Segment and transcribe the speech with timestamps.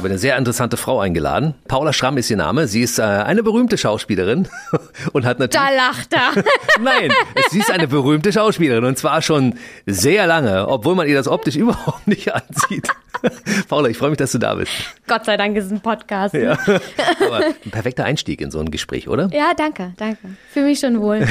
[0.00, 1.52] Habe eine sehr interessante Frau eingeladen.
[1.68, 2.66] Paula Schramm ist ihr Name.
[2.66, 4.48] Sie ist äh, eine berühmte Schauspielerin
[5.12, 5.68] und hat natürlich.
[5.68, 6.42] Da lacht er.
[6.82, 7.12] Nein,
[7.50, 11.56] sie ist eine berühmte Schauspielerin und zwar schon sehr lange, obwohl man ihr das optisch
[11.56, 12.88] überhaupt nicht ansieht.
[13.68, 14.72] Paula, ich freue mich, dass du da bist.
[15.06, 16.32] Gott sei Dank ist es ein Podcast.
[16.32, 16.52] Ja.
[17.26, 19.28] Aber ein perfekter Einstieg in so ein Gespräch, oder?
[19.34, 20.20] Ja, danke, danke.
[20.50, 21.26] Fühle mich schon wohl.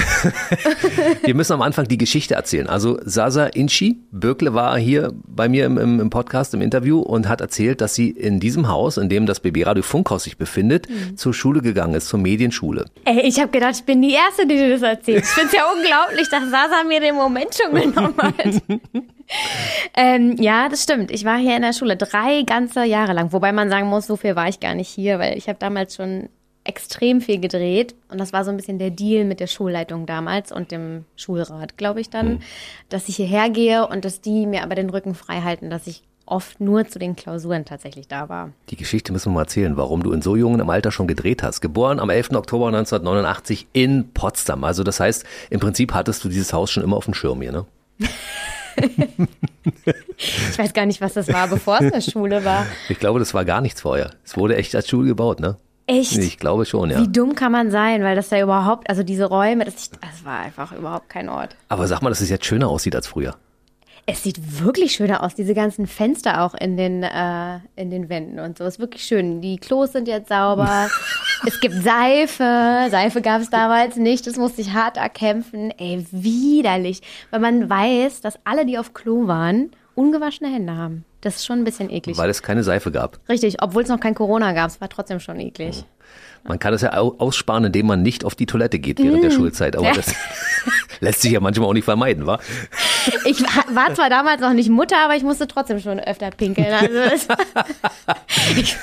[1.24, 2.68] Wir müssen am Anfang die Geschichte erzählen.
[2.68, 7.42] Also Sasa Inchi, Bökle war hier bei mir im, im Podcast, im Interview und hat
[7.42, 11.34] erzählt, dass sie in diesem Haus, in dem das BB Radio Funkhaus sich befindet, zur
[11.34, 12.86] Schule gegangen ist, zur Medienschule.
[13.06, 15.24] Ey, ich habe gedacht, ich bin die Erste, die dir das erzählt.
[15.24, 18.34] Ich finde es ja unglaublich, dass Sasa mir den Moment schon genommen hat.
[19.96, 21.12] ähm, ja, das stimmt.
[21.12, 23.32] Ich war hier in der Schule drei ganze Jahre lang.
[23.32, 25.96] Wobei man sagen muss, so viel war ich gar nicht hier, weil ich habe damals
[25.96, 26.30] schon
[26.64, 27.96] extrem viel gedreht.
[28.10, 31.78] Und das war so ein bisschen der Deal mit der Schulleitung damals und dem Schulrat,
[31.78, 32.42] glaube ich dann,
[32.90, 36.04] dass ich hierher gehe und dass die mir aber den Rücken frei halten, dass ich
[36.30, 38.52] oft nur zu den Klausuren tatsächlich da war.
[38.70, 41.62] Die Geschichte müssen wir mal erzählen, warum du in so jungem Alter schon gedreht hast.
[41.62, 42.32] Geboren am 11.
[42.32, 44.64] Oktober 1989 in Potsdam.
[44.64, 47.52] Also das heißt, im Prinzip hattest du dieses Haus schon immer auf dem Schirm hier,
[47.52, 47.66] ne?
[50.18, 52.66] Ich weiß gar nicht, was das war, bevor es eine Schule war.
[52.88, 54.12] Ich glaube, das war gar nichts vorher.
[54.24, 55.58] Es wurde echt als Schule gebaut, ne?
[55.88, 56.18] Echt?
[56.18, 57.02] Ich glaube schon, ja.
[57.02, 60.40] Wie dumm kann man sein, weil das da überhaupt, also diese Räume, das, das war
[60.40, 61.56] einfach überhaupt kein Ort.
[61.68, 63.36] Aber sag mal, dass es jetzt schöner aussieht als früher.
[64.06, 68.40] Es sieht wirklich schöner aus, diese ganzen Fenster auch in den, äh, in den Wänden
[68.40, 68.64] und so.
[68.66, 69.40] Ist wirklich schön.
[69.42, 70.90] Die Klos sind jetzt sauber.
[71.48, 72.88] es gibt Seife.
[72.90, 74.26] Seife gab es damals nicht.
[74.26, 75.72] Das musste ich hart erkämpfen.
[75.78, 77.02] Ey, widerlich.
[77.30, 81.06] Weil man weiß, dass alle, die auf Klo waren, ungewaschene Hände haben.
[81.22, 82.18] Das ist schon ein bisschen eklig.
[82.18, 83.20] Weil es keine Seife gab.
[83.30, 85.84] Richtig, obwohl es noch kein Corona gab, es war trotzdem schon eklig.
[86.46, 89.30] Man kann das ja au- aussparen, indem man nicht auf die Toilette geht während der
[89.30, 89.76] Schulzeit.
[89.76, 90.08] Aber das
[91.00, 92.40] lässt sich ja manchmal auch nicht vermeiden, wa?
[93.26, 96.68] Ich war war zwar damals noch nicht Mutter, aber ich musste trotzdem schon öfter pinkeln.
[96.74, 97.28] Also es,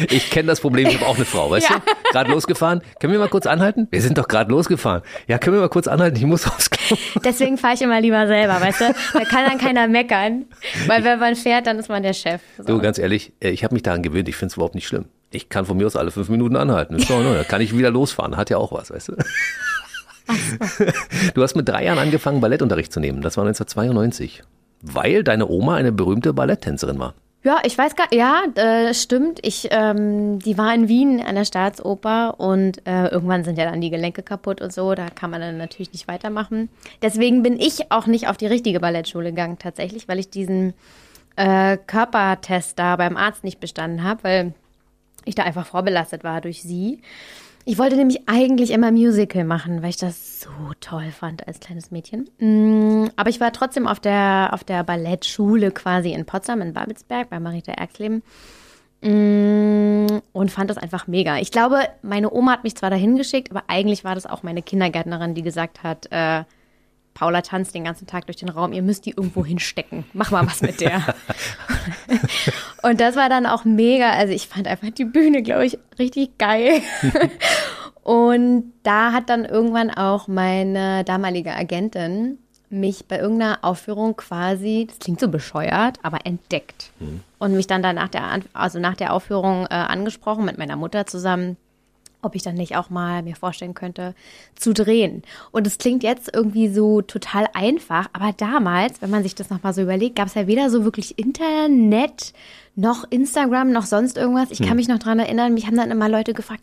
[0.10, 1.76] Ich kenne das Problem, ich habe auch eine Frau, weißt Ja.
[1.76, 1.82] du?
[2.12, 2.82] Gerade losgefahren.
[3.00, 3.88] Können wir mal kurz anhalten?
[3.90, 5.02] Wir sind doch gerade losgefahren.
[5.26, 6.16] Ja, können wir mal kurz anhalten?
[6.16, 6.96] Ich muss aufs Klo.
[7.24, 8.94] deswegen fahre ich immer lieber selber, weißt du?
[9.12, 10.44] Da kann dann keiner meckern.
[10.86, 12.40] Weil wenn man fährt, dann ist man der Chef.
[12.58, 12.64] So.
[12.64, 14.28] Du, ganz ehrlich, äh, ich habe mich daran gewöhnt.
[14.28, 15.06] Ich finde es überhaupt nicht schlimm.
[15.30, 16.94] Ich kann von mir aus alle fünf Minuten anhalten.
[16.94, 17.34] Ist doch, ne?
[17.34, 18.36] Da kann ich wieder losfahren.
[18.36, 19.16] Hat ja auch was, weißt du?
[21.34, 23.20] Du hast mit drei Jahren angefangen, Ballettunterricht zu nehmen.
[23.20, 24.42] Das war 1992.
[24.80, 27.14] Weil deine Oma eine berühmte Balletttänzerin war.
[27.44, 29.38] Ja, ich weiß gar ja, äh, stimmt.
[29.42, 33.82] Ich, ähm, die war in Wien an der Staatsoper und äh, irgendwann sind ja dann
[33.82, 34.94] die Gelenke kaputt und so.
[34.94, 36.70] Da kann man dann natürlich nicht weitermachen.
[37.02, 40.72] Deswegen bin ich auch nicht auf die richtige Ballettschule gegangen tatsächlich, weil ich diesen
[41.36, 44.54] äh, Körpertest da beim Arzt nicht bestanden habe, weil
[45.26, 47.02] ich da einfach vorbelastet war durch sie.
[47.66, 51.90] Ich wollte nämlich eigentlich immer Musical machen, weil ich das so toll fand als kleines
[51.90, 52.28] Mädchen.
[52.38, 57.30] Mm, Aber ich war trotzdem auf der, auf der Ballettschule quasi in Potsdam, in Babelsberg,
[57.30, 58.22] bei Marita Erxleben.
[59.00, 61.38] Mm, Und fand das einfach mega.
[61.38, 64.62] Ich glaube, meine Oma hat mich zwar dahin geschickt, aber eigentlich war das auch meine
[64.62, 66.44] Kindergärtnerin, die gesagt hat, äh,
[67.14, 70.04] Paula tanzt den ganzen Tag durch den Raum, ihr müsst die irgendwo hinstecken.
[70.12, 71.02] Mach mal was mit der.
[72.82, 74.10] Und das war dann auch mega.
[74.10, 76.82] Also ich fand einfach die Bühne, glaube ich, richtig geil.
[78.02, 82.38] Und da hat dann irgendwann auch meine damalige Agentin
[82.68, 86.90] mich bei irgendeiner Aufführung quasi, das klingt so bescheuert, aber entdeckt.
[87.38, 91.06] Und mich dann da nach der, also nach der Aufführung äh, angesprochen mit meiner Mutter
[91.06, 91.56] zusammen,
[92.24, 94.14] ob ich dann nicht auch mal mir vorstellen könnte,
[94.54, 95.22] zu drehen.
[95.52, 99.74] Und es klingt jetzt irgendwie so total einfach, aber damals, wenn man sich das nochmal
[99.74, 102.32] so überlegt, gab es ja weder so wirklich Internet,
[102.76, 104.50] noch Instagram, noch sonst irgendwas.
[104.50, 106.62] Ich kann mich noch dran erinnern, mich haben dann immer Leute gefragt,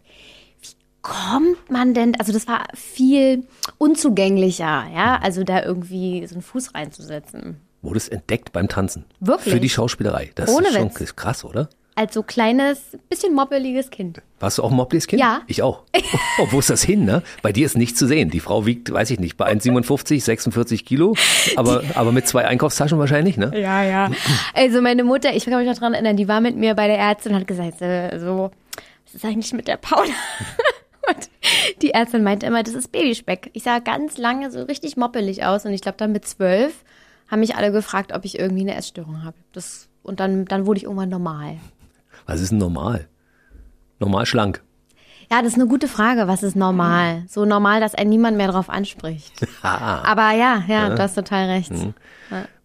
[0.61, 3.45] wie kommt man denn, also das war viel
[3.77, 7.57] unzugänglicher, ja, also da irgendwie so einen Fuß reinzusetzen.
[7.81, 9.05] Wurdest entdeckt beim Tanzen.
[9.19, 9.53] Wirklich?
[9.53, 10.31] Für die Schauspielerei.
[10.35, 11.15] Das Ohne ist schon Witz.
[11.15, 11.69] krass, oder?
[11.93, 14.21] Als so kleines, bisschen moppeliges Kind.
[14.39, 15.21] Warst du auch ein Mobblies Kind?
[15.21, 15.41] Ja.
[15.47, 15.83] Ich auch.
[16.39, 17.21] Oh, wo ist das hin, ne?
[17.41, 18.29] Bei dir ist nichts zu sehen.
[18.29, 21.15] Die Frau wiegt, weiß ich nicht, bei 1,57, 46 Kilo,
[21.57, 23.51] aber, aber mit zwei Einkaufstaschen wahrscheinlich, ne?
[23.53, 24.09] Ja, ja.
[24.53, 26.97] Also meine Mutter, ich kann mich noch dran erinnern, die war mit mir bei der
[26.97, 28.51] Ärztin und hat gesagt, äh, so,
[29.05, 30.13] was ist eigentlich mit der Paula?
[31.09, 31.29] Und
[31.81, 33.49] die Ärztin meinte immer, das ist Babyspeck.
[33.53, 36.83] Ich sah ganz lange so richtig moppelig aus und ich glaube dann mit zwölf
[37.27, 39.37] haben mich alle gefragt, ob ich irgendwie eine Essstörung habe.
[39.53, 41.57] Das, und dann, dann wurde ich irgendwann normal.
[42.25, 43.07] Was ist denn normal?
[43.99, 44.61] Normal schlank.
[45.31, 46.27] Ja, das ist eine gute Frage.
[46.27, 47.23] Was ist normal?
[47.29, 49.31] So normal, dass einen niemand mehr drauf anspricht.
[49.63, 51.71] Ah, Aber ja, ja, du hast total recht.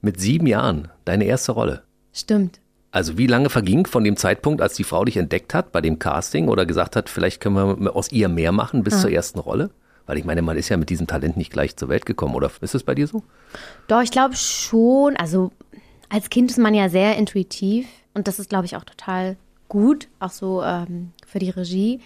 [0.01, 1.83] mit sieben Jahren, deine erste Rolle.
[2.13, 2.59] Stimmt.
[2.91, 5.99] Also wie lange verging von dem Zeitpunkt, als die Frau dich entdeckt hat bei dem
[5.99, 9.71] Casting oder gesagt hat, vielleicht können wir aus ihr mehr machen bis zur ersten Rolle?
[10.07, 12.51] Weil ich meine, man ist ja mit diesem Talent nicht gleich zur Welt gekommen, oder
[12.61, 13.23] ist es bei dir so?
[13.89, 15.17] Doch, ich glaube schon.
[15.17, 15.51] Also
[16.09, 19.37] als Kind ist man ja sehr intuitiv und das ist, glaube ich, auch total
[19.69, 22.01] gut, auch so ähm, für die Regie.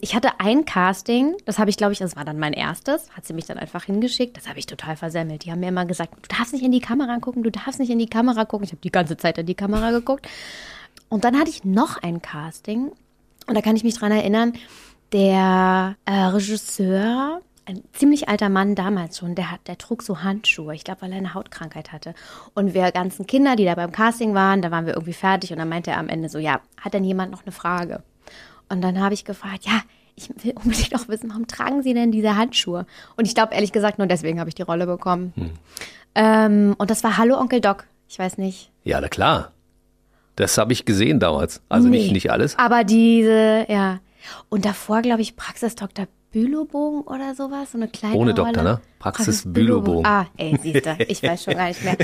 [0.00, 3.24] Ich hatte ein Casting, das habe ich, glaube ich, das war dann mein erstes, hat
[3.24, 4.36] sie mich dann einfach hingeschickt.
[4.36, 5.44] Das habe ich total versemmelt.
[5.44, 7.90] Die haben mir immer gesagt, du darfst nicht in die Kamera gucken, du darfst nicht
[7.90, 8.64] in die Kamera gucken.
[8.64, 10.28] Ich habe die ganze Zeit in die Kamera geguckt.
[11.08, 12.92] Und dann hatte ich noch ein Casting
[13.46, 14.54] und da kann ich mich dran erinnern,
[15.12, 20.74] der äh, Regisseur, ein ziemlich alter Mann damals schon, der, hat, der trug so Handschuhe,
[20.74, 22.14] ich glaube, weil er eine Hautkrankheit hatte.
[22.54, 25.58] Und wir ganzen Kinder, die da beim Casting waren, da waren wir irgendwie fertig und
[25.58, 28.02] dann meinte er am Ende so, ja, hat denn jemand noch eine Frage?
[28.68, 29.80] Und dann habe ich gefragt, ja,
[30.16, 32.86] ich will unbedingt auch wissen, warum tragen Sie denn diese Handschuhe?
[33.16, 35.32] Und ich glaube, ehrlich gesagt, nur deswegen habe ich die Rolle bekommen.
[35.36, 35.50] Hm.
[36.14, 37.84] Ähm, und das war Hallo Onkel Doc.
[38.08, 38.70] Ich weiß nicht.
[38.84, 39.52] Ja, na klar.
[40.36, 41.62] Das habe ich gesehen damals.
[41.68, 42.58] Also nee, nicht, nicht alles.
[42.58, 44.00] Aber diese, ja.
[44.48, 46.06] Und davor, glaube ich, Praxis Dr.
[46.34, 47.70] Bülowbogen oder sowas.
[47.72, 48.80] So eine kleine Ohne Doktor, ne?
[48.98, 50.04] Praxis, Praxis Bülowbogen.
[50.04, 51.96] Ah, ey, siehst du, ich weiß schon gar nicht mehr.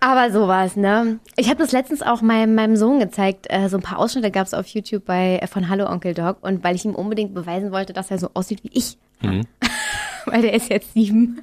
[0.00, 1.20] Aber sowas, ne?
[1.36, 3.46] Ich habe das letztens auch meinem, meinem Sohn gezeigt.
[3.48, 6.38] Äh, so ein paar Ausschnitte gab es auf YouTube bei, äh, von Hallo Onkel Doc.
[6.40, 8.98] Und weil ich ihm unbedingt beweisen wollte, dass er so aussieht wie ich.
[9.20, 9.46] Mhm.
[10.26, 11.42] weil der ist jetzt sieben.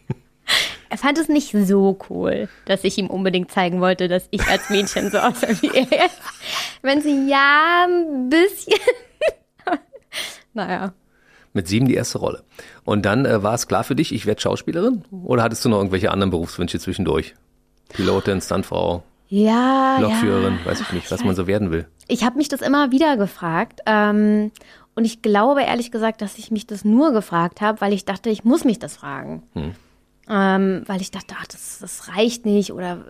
[0.88, 4.70] er fand es nicht so cool, dass ich ihm unbedingt zeigen wollte, dass ich als
[4.70, 6.08] Mädchen so aussehe wie er.
[6.80, 8.80] Wenn sie ja ein bisschen.
[10.58, 10.92] Naja.
[11.54, 12.42] Mit sieben die erste Rolle.
[12.84, 15.04] Und dann äh, war es klar für dich, ich werde Schauspielerin?
[15.24, 17.34] Oder hattest du noch irgendwelche anderen Berufswünsche zwischendurch?
[17.88, 20.70] Pilotin, Stuntfrau, ja, Lokführerin, ja.
[20.70, 21.86] weiß ich nicht, was man so werden will.
[22.06, 23.80] Ich habe mich das immer wieder gefragt.
[23.86, 24.50] Ähm,
[24.94, 28.30] und ich glaube ehrlich gesagt, dass ich mich das nur gefragt habe, weil ich dachte,
[28.30, 29.42] ich muss mich das fragen.
[29.54, 29.72] Hm.
[30.28, 32.72] Ähm, weil ich dachte, ach, das, das reicht nicht.
[32.72, 33.04] Oder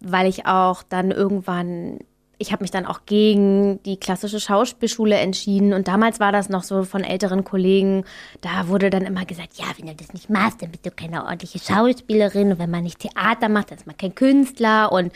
[0.00, 1.98] weil ich auch dann irgendwann
[2.40, 5.74] ich habe mich dann auch gegen die klassische Schauspielschule entschieden.
[5.74, 8.04] Und damals war das noch so von älteren Kollegen,
[8.40, 11.24] da wurde dann immer gesagt, ja, wenn du das nicht machst, dann bist du keine
[11.24, 12.52] ordentliche Schauspielerin.
[12.52, 15.12] Und wenn man nicht Theater macht, dann ist man kein Künstler und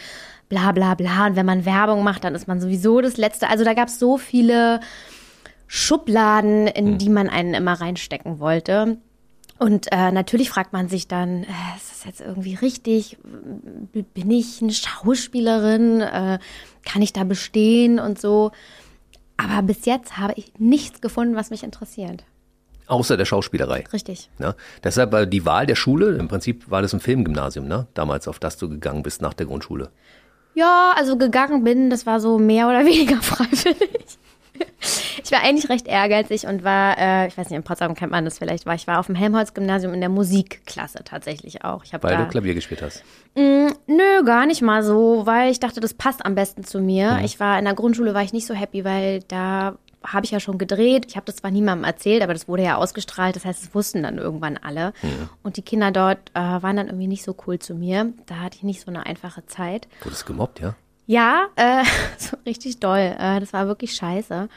[0.51, 1.27] bla bla bla.
[1.27, 3.49] Und wenn man Werbung macht, dann ist man sowieso das Letzte.
[3.49, 4.81] Also da gab es so viele
[5.67, 6.99] Schubladen, in hm.
[6.99, 8.99] die man einen immer reinstecken wollte.
[9.59, 13.17] Und äh, natürlich fragt man sich dann, äh, ist das jetzt irgendwie richtig?
[13.23, 16.01] Bin ich eine Schauspielerin?
[16.01, 16.39] Äh,
[16.85, 18.53] kann ich da bestehen und so?
[19.37, 22.25] Aber bis jetzt habe ich nichts gefunden, was mich interessiert.
[22.87, 23.85] Außer der Schauspielerei.
[23.93, 24.29] Richtig.
[24.39, 27.87] Ja, deshalb war die Wahl der Schule, im Prinzip war das ein Filmgymnasium, ne?
[27.95, 29.91] Damals, auf das du gegangen bist nach der Grundschule.
[30.55, 34.19] Ja, also gegangen bin, das war so mehr oder weniger freiwillig
[35.25, 38.25] ich war eigentlich recht ehrgeizig und war, äh, ich weiß nicht, in Potsdam kennt man
[38.25, 41.85] das vielleicht, war ich war auf dem Helmholtz-Gymnasium in der Musikklasse tatsächlich auch.
[41.85, 43.03] Ich weil da, du Klavier gespielt hast?
[43.35, 46.81] Mh, mm, nö, gar nicht mal so, weil ich dachte, das passt am besten zu
[46.81, 47.13] mir.
[47.13, 47.25] Mhm.
[47.25, 50.41] Ich war in der Grundschule war ich nicht so happy, weil da habe ich ja
[50.41, 51.07] schon gedreht.
[51.09, 53.37] Ich habe das zwar niemandem erzählt, aber das wurde ja ausgestrahlt.
[53.37, 54.93] Das heißt, es wussten dann irgendwann alle.
[55.03, 55.29] Mhm.
[55.43, 58.13] Und die Kinder dort äh, waren dann irgendwie nicht so cool zu mir.
[58.27, 59.89] Da hatte ich nicht so eine einfache Zeit.
[60.03, 60.75] Wurdest gemobbt, ja?
[61.07, 61.85] Ja, äh,
[62.19, 63.15] so richtig doll.
[63.19, 64.49] Äh, das war wirklich scheiße.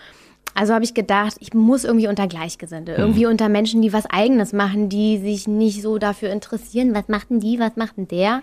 [0.54, 2.98] Also habe ich gedacht, ich muss irgendwie unter Gleichgesinnte, mhm.
[3.00, 7.30] irgendwie unter Menschen, die was Eigenes machen, die sich nicht so dafür interessieren, was macht
[7.30, 8.42] denn die, was macht denn der,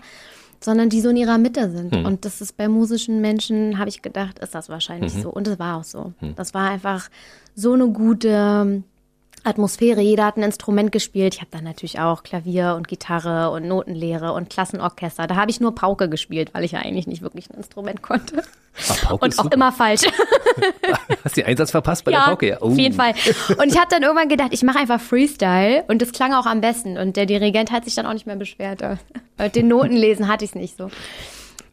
[0.61, 1.91] sondern die so in ihrer Mitte sind.
[1.91, 2.05] Mhm.
[2.05, 5.21] Und das ist bei musischen Menschen, habe ich gedacht, ist das wahrscheinlich mhm.
[5.23, 5.29] so.
[5.29, 6.13] Und es war auch so.
[6.21, 6.35] Mhm.
[6.35, 7.09] Das war einfach
[7.53, 8.83] so eine gute
[9.45, 10.01] Atmosphäre.
[10.01, 11.35] Jeder hat ein Instrument gespielt.
[11.35, 15.27] Ich habe dann natürlich auch Klavier und Gitarre und Notenlehre und Klassenorchester.
[15.27, 18.43] Da habe ich nur Pauke gespielt, weil ich ja eigentlich nicht wirklich ein Instrument konnte.
[18.89, 19.55] Ach, und auch super.
[19.55, 20.01] immer falsch.
[21.23, 22.47] Hast du den Einsatz verpasst bei ja, der Pauke?
[22.47, 22.71] Ja, oh.
[22.71, 23.13] auf jeden Fall.
[23.57, 26.61] Und ich habe dann irgendwann gedacht, ich mache einfach Freestyle und das klang auch am
[26.61, 26.97] besten.
[26.97, 28.83] Und der Dirigent hat sich dann auch nicht mehr beschwert.
[29.37, 30.89] Bei den Notenlesen hatte ich es nicht so.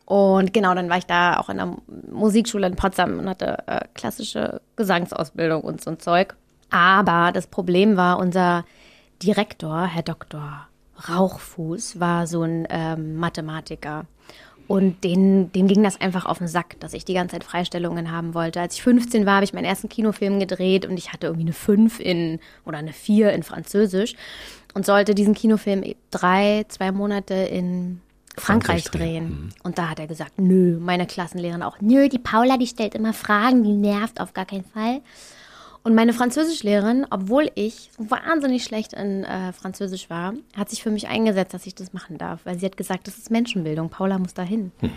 [0.04, 1.76] Und genau, dann war ich da auch in der
[2.10, 6.36] Musikschule in Potsdam und hatte äh, klassische Gesangsausbildung und so ein Zeug.
[6.72, 8.64] Aber das Problem war, unser
[9.22, 10.66] Direktor, Herr Dr.
[11.08, 14.06] Rauchfuß, war so ein ähm, Mathematiker.
[14.68, 18.10] Und den, dem ging das einfach auf den Sack, dass ich die ganze Zeit Freistellungen
[18.10, 18.60] haben wollte.
[18.60, 21.52] Als ich 15 war, habe ich meinen ersten Kinofilm gedreht und ich hatte irgendwie eine
[21.52, 24.14] 5 in oder eine 4 in Französisch
[24.72, 28.00] und sollte diesen Kinofilm drei, zwei Monate in
[28.36, 29.24] Frankreich, Frankreich drehen.
[29.24, 29.48] Mhm.
[29.62, 33.12] Und da hat er gesagt, nö, meine Klassenlehrerin auch, nö, die Paula, die stellt immer
[33.12, 35.02] Fragen, die nervt auf gar keinen Fall.
[35.84, 41.08] Und meine Französischlehrerin, obwohl ich wahnsinnig schlecht in äh, Französisch war, hat sich für mich
[41.08, 44.34] eingesetzt, dass ich das machen darf, weil sie hat gesagt, das ist Menschenbildung, Paula muss
[44.34, 44.70] dahin.
[44.80, 44.90] Mhm.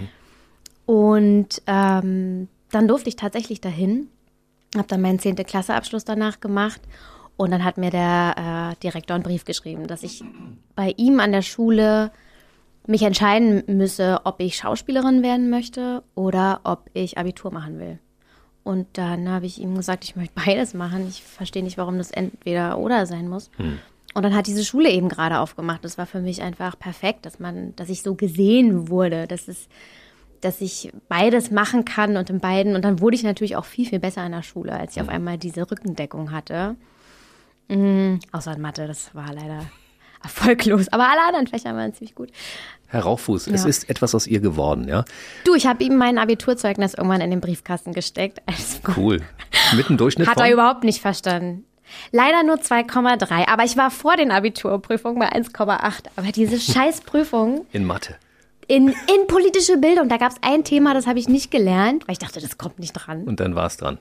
[0.86, 4.10] Und ähm, dann durfte ich tatsächlich dahin,
[4.76, 5.38] habe dann meinen 10.
[5.38, 6.82] Klasseabschluss danach gemacht
[7.38, 10.24] und dann hat mir der äh, Direktor einen Brief geschrieben, dass ich
[10.76, 12.12] bei ihm an der Schule
[12.86, 18.00] mich entscheiden müsse, ob ich Schauspielerin werden möchte oder ob ich Abitur machen will.
[18.66, 21.08] Und dann habe ich ihm gesagt, ich möchte beides machen.
[21.08, 23.52] Ich verstehe nicht, warum das entweder oder sein muss.
[24.16, 25.86] Und dann hat diese Schule eben gerade aufgemacht.
[25.86, 29.68] Das war für mich einfach perfekt, dass man, dass ich so gesehen wurde, dass es,
[30.42, 32.76] dass ich beides machen kann und in beiden.
[32.76, 35.10] Und dann wurde ich natürlich auch viel, viel besser in der Schule, als ich auf
[35.10, 36.76] einmal diese Rückendeckung hatte.
[37.68, 39.60] Mhm, außer in Mathe, das war leider
[40.26, 40.88] erfolglos.
[40.90, 42.30] Aber alle anderen Fächer waren ziemlich gut.
[42.88, 43.70] Herr Rauchfuß, es Ja.
[43.70, 45.06] ist etwas aus ihr geworden, ja?
[45.44, 48.42] Du, ich habe ihm mein Abiturzeugnis irgendwann in den Briefkasten gesteckt.
[48.46, 49.22] Also, Cool.
[49.76, 51.66] Mit einem Durchschnitt hat er überhaupt nicht verstanden.
[52.12, 53.48] Leider nur 2,3.
[53.48, 56.06] Aber ich war vor den Abiturprüfungen bei 1,8.
[56.16, 58.16] Aber diese Scheißprüfung in Mathe.
[58.68, 62.14] in, in politische Bildung, da gab es ein Thema, das habe ich nicht gelernt, weil
[62.14, 63.24] ich dachte, das kommt nicht dran.
[63.24, 63.98] Und dann war es dran.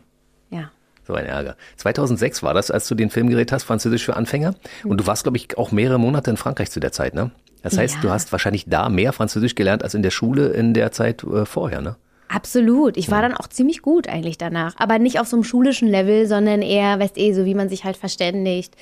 [0.51, 0.71] Ja.
[1.07, 1.57] So ein Ärger.
[1.77, 4.55] 2006 war das, als du den Film gedreht hast, Französisch für Anfänger.
[4.85, 7.31] Und du warst, glaube ich, auch mehrere Monate in Frankreich zu der Zeit, ne?
[7.63, 8.01] Das heißt, Ja.
[8.03, 11.45] du hast wahrscheinlich da mehr Französisch gelernt als in der Schule in der Zeit äh,
[11.47, 11.97] vorher, ne?
[12.29, 12.97] Absolut.
[12.97, 14.75] Ich war dann auch ziemlich gut eigentlich danach.
[14.79, 17.85] Aber nicht auf so einem schulischen Level, sondern eher, weißt eh, so wie man sich
[17.85, 18.75] halt verständigt.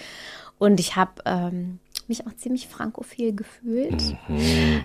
[0.59, 4.17] Und ich habe ähm, mich auch ziemlich frankophil gefühlt.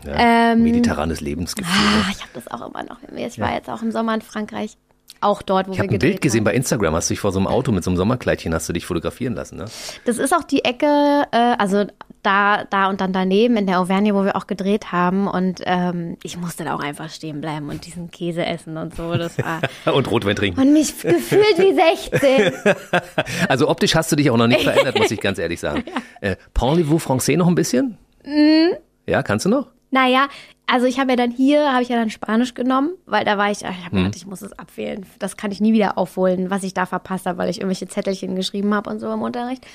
[0.06, 1.72] Ja, Mediterranes Lebensgefühl.
[1.74, 2.04] ne?
[2.06, 2.98] Ah, ich habe das auch immer noch.
[3.16, 4.76] Ich war jetzt auch im Sommer in Frankreich.
[5.22, 6.46] Auch dort, wo Ich wir habe ein gedreht Bild gesehen haben.
[6.46, 8.74] bei Instagram, hast du dich vor so einem Auto mit so einem Sommerkleidchen, hast du
[8.74, 9.66] dich fotografieren lassen, ne?
[10.06, 11.86] Das ist auch die Ecke, äh, also
[12.24, 15.28] da, da und dann daneben in der Auvergne, wo wir auch gedreht haben.
[15.28, 19.14] Und ähm, ich musste da auch einfach stehen bleiben und diesen Käse essen und so.
[19.16, 19.62] Das war.
[19.94, 20.60] Und Rotwein trinken.
[20.60, 22.54] Und mich gefühlt wie 16.
[23.50, 25.84] Also optisch hast du dich auch noch nicht verändert, muss ich ganz ehrlich sagen.
[26.20, 27.98] Äh, Parlez-vous français noch ein bisschen?
[28.26, 28.74] Mhm.
[29.06, 29.68] Ja, kannst du noch?
[29.90, 30.28] Naja,
[30.66, 33.50] also ich habe ja dann hier, habe ich ja dann Spanisch genommen, weil da war
[33.52, 33.86] ich, ach, ich Mhm.
[33.86, 35.06] habe gedacht, ich muss es abwählen.
[35.20, 38.36] Das kann ich nie wieder aufholen, was ich da verpasst habe, weil ich irgendwelche Zettelchen
[38.36, 39.66] geschrieben habe und so im Unterricht.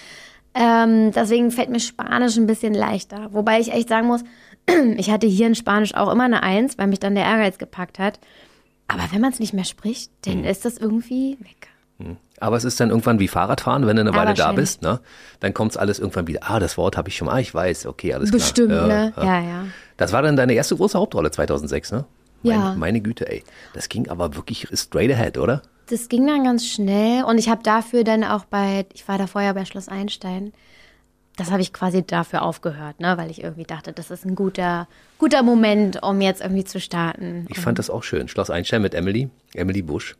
[0.54, 3.28] Ähm, deswegen fällt mir Spanisch ein bisschen leichter.
[3.32, 4.22] Wobei ich echt sagen muss,
[4.96, 7.98] ich hatte hier in Spanisch auch immer eine Eins, weil mich dann der Ehrgeiz gepackt
[7.98, 8.20] hat.
[8.88, 10.44] Aber wenn man es nicht mehr spricht, dann Mhm.
[10.44, 11.68] ist das irgendwie weg.
[12.40, 14.98] Aber es ist dann irgendwann wie Fahrradfahren, wenn du eine Ja, Weile da bist, ne?
[15.38, 16.40] Dann kommt's alles irgendwann wieder.
[16.50, 17.34] Ah, das Wort habe ich schon mal.
[17.34, 17.86] Ah, ich weiß.
[17.86, 18.40] Okay, alles klar.
[18.40, 19.12] Bestimmt, Ja, ne?
[19.16, 19.22] ja.
[19.24, 19.64] Ja, ja.
[19.96, 22.04] Das war dann deine erste große Hauptrolle 2006, ne?
[22.42, 22.74] Meine, Ja.
[22.74, 23.44] meine Güte, ey.
[23.72, 25.62] Das ging aber wirklich straight ahead, oder?
[25.86, 29.26] Das ging dann ganz schnell und ich habe dafür dann auch bei, ich war da
[29.26, 30.52] vorher bei Schloss Einstein,
[31.36, 34.86] das habe ich quasi dafür aufgehört, ne, weil ich irgendwie dachte, das ist ein guter,
[35.18, 37.46] guter Moment, um jetzt irgendwie zu starten.
[37.48, 38.28] Ich fand das auch schön.
[38.28, 40.16] Schloss Einstein mit Emily, Emily Busch.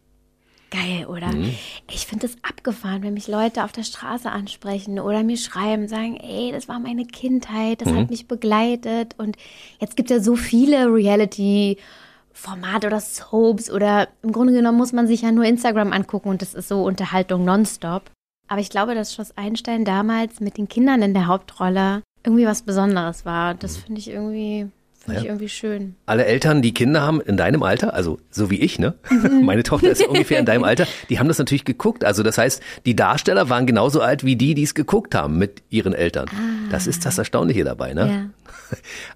[0.73, 1.29] Geil, oder?
[1.29, 1.55] Mhm.
[1.91, 6.17] Ich finde es abgefahren, wenn mich Leute auf der Straße ansprechen oder mir schreiben, sagen,
[6.17, 7.97] ey, das war meine Kindheit, das Mhm.
[7.99, 9.37] hat mich begleitet und
[9.81, 15.07] jetzt gibt es ja so viele Reality-Formate oder Soaps oder im Grunde genommen muss man
[15.07, 18.11] sich ja nur Instagram angucken und das ist so Unterhaltung nonstop.
[18.49, 22.62] Aber ich glaube, dass Schloss Einstein damals mit den Kindern in der Hauptrolle irgendwie was
[22.62, 23.55] Besonderes war.
[23.55, 24.69] Das finde ich irgendwie,
[25.04, 25.30] finde ich Ja.
[25.30, 25.97] irgendwie schön.
[26.06, 28.94] Alle Eltern, die Kinder haben in deinem Alter, also so wie ich, ne?
[29.11, 29.44] Mhm.
[29.44, 32.04] Meine Tochter ist ungefähr in deinem Alter, die haben das natürlich geguckt.
[32.04, 35.62] Also das heißt, die Darsteller waren genauso alt wie die, die es geguckt haben mit
[35.71, 36.26] ihren Eltern.
[36.71, 38.02] Das ist das Erstaunliche dabei, ne?
[38.02, 38.06] Ah.
[38.06, 38.25] Ja.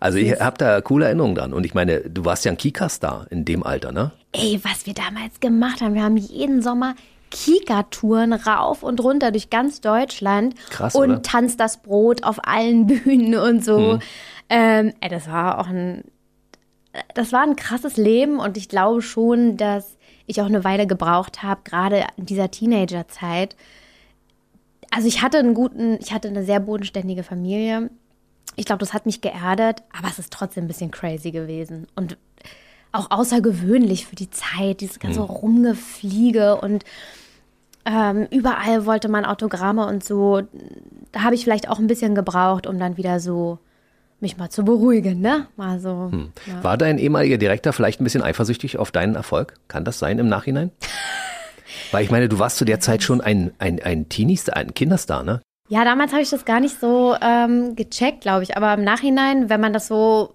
[0.01, 1.55] Also ich habe da coole Erinnerungen dran.
[1.55, 4.13] Und ich meine, du warst ja ein Kika-Star in dem Alter, ne?
[4.33, 5.95] Ey, was wir damals gemacht haben.
[5.95, 6.95] Wir haben jeden Sommer
[7.31, 10.55] Kika-Touren rauf und runter durch ganz Deutschland.
[10.71, 11.23] Krass, Und oder?
[11.23, 13.99] tanzt das Brot auf allen Bühnen und so.
[14.49, 16.05] Ähm, ey, das war auch ein,
[17.15, 21.43] das war ein krasses Leben und ich glaube schon, dass ich auch eine Weile gebraucht
[21.43, 23.57] habe, gerade in dieser Teenagerzeit.
[24.91, 27.91] Also ich hatte einen guten, ich hatte eine sehr bodenständige Familie.
[28.57, 31.87] Ich glaube, das hat mich geerdet, aber es ist trotzdem ein bisschen crazy gewesen.
[31.95, 32.17] Und
[32.93, 36.85] auch außergewöhnlich für die Zeit, dieses ganze Rumgefliege und
[37.85, 40.43] ähm, überall wollte man Autogramme und so.
[41.13, 43.59] Da habe ich vielleicht auch ein bisschen gebraucht, um dann wieder so
[44.21, 45.47] mich mal zu beruhigen, ne?
[45.57, 46.11] Mal so.
[46.47, 46.65] Ja.
[46.65, 49.55] War dein ehemaliger Direktor vielleicht ein bisschen eifersüchtig auf deinen Erfolg?
[49.69, 50.71] Kann das sein im Nachhinein?
[51.93, 55.23] Weil ich meine, du warst zu der Zeit schon ein, ein, ein Teenie-Star, ein Kinderstar,
[55.23, 55.43] ne?
[55.69, 58.57] Ja, damals habe ich das gar nicht so ähm, gecheckt, glaube ich.
[58.57, 60.35] Aber im Nachhinein, wenn man das so,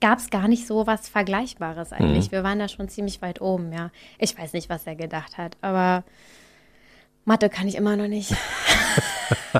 [0.00, 2.32] gab es gar nicht so was Vergleichbares eigentlich.
[2.32, 3.90] Wir waren da schon ziemlich weit oben, ja.
[4.18, 6.04] Ich weiß nicht, was er gedacht hat, aber
[7.24, 8.34] Mathe kann ich immer noch nicht.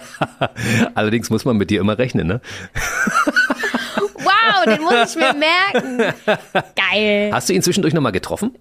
[0.95, 2.41] Allerdings muss man mit dir immer rechnen, ne?
[4.67, 6.15] Den muss ich mir merken.
[6.77, 7.31] Geil.
[7.33, 8.57] Hast du ihn zwischendurch nochmal getroffen?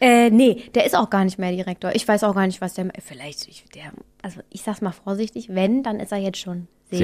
[0.00, 1.94] Äh, nee, der ist auch gar nicht mehr Direktor.
[1.94, 2.86] Ich weiß auch gar nicht, was der.
[3.06, 3.92] Vielleicht, ich, der,
[4.22, 6.98] also ich sag's mal vorsichtig, wenn, dann ist er jetzt schon sehr,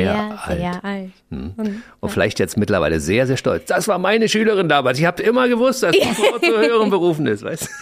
[0.49, 0.85] Sehr sehr alt.
[0.85, 1.11] alt.
[1.31, 3.67] Und, Und vielleicht jetzt mittlerweile sehr, sehr stolz.
[3.67, 4.99] Das war meine Schülerin damals.
[4.99, 7.69] Ich habe immer gewusst, dass die Frau zu höheren Berufen ist, weißt du?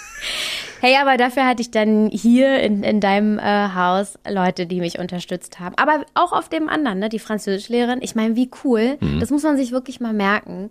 [0.84, 4.98] Hey, aber dafür hatte ich dann hier in, in deinem äh, Haus Leute, die mich
[4.98, 5.74] unterstützt haben.
[5.78, 8.00] Aber auch auf dem anderen, ne, die Französischlehrerin.
[8.02, 8.98] Ich meine, wie cool.
[9.18, 10.70] Das muss man sich wirklich mal merken.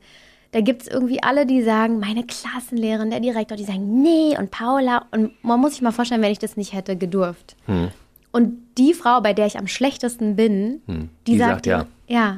[0.52, 4.52] da gibt es irgendwie alle, die sagen, meine Klassenlehrerin, der Direktor, die sagen, nee, und
[4.52, 5.08] Paula.
[5.10, 7.56] Und man muss sich mal vorstellen, wenn ich das nicht hätte gedurft.
[7.66, 7.90] Hm.
[8.32, 11.10] Und die Frau, bei der ich am schlechtesten bin, Hm.
[11.26, 11.80] die, Die sagt, sagt ja.
[11.80, 11.88] Hm.
[12.06, 12.38] Ja.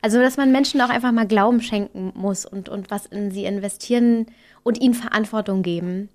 [0.00, 3.46] Also, dass man Menschen auch einfach mal Glauben schenken muss und, und was in sie
[3.46, 4.26] investieren
[4.62, 6.08] und ihnen Verantwortung geben.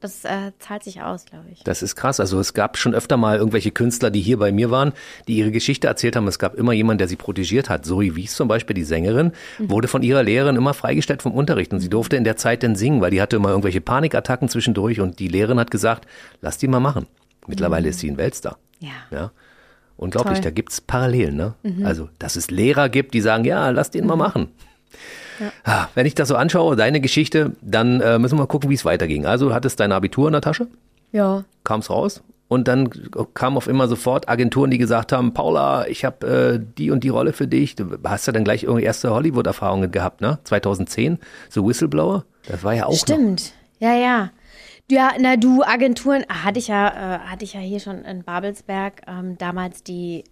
[0.00, 1.62] Das äh, zahlt sich aus, glaube ich.
[1.64, 2.20] Das ist krass.
[2.20, 4.92] Also es gab schon öfter mal irgendwelche Künstler, die hier bei mir waren,
[5.26, 6.28] die ihre Geschichte erzählt haben.
[6.28, 7.86] Es gab immer jemanden, der sie protegiert hat.
[7.86, 11.72] Zoe Wies zum Beispiel, die Sängerin, wurde von ihrer Lehrerin immer freigestellt vom Unterricht.
[11.72, 15.00] Und sie durfte in der Zeit dann singen, weil die hatte immer irgendwelche Panikattacken zwischendurch.
[15.00, 16.06] Und die Lehrerin hat gesagt,
[16.42, 17.06] lass die mal machen.
[17.46, 18.58] Mittlerweile ist sie ein Weltstar.
[18.80, 18.90] Ja.
[19.10, 19.30] Ja.
[19.96, 20.44] Unglaublich, Toll.
[20.44, 21.36] da gibt's Parallelen.
[21.36, 21.54] Ne?
[21.82, 24.50] Also, dass es Lehrer gibt, die sagen, ja, lass den mal machen.
[25.64, 28.74] Ah, Wenn ich das so anschaue, deine Geschichte, dann äh, müssen wir mal gucken, wie
[28.74, 29.26] es weiterging.
[29.26, 30.68] Also, du hattest dein Abitur in der Tasche?
[31.12, 31.44] Ja.
[31.64, 32.90] kam's raus und dann
[33.34, 37.08] kamen auf immer sofort Agenturen, die gesagt haben, Paula, ich habe äh, die und die
[37.08, 37.74] Rolle für dich.
[37.74, 40.38] Du hast ja dann gleich irgendwie erste Hollywood-Erfahrungen gehabt, ne?
[40.44, 42.24] 2010, so Whistleblower.
[42.46, 42.98] Das war ja auch noch.
[42.98, 43.52] Stimmt.
[43.78, 44.30] Ja, ja.
[44.88, 48.22] Ja, na du, Agenturen, ah, hatte ich ja, äh, hatte ich ja hier schon in
[48.22, 50.22] Babelsberg ähm, damals die,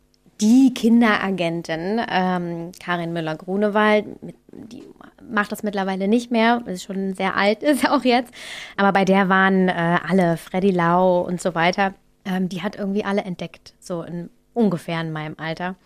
[0.41, 4.07] die Kinderagentin, ähm, Karin Müller-Grunewald,
[4.53, 4.83] die
[5.29, 8.33] macht das mittlerweile nicht mehr, ist schon sehr alt, ist auch jetzt.
[8.76, 13.05] Aber bei der waren äh, alle, Freddy Lau und so weiter, ähm, die hat irgendwie
[13.05, 15.76] alle entdeckt, so in, ungefähr in meinem Alter.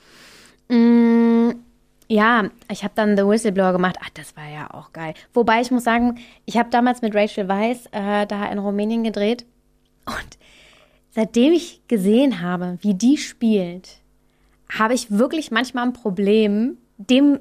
[0.69, 1.51] Mm,
[2.09, 3.97] ja, ich habe dann The Whistleblower gemacht.
[4.01, 5.15] Ach, das war ja auch geil.
[5.35, 9.45] Wobei ich muss sagen, ich habe damals mit Rachel Weisz äh, da in Rumänien gedreht.
[10.07, 10.39] Und
[11.11, 14.01] seitdem ich gesehen habe, wie die spielt,
[14.71, 17.39] habe ich wirklich manchmal ein Problem, dem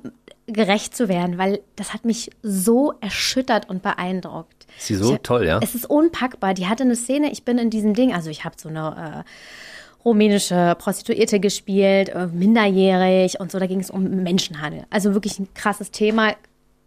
[0.47, 4.65] gerecht zu werden, weil das hat mich so erschüttert und beeindruckt.
[4.77, 5.59] Ist sie so Ich- toll, ja?
[5.61, 6.53] Es ist unpackbar.
[6.53, 10.03] Die hatte eine Szene, ich bin in diesem Ding, also ich habe so eine äh,
[10.05, 14.83] rumänische Prostituierte gespielt, äh, minderjährig und so, da ging es um Menschenhandel.
[14.89, 16.33] Also wirklich ein krasses Thema,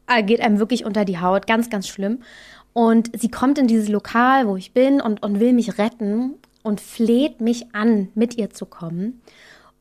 [0.07, 2.21] äh, geht einem wirklich unter die Haut, ganz, ganz schlimm.
[2.73, 6.81] Und sie kommt in dieses Lokal, wo ich bin und, und will mich retten und
[6.81, 9.21] fleht mich an, mit ihr zu kommen.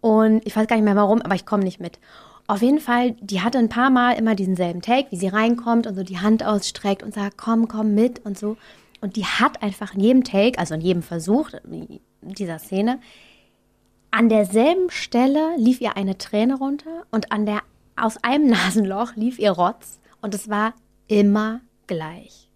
[0.01, 1.99] Und ich weiß gar nicht mehr warum, aber ich komme nicht mit.
[2.47, 5.85] Auf jeden Fall, die hatte ein paar Mal immer diesen selben Take, wie sie reinkommt
[5.85, 8.57] und so die Hand ausstreckt und sagt, komm, komm mit und so.
[9.01, 11.51] Und die hat einfach in jedem Take, also in jedem Versuch
[12.21, 12.99] dieser Szene,
[14.11, 17.61] an derselben Stelle lief ihr eine Träne runter und an der,
[17.95, 20.73] aus einem Nasenloch lief ihr Rotz und es war
[21.07, 22.49] immer gleich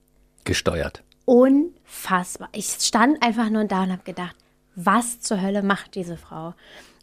[0.44, 1.04] Gesteuert.
[1.26, 2.50] unfassbar.
[2.54, 4.36] Ich stand einfach nur da und habe gedacht,
[4.76, 6.56] was zur Hölle macht diese Frau?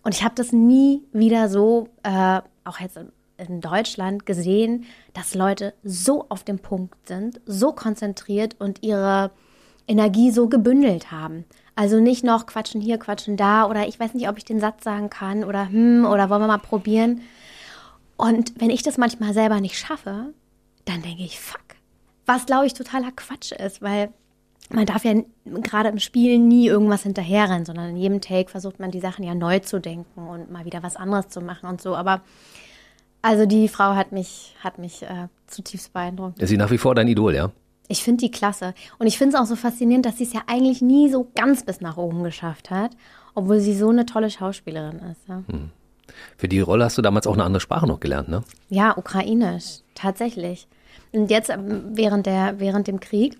[0.02, 4.84] Und ich habe das nie wieder so, äh, auch jetzt in- Deutschland gesehen,
[5.14, 9.30] dass Leute so auf dem Punkt sind, so konzentriert und ihre
[9.88, 11.46] Energie so gebündelt haben.
[11.74, 14.84] Also nicht noch quatschen hier, quatschen da oder ich weiß nicht, ob ich den Satz
[14.84, 17.22] sagen kann oder hm oder wollen wir mal probieren.
[18.18, 20.34] Und wenn ich das manchmal selber nicht schaffe,
[20.84, 21.62] dann denke ich, fuck.
[22.26, 24.12] Was glaube ich totaler Quatsch ist, weil
[24.72, 28.90] man darf ja gerade im Spiel nie irgendwas hinterherrennen, sondern in jedem Take versucht man
[28.90, 31.96] die Sachen ja neu zu denken und mal wieder was anderes zu machen und so.
[31.96, 32.22] Aber
[33.22, 36.40] also die Frau hat mich, hat mich äh, zutiefst beeindruckt.
[36.40, 37.50] Ist sie nach wie vor dein Idol, ja?
[37.88, 38.72] Ich finde die klasse.
[38.98, 41.64] Und ich finde es auch so faszinierend, dass sie es ja eigentlich nie so ganz
[41.64, 42.92] bis nach oben geschafft hat,
[43.34, 45.28] obwohl sie so eine tolle Schauspielerin ist.
[45.28, 45.42] Ja,
[46.36, 48.44] Für die Rolle hast du damals auch eine andere Sprache noch gelernt, ne?
[48.68, 50.68] ja ukrainisch, tatsächlich.
[51.12, 53.36] Und jetzt ähm, während, der, während dem Krieg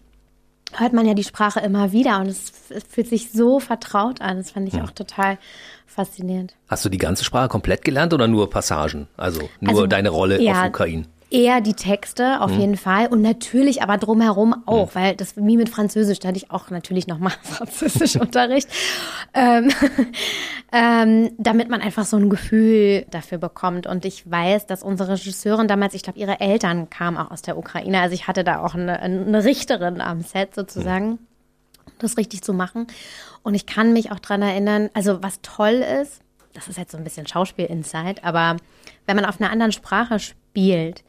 [0.76, 4.38] hört man ja die Sprache immer wieder und es, es fühlt sich so vertraut an.
[4.38, 5.38] Das fand ich auch total
[5.86, 6.54] faszinierend.
[6.68, 9.08] Hast du die ganze Sprache komplett gelernt oder nur Passagen?
[9.16, 11.04] Also nur Also, deine Rolle ja, auf Ukraine.
[11.32, 13.06] Eher die Texte, auf jeden Fall.
[13.06, 17.06] Und natürlich aber drumherum auch, weil das wie mit Französisch, da hatte ich auch natürlich
[17.06, 18.68] nochmal Französischunterricht.
[19.34, 19.70] ähm,
[20.72, 23.86] ähm, damit man einfach so ein Gefühl dafür bekommt.
[23.86, 27.56] Und ich weiß, dass unsere Regisseurin damals, ich glaube, ihre Eltern kamen auch aus der
[27.56, 28.00] Ukraine.
[28.00, 31.18] Also ich hatte da auch eine, eine Richterin am Set sozusagen, um
[32.00, 32.88] das richtig zu machen.
[33.44, 36.22] Und ich kann mich auch dran erinnern, also was toll ist,
[36.54, 38.56] das ist jetzt so ein bisschen Schauspiel-Insight, aber
[39.06, 41.04] wenn man auf einer anderen Sprache spielt,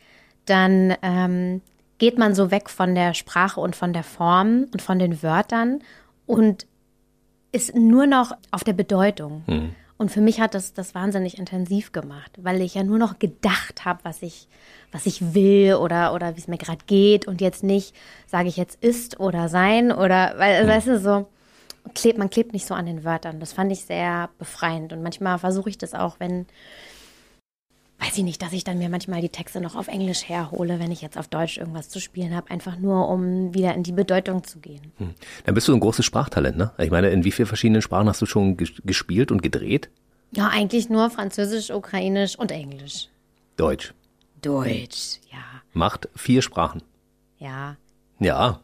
[0.52, 1.62] dann ähm,
[1.98, 5.80] geht man so weg von der Sprache und von der Form und von den Wörtern
[6.26, 6.68] und
[7.52, 9.44] ist nur noch auf der Bedeutung.
[9.98, 13.86] Und für mich hat das das wahnsinnig intensiv gemacht, weil ich ja nur noch gedacht
[13.86, 14.48] habe, was ich,
[14.92, 18.58] was ich will oder, oder wie es mir gerade geht und jetzt nicht, sage ich
[18.58, 21.28] jetzt ist oder sein oder, weil, weißt du, so,
[21.94, 23.40] klebt, man klebt nicht so an den Wörtern.
[23.40, 24.92] Das fand ich sehr befreiend.
[24.92, 26.48] Und manchmal versuche ich das auch, wenn,
[28.04, 30.92] weiß ich nicht, dass ich dann mir manchmal die Texte noch auf Englisch herhole, wenn
[30.92, 34.44] ich jetzt auf Deutsch irgendwas zu spielen habe, einfach nur, um wieder in die Bedeutung
[34.44, 34.82] zu gehen.
[35.46, 36.72] Dann bist du ein großes Sprachtalent, ne?
[36.80, 39.90] Ich meine, in wie vielen verschiedenen Sprachen hast du schon ges- gespielt und gedreht?
[40.32, 43.10] Ja, eigentlich nur Französisch, Ukrainisch und Englisch.
[43.58, 43.94] Deutsch.
[44.42, 45.38] Deutsch, ja.
[45.74, 46.82] Macht vier Sprachen.
[47.38, 47.76] Ja.
[48.20, 48.60] Ja.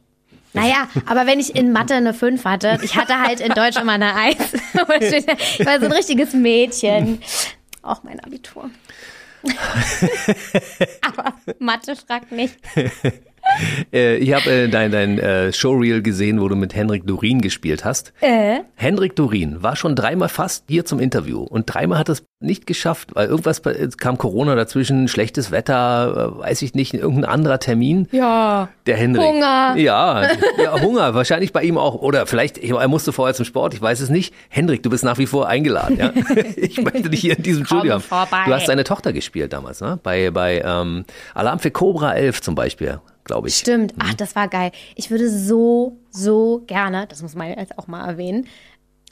[0.54, 3.91] Naja, aber wenn ich in Mathe eine 5 hatte, ich hatte halt in Deutsch immer
[3.93, 4.38] eine 1.
[5.60, 7.19] Ich war so ein richtiges Mädchen.
[7.84, 8.69] Auch mein Abitur.
[11.01, 12.57] aber Mathe fragt nicht.
[13.93, 17.86] Äh, ich habe äh, dein, dein äh, Showreel gesehen, wo du mit Henrik Dorin gespielt
[17.86, 18.13] hast.
[18.21, 18.60] Äh?
[18.75, 23.15] Henrik Dorin war schon dreimal fast hier zum Interview und dreimal hat es nicht geschafft,
[23.15, 23.62] weil irgendwas
[23.97, 28.07] kam Corona dazwischen, schlechtes Wetter, äh, weiß ich nicht, irgendein anderer Termin.
[28.12, 28.69] Ja.
[28.86, 29.23] Der Henrik.
[29.25, 29.75] Hunger.
[29.77, 30.27] Ja,
[30.62, 31.95] ja, Hunger, wahrscheinlich bei ihm auch.
[31.95, 34.33] Oder vielleicht, er musste vorher zum Sport, ich weiß es nicht.
[34.49, 35.97] Henrik, du bist nach wie vor eingeladen.
[35.97, 36.12] Ja?
[36.57, 38.01] Ich möchte dich hier in diesem Studio haben.
[38.01, 38.43] vorbei.
[38.45, 39.99] Du hast deine Tochter gespielt damals, ne?
[40.01, 43.55] Bei, bei ähm, Alarm für Cobra 11 zum Beispiel, glaube ich.
[43.55, 43.93] Stimmt.
[43.99, 44.71] Ach, das war geil.
[44.95, 48.47] Ich würde so, so gerne, das muss man jetzt auch mal erwähnen,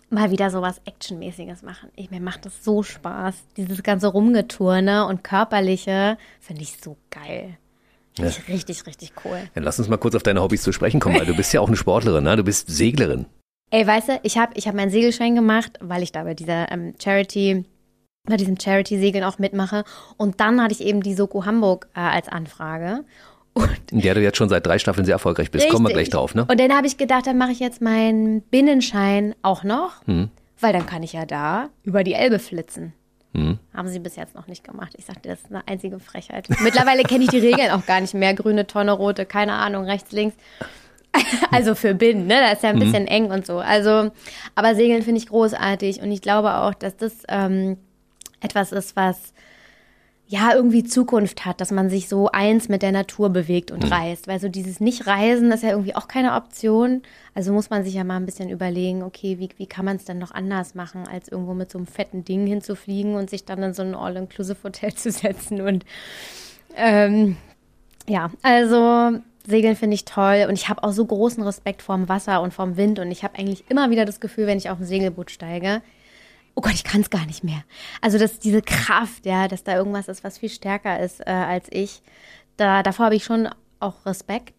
[0.10, 1.90] mal wieder sowas Actionmäßiges machen.
[1.96, 3.36] Ich, mir macht das so Spaß.
[3.58, 7.58] Dieses ganze Rumgeturne und Körperliche finde ich so geil.
[8.16, 9.40] Finde ich richtig, richtig cool.
[9.54, 11.60] Dann lass uns mal kurz auf deine Hobbys zu sprechen kommen, weil du bist ja
[11.60, 12.38] auch eine Sportlerin, ne?
[12.38, 13.26] Du bist Seglerin.
[13.72, 16.72] Ey, weißt du, ich habe ich hab meinen Segelschein gemacht, weil ich da bei dieser
[16.72, 17.66] ähm, Charity,
[18.26, 19.84] bei diesem Charity-Segeln auch mitmache.
[20.16, 23.04] Und dann hatte ich eben die Soko Hamburg äh, als Anfrage.
[23.58, 25.70] Und in der du jetzt schon seit drei Staffeln sehr erfolgreich bist.
[25.70, 26.14] Kommen wir gleich Richtig.
[26.16, 26.46] drauf, ne?
[26.46, 30.30] Und dann habe ich gedacht, dann mache ich jetzt meinen Binnenschein auch noch, Hm.
[30.60, 32.94] weil dann kann ich ja da über die Elbe flitzen.
[33.34, 33.58] Hm.
[33.74, 34.94] Haben sie bis jetzt noch nicht gemacht.
[34.98, 36.48] Ich sagte, das ist eine einzige Frechheit.
[36.62, 38.34] Mittlerweile kenne ich die Regeln auch gar nicht mehr.
[38.34, 40.36] Grüne Tonne, rote, keine Ahnung, rechts, links.
[41.52, 42.36] Also für Binnen, ne?
[42.42, 43.60] Da ist ja ein bisschen eng und so.
[43.60, 44.12] Also,
[44.54, 47.78] aber Segeln finde ich großartig und ich glaube auch, dass das ähm,
[48.42, 49.34] etwas ist, was
[50.28, 54.28] ja irgendwie Zukunft hat, dass man sich so eins mit der Natur bewegt und reist.
[54.28, 57.04] Weil so dieses Nicht-Reisen ist ja irgendwie auch keine Option.
[57.36, 60.06] Also muss man sich ja mal ein bisschen überlegen, okay, wie, wie kann man es
[60.06, 63.62] denn noch anders machen, als irgendwo mit so einem fetten Ding hinzufliegen und sich dann
[63.62, 65.62] in so ein All-Inclusive-Hotel zu setzen.
[65.62, 65.86] Und
[66.76, 67.38] ähm,
[68.08, 72.42] ja, also Segeln finde ich toll und ich habe auch so großen Respekt vorm Wasser
[72.42, 74.86] und vorm Wind und ich habe eigentlich immer wieder das Gefühl, wenn ich auf ein
[74.86, 75.82] Segelboot steige,
[76.56, 77.64] oh Gott, ich kann es gar nicht mehr.
[78.02, 81.68] Also dass diese Kraft, ja, dass da irgendwas ist, was viel stärker ist äh, als
[81.70, 82.02] ich,
[82.58, 84.54] da, davor habe ich schon auch Respekt.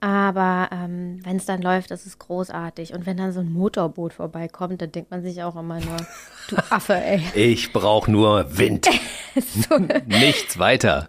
[0.00, 2.92] Aber ähm, wenn es dann läuft, das ist großartig.
[2.92, 5.96] Und wenn dann so ein Motorboot vorbeikommt, dann denkt man sich auch immer nur,
[6.48, 7.22] du Affe, ey.
[7.34, 8.86] Ich brauche nur Wind.
[10.06, 11.08] Nichts weiter.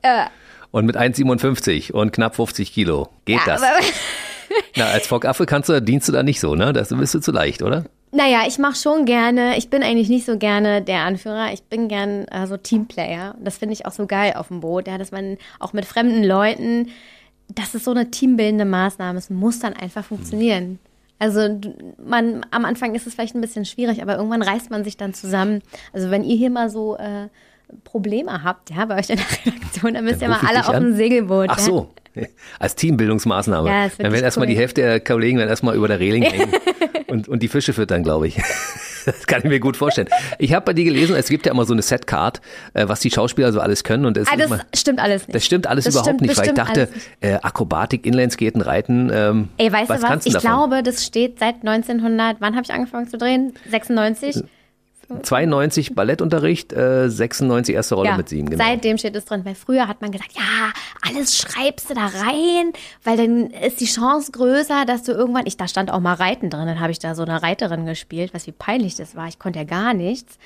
[0.72, 3.62] Und mit 1,57 und knapp 50 Kilo geht das.
[3.62, 3.74] Aber,
[4.76, 6.72] Na, als Fockaffe kannst du, dienst du da nicht so, ne?
[6.74, 7.86] Das bist du zu leicht, oder?
[8.12, 11.88] Naja, ich mache schon gerne, ich bin eigentlich nicht so gerne der Anführer, ich bin
[11.88, 13.36] gern äh, so Teamplayer.
[13.40, 16.24] Das finde ich auch so geil auf dem Boot, ja, dass man auch mit fremden
[16.24, 16.88] Leuten,
[17.50, 20.80] das ist so eine teambildende Maßnahme, es muss dann einfach funktionieren.
[21.20, 21.60] Also
[21.98, 25.14] man, am Anfang ist es vielleicht ein bisschen schwierig, aber irgendwann reißt man sich dann
[25.14, 25.62] zusammen.
[25.92, 27.28] Also wenn ihr hier mal so äh,
[27.84, 30.70] Probleme habt, ja, bei euch in der Redaktion, dann müsst Dann ihr mal alle auf
[30.70, 30.86] an.
[30.88, 31.48] ein Segelboot.
[31.50, 31.64] Ach ja.
[31.64, 31.90] so.
[32.60, 33.68] Als Teambildungsmaßnahme.
[33.68, 34.54] Ja, das dann werden erstmal cool.
[34.54, 36.54] die Hälfte der Kollegen dann erstmal über der Reling hängen
[37.08, 38.40] und, und die Fische füttern, glaube ich.
[39.08, 40.10] Das kann ich mir gut vorstellen.
[40.38, 42.42] Ich habe bei dir gelesen, es gibt ja immer so eine Setcard,
[42.74, 44.06] äh, was die Schauspieler so alles können.
[44.06, 45.34] Und es Ah, das immer, stimmt alles nicht.
[45.34, 46.90] das stimmt alles Das überhaupt stimmt nicht, weil ich dachte,
[47.22, 50.10] äh, Akrobatik, Inlineskaten, Reiten, ähm, Ey, weißt was du was?
[50.10, 50.50] kannst du Ich davon?
[50.70, 53.54] glaube, das steht seit 1900, wann habe ich angefangen zu drehen?
[53.72, 54.44] 96?
[55.24, 58.64] 92 Ballettunterricht, äh, 96 erste Rolle Ja, mit sieben, genau.
[58.64, 59.46] seitdem steht es drin.
[59.46, 63.86] Weil früher hat man gesagt, ja, alles schreibst du da rein, weil dann ist die
[63.86, 67.00] Chance größer, dass du irgendwann, ich, da stand auch mal Reiten drin, dann habe ich
[67.00, 69.28] da so eine Reiterin gespielt, was wie peinlich das war.
[69.28, 70.38] Ich konnte ja gar nichts.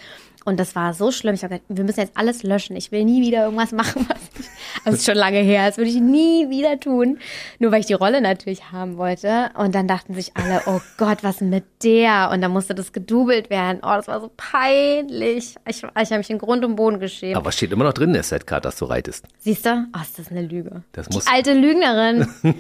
[0.43, 1.35] Und das war so schlimm.
[1.35, 2.75] Ich habe gesagt, wir müssen jetzt alles löschen.
[2.75, 4.47] Ich will nie wieder irgendwas machen, was ich,
[4.85, 7.19] das ist schon lange her, das würde ich nie wieder tun.
[7.59, 9.51] Nur weil ich die Rolle natürlich haben wollte.
[9.57, 12.31] Und dann dachten sich alle, oh Gott, was mit der?
[12.33, 13.79] Und dann musste das gedoubelt werden.
[13.83, 15.55] Oh, das war so peinlich.
[15.67, 17.35] Ich, ich habe mich in Grund und Boden geschämt.
[17.37, 19.25] Aber steht immer noch drin in der Setcard, dass du reitest.
[19.39, 19.85] Siehst du?
[19.95, 20.83] Oh, ist das eine Lüge.
[20.93, 22.27] Das die muss- alte Lügnerin.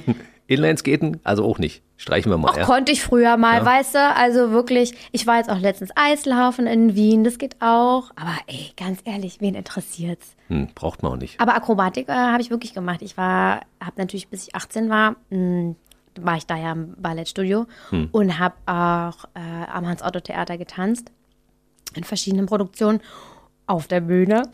[0.51, 1.81] Inlineskaten, also auch nicht.
[1.97, 2.49] Streichen wir mal.
[2.49, 2.65] Auch ja.
[2.65, 3.99] konnte ich früher mal, weißt du?
[3.99, 8.11] Also wirklich, ich war jetzt auch letztens Eislaufen in Wien, das geht auch.
[8.15, 10.35] Aber ey, ganz ehrlich, wen interessiert's?
[10.47, 11.39] Hm, braucht man auch nicht.
[11.39, 13.01] Aber Akrobatik äh, habe ich wirklich gemacht.
[13.01, 15.75] Ich war, habe natürlich, bis ich 18 war, mh,
[16.19, 17.67] war ich da ja im Ballettstudio
[18.11, 21.11] und habe auch äh, am Hans-Otto-Theater getanzt.
[21.95, 22.99] In verschiedenen Produktionen
[23.67, 24.49] auf der Bühne.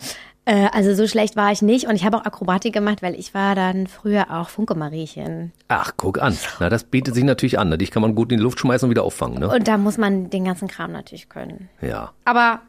[0.47, 1.87] Äh, also so schlecht war ich nicht.
[1.87, 5.51] Und ich habe auch Akrobatik gemacht, weil ich war dann früher auch Funke-Mariechen.
[5.67, 6.37] Ach, guck an.
[6.61, 7.67] Na, das bietet sich natürlich an.
[7.67, 7.77] Ne?
[7.77, 9.39] Dich kann man gut in die Luft schmeißen und wieder auffangen.
[9.39, 9.49] Ne?
[9.49, 11.67] Und da muss man den ganzen Kram natürlich können.
[11.81, 12.13] Ja.
[12.23, 12.61] Aber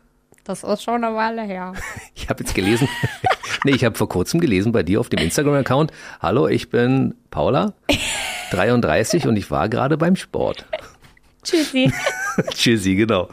[0.42, 1.74] das ist schon eine Weile her.
[2.16, 2.88] Ich habe jetzt gelesen,
[3.64, 7.74] nee, ich habe vor kurzem gelesen bei dir auf dem Instagram-Account, hallo, ich bin Paula,
[8.50, 10.66] 33 und ich war gerade beim Sport.
[11.44, 11.92] Tschüssi.
[12.50, 13.28] Tschüssi, genau.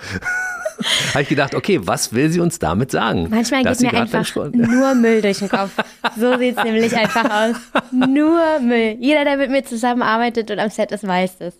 [1.13, 3.27] habe ich gedacht, okay, was will sie uns damit sagen?
[3.29, 5.71] Manchmal geht mir einfach nur Müll durch den Kopf.
[6.17, 7.55] So sieht's nämlich einfach aus.
[7.91, 8.97] Nur Müll.
[8.99, 11.53] Jeder, der mit mir zusammenarbeitet und am Set ist, weiß das.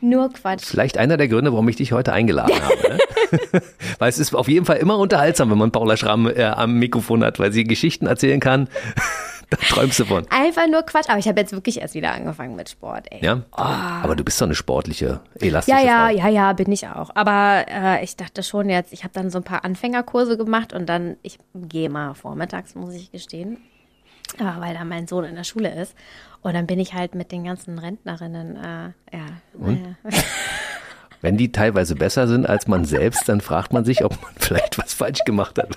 [0.00, 0.64] Nur Quatsch.
[0.64, 2.88] Vielleicht einer der Gründe, warum ich dich heute eingeladen habe.
[2.88, 2.98] Ne?
[3.98, 7.24] weil es ist auf jeden Fall immer unterhaltsam, wenn man Paula Schramm äh, am Mikrofon
[7.24, 8.68] hat, weil sie Geschichten erzählen kann.
[9.50, 10.26] da träumst du von.
[10.30, 11.08] Einfach nur Quatsch.
[11.08, 13.24] Aber ich habe jetzt wirklich erst wieder angefangen mit Sport, ey.
[13.24, 13.42] Ja?
[13.52, 16.16] Aber du bist doch eine sportliche, elastische Ja, ja, Frau.
[16.16, 17.10] ja, ja, bin ich auch.
[17.14, 20.86] Aber äh, ich dachte schon jetzt, ich habe dann so ein paar Anfängerkurse gemacht und
[20.86, 23.58] dann, ich gehe mal vormittags, muss ich gestehen,
[24.38, 25.94] äh, weil da mein Sohn in der Schule ist.
[26.42, 29.26] Und dann bin ich halt mit den ganzen Rentnerinnen, äh, ja.
[29.58, 29.96] naja.
[31.24, 34.76] Wenn die teilweise besser sind als man selbst, dann fragt man sich, ob man vielleicht
[34.76, 35.70] was falsch gemacht hat.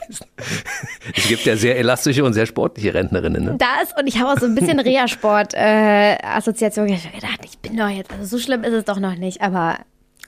[1.16, 3.46] Es gibt ja sehr elastische und sehr sportliche Rentnerinnen.
[3.46, 3.56] Ne?
[3.58, 6.90] Das und ich habe auch so ein bisschen Reha-Sport-Assoziation.
[6.90, 9.42] ich habe gedacht, ich bin doch jetzt, also so schlimm ist es doch noch nicht,
[9.42, 9.78] aber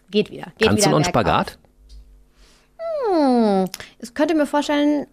[0.10, 0.54] geht wieder.
[0.58, 1.10] Geht Kannst wieder bergauf.
[1.10, 1.58] Spagat?
[4.00, 5.06] Ich könnte mir vorstellen,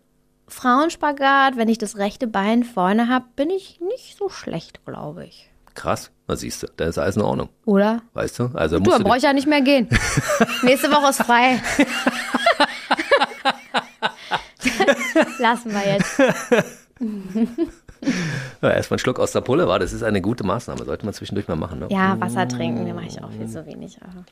[0.47, 5.51] Frauenspagat, wenn ich das rechte Bein vorne habe, bin ich nicht so schlecht, glaube ich.
[5.77, 7.51] Krass, was siehst du, da ist alles in Ordnung.
[7.67, 8.03] Oder?
[8.15, 8.51] Weißt du?
[8.55, 9.89] Also Du, dann brauche ich ja nicht mehr gehen.
[10.63, 11.63] Nächste Woche ist frei.
[15.39, 16.19] Lassen wir jetzt.
[18.63, 21.15] ja, erstmal einen Schluck aus der Pulle, war das ist eine gute Maßnahme, sollte man
[21.15, 21.81] zwischendurch mal machen.
[21.81, 21.87] Ne?
[21.91, 23.99] Ja, Wasser trinken, den mache ich auch viel zu wenig.
[24.03, 24.25] Aber.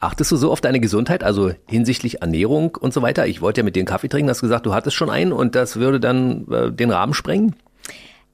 [0.00, 3.26] Achtest du so auf deine Gesundheit, also hinsichtlich Ernährung und so weiter?
[3.26, 5.54] Ich wollte ja mit dir einen Kaffee trinken, hast gesagt, du hattest schon einen und
[5.54, 7.56] das würde dann äh, den Rahmen sprengen?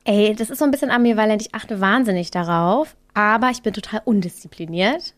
[0.04, 1.42] Ey, das ist so ein bisschen ambivalent.
[1.42, 5.14] Ich achte wahnsinnig darauf, aber ich bin total undiszipliniert.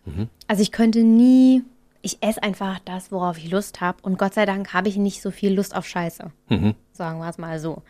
[0.47, 1.65] Also ich könnte nie,
[2.03, 3.99] ich esse einfach das, worauf ich Lust habe.
[4.03, 6.31] Und Gott sei Dank habe ich nicht so viel Lust auf Scheiße.
[6.93, 7.83] Sagen wir es mal so.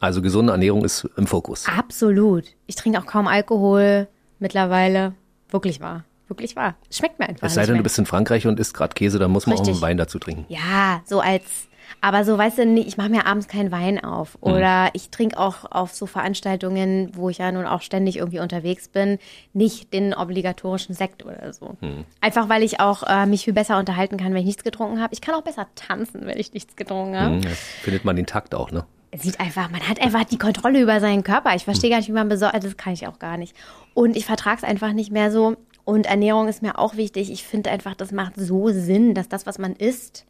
[0.00, 1.66] Also gesunde Ernährung ist im Fokus.
[1.66, 2.44] Absolut.
[2.66, 4.06] Ich trinke auch kaum Alkohol
[4.38, 5.14] mittlerweile.
[5.50, 6.04] Wirklich wahr.
[6.28, 6.74] Wirklich wahr.
[6.90, 9.30] Schmeckt mir einfach Es sei denn, du bist in Frankreich und isst gerade Käse, dann
[9.30, 9.76] muss man auch Richtig.
[9.76, 10.44] einen Wein dazu trinken.
[10.48, 11.68] Ja, so als,
[12.00, 14.36] aber so, weißt du, ich mache mir abends keinen Wein auf.
[14.40, 18.88] Oder ich trinke auch auf so Veranstaltungen, wo ich ja nun auch ständig irgendwie unterwegs
[18.88, 19.18] bin,
[19.52, 21.76] nicht den obligatorischen Sekt oder so.
[22.20, 25.14] Einfach weil ich auch äh, mich viel besser unterhalten kann, wenn ich nichts getrunken habe.
[25.14, 27.34] Ich kann auch besser tanzen, wenn ich nichts getrunken habe.
[27.36, 28.84] Hm, Das findet man den Takt auch, ne?
[29.14, 31.54] Sieht einfach, man hat einfach die Kontrolle über seinen Körper.
[31.54, 33.56] Ich verstehe gar nicht, wie man besorgt, also das kann ich auch gar nicht.
[33.94, 35.56] Und ich vertrage es einfach nicht mehr so.
[35.84, 37.30] Und Ernährung ist mir auch wichtig.
[37.30, 40.26] Ich finde einfach, das macht so Sinn, dass das, was man isst,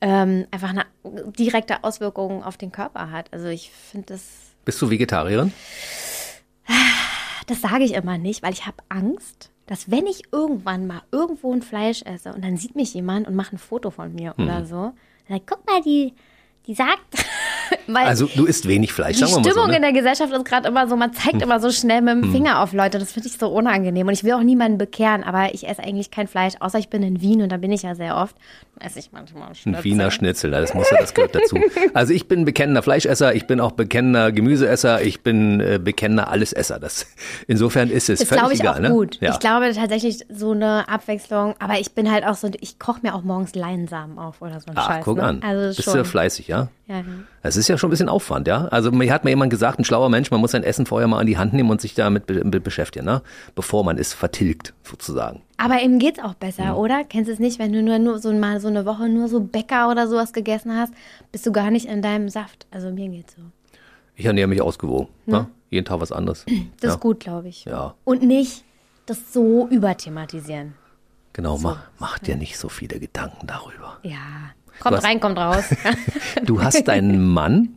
[0.00, 0.84] ähm, einfach eine
[1.38, 3.32] direkte Auswirkung auf den Körper hat.
[3.32, 4.22] Also ich finde das,
[4.64, 5.52] Bist du Vegetarierin?
[7.46, 11.52] das sage ich immer nicht, weil ich habe Angst, dass wenn ich irgendwann mal irgendwo
[11.52, 14.58] ein Fleisch esse und dann sieht mich jemand und macht ein Foto von mir oder
[14.58, 14.66] Hm.
[14.66, 14.76] so,
[15.28, 16.14] dann sagt, guck mal, die,
[16.66, 17.00] die sagt,
[17.94, 19.70] Also du isst wenig Fleisch, Die sagen wir mal Stimmung so.
[19.70, 19.76] Ne?
[19.76, 19.76] Hm.
[19.76, 22.60] in der Gesellschaft ist gerade immer so, man zeigt immer so schnell mit dem Finger
[22.60, 22.98] auf Leute.
[22.98, 24.06] Das finde ich so unangenehm.
[24.08, 27.02] Und ich will auch niemanden bekehren, aber ich esse eigentlich kein Fleisch, außer ich bin
[27.02, 28.36] in Wien und da bin ich ja sehr oft.
[28.78, 29.84] Dann esse ich manchmal Ein Schnitzel.
[29.84, 31.56] Wiener Schnitzel, das muss ja, das gehört dazu.
[31.94, 36.78] Also ich bin bekennender Fleischesser, ich bin auch bekennender Gemüseesser, ich bin äh, bekennender Allesesser.
[36.78, 37.06] Das,
[37.46, 38.74] insofern ist es Das völlig glaube ich egal.
[38.74, 38.90] auch ne?
[38.90, 39.18] gut.
[39.20, 39.32] Ja.
[39.32, 43.14] Ich glaube tatsächlich so eine Abwechslung, aber ich bin halt auch so, ich koche mir
[43.14, 45.04] auch morgens Leinsamen auf oder so ein Ach, Scheiß.
[45.04, 45.22] guck ne?
[45.22, 45.42] an.
[45.42, 45.98] Also Bist schon.
[45.98, 46.68] du fleißig, ja?
[46.88, 47.04] Ja, ja.
[47.42, 48.66] Das ist ja schon ein bisschen Aufwand, ja.
[48.68, 51.18] Also mir hat mir jemand gesagt, ein schlauer Mensch, man muss sein Essen vorher mal
[51.18, 53.22] an die Hand nehmen und sich damit be be beschäftigen, ne?
[53.54, 55.42] bevor man es vertilgt, sozusagen.
[55.56, 56.78] Aber ihm geht's auch besser, Mhm.
[56.78, 57.04] oder?
[57.04, 59.40] Kennst du es nicht, wenn du nur, nur so mal so eine Woche nur so
[59.40, 60.92] Bäcker oder sowas gegessen hast,
[61.32, 62.66] bist du gar nicht in deinem Saft.
[62.70, 63.42] Also mir geht's so.
[64.14, 65.08] Ich ernähre mich ausgewogen.
[65.26, 65.46] Ne?
[65.70, 66.44] Jeden Tag was anderes.
[66.80, 66.94] Das ja.
[66.94, 67.64] ist gut, glaube ich.
[67.64, 67.94] Ja.
[68.04, 68.64] Und nicht
[69.06, 70.74] das so überthematisieren.
[71.32, 73.98] Genau, mach, mach dir nicht so viele Gedanken darüber.
[74.02, 74.16] Ja.
[74.80, 75.64] Kommt hast- rein, kommt raus.
[76.44, 77.76] Du hast deinen Mann,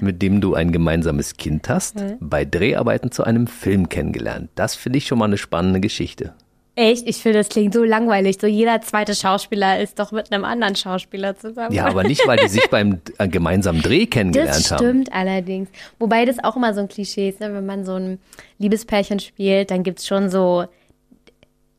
[0.00, 4.50] mit dem du ein gemeinsames Kind hast, bei Dreharbeiten zu einem Film kennengelernt.
[4.54, 6.34] Das finde ich schon mal eine spannende Geschichte.
[6.76, 7.08] Echt?
[7.08, 8.38] Ich finde, das klingt so langweilig.
[8.40, 11.74] So jeder zweite Schauspieler ist doch mit einem anderen Schauspieler zusammen.
[11.74, 14.78] Ja, aber nicht, weil die sich beim äh, gemeinsamen Dreh kennengelernt Das haben.
[14.78, 15.68] stimmt allerdings.
[15.98, 17.52] Wobei das auch immer so ein Klischee ist, ne?
[17.52, 18.20] wenn man so ein
[18.58, 20.66] Liebespärchen spielt, dann gibt's schon so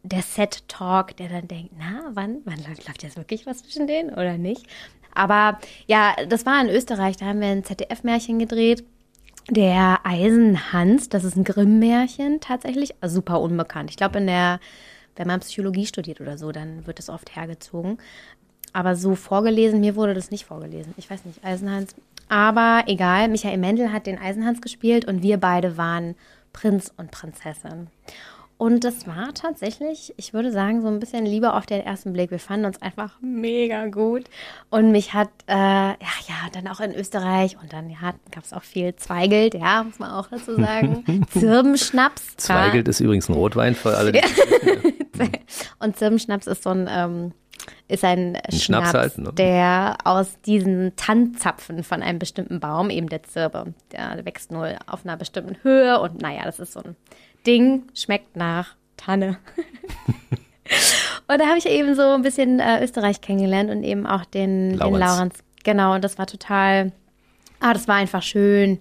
[0.03, 4.37] der Set-Talk, der dann denkt, na, wann, wann läuft, jetzt wirklich was zwischen denen oder
[4.37, 4.65] nicht?
[5.13, 8.83] Aber ja, das war in Österreich, da haben wir ein ZDF-Märchen gedreht.
[9.49, 13.89] Der Eisenhans, das ist ein Grimm-Märchen tatsächlich, also super unbekannt.
[13.89, 14.59] Ich glaube, in der,
[15.15, 17.97] wenn man Psychologie studiert oder so, dann wird das oft hergezogen.
[18.71, 20.93] Aber so vorgelesen, mir wurde das nicht vorgelesen.
[20.97, 21.95] Ich weiß nicht, Eisenhans.
[22.29, 26.15] Aber egal, Michael Mendel hat den Eisenhans gespielt und wir beide waren
[26.53, 27.87] Prinz und Prinzessin.
[28.59, 32.29] Und das war tatsächlich, ich würde sagen, so ein bisschen Liebe auf den ersten Blick.
[32.29, 34.25] Wir fanden uns einfach mega gut.
[34.69, 35.95] Und mich hat, äh, ja,
[36.27, 39.97] ja, dann auch in Österreich und dann ja, gab es auch viel Zweigelt, ja, muss
[39.99, 41.25] man auch dazu sagen.
[41.31, 42.35] Zirbenschnaps.
[42.35, 44.19] Zweigelt ist übrigens ein Rotwein für alle, die
[45.79, 47.31] Und Zirbenschnaps ist so ein ähm,
[47.87, 49.33] ist ein, Ein Schnaps Schnaps, halt, ne?
[49.33, 55.05] der aus diesen Tannzapfen von einem bestimmten Baum, eben der Zirbe, der wächst nur auf
[55.05, 56.95] einer bestimmten Höhe und naja, das ist so ein
[57.45, 59.37] Ding, schmeckt nach Tanne.
[61.27, 64.75] und da habe ich eben so ein bisschen äh, Österreich kennengelernt und eben auch den
[64.77, 64.93] Laurenz.
[64.93, 65.43] den Laurenz.
[65.63, 66.91] Genau, und das war total,
[67.59, 68.79] ah, das war einfach schön.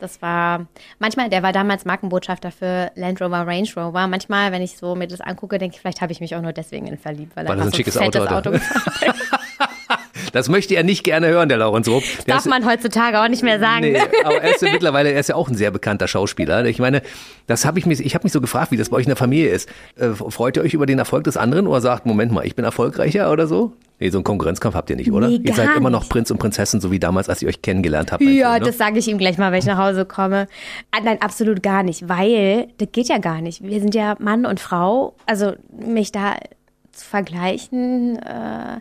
[0.00, 0.66] Das war,
[0.98, 4.06] manchmal, der war damals Markenbotschafter für Land Rover, Range Rover.
[4.06, 6.52] Manchmal, wenn ich so mir das angucke, denke ich, vielleicht habe ich mich auch nur
[6.52, 8.50] deswegen in verliebt, weil, Weil er so ein schickes Auto hatte.
[8.50, 9.33] gefahren ist.
[10.34, 12.02] Das möchte er nicht gerne hören, der Laurens Rupp.
[12.26, 13.82] Der Darf ist- man heutzutage auch nicht mehr sagen.
[13.92, 16.64] Nee, aber er ist ja mittlerweile, er ist ja auch ein sehr bekannter Schauspieler.
[16.64, 17.02] Ich meine,
[17.46, 19.16] das habe ich mich, ich habe mich so gefragt, wie das bei euch in der
[19.16, 19.68] Familie ist.
[19.96, 22.64] Äh, freut ihr euch über den Erfolg des anderen oder sagt, Moment mal, ich bin
[22.64, 23.72] erfolgreicher oder so?
[24.00, 25.28] Nee, so einen Konkurrenzkampf habt ihr nicht, oder?
[25.28, 26.08] Nee, ihr seid immer noch.
[26.08, 28.22] Prinz und Prinzessin, so wie damals, als ihr euch kennengelernt habt.
[28.22, 28.66] Ja, du, ne?
[28.66, 30.48] das sage ich ihm gleich mal, wenn ich nach Hause komme.
[30.90, 33.62] Ah, Nein, absolut gar nicht, weil das geht ja gar nicht.
[33.62, 35.14] Wir sind ja Mann und Frau.
[35.26, 36.34] Also mich da
[36.90, 38.80] zu vergleichen, äh,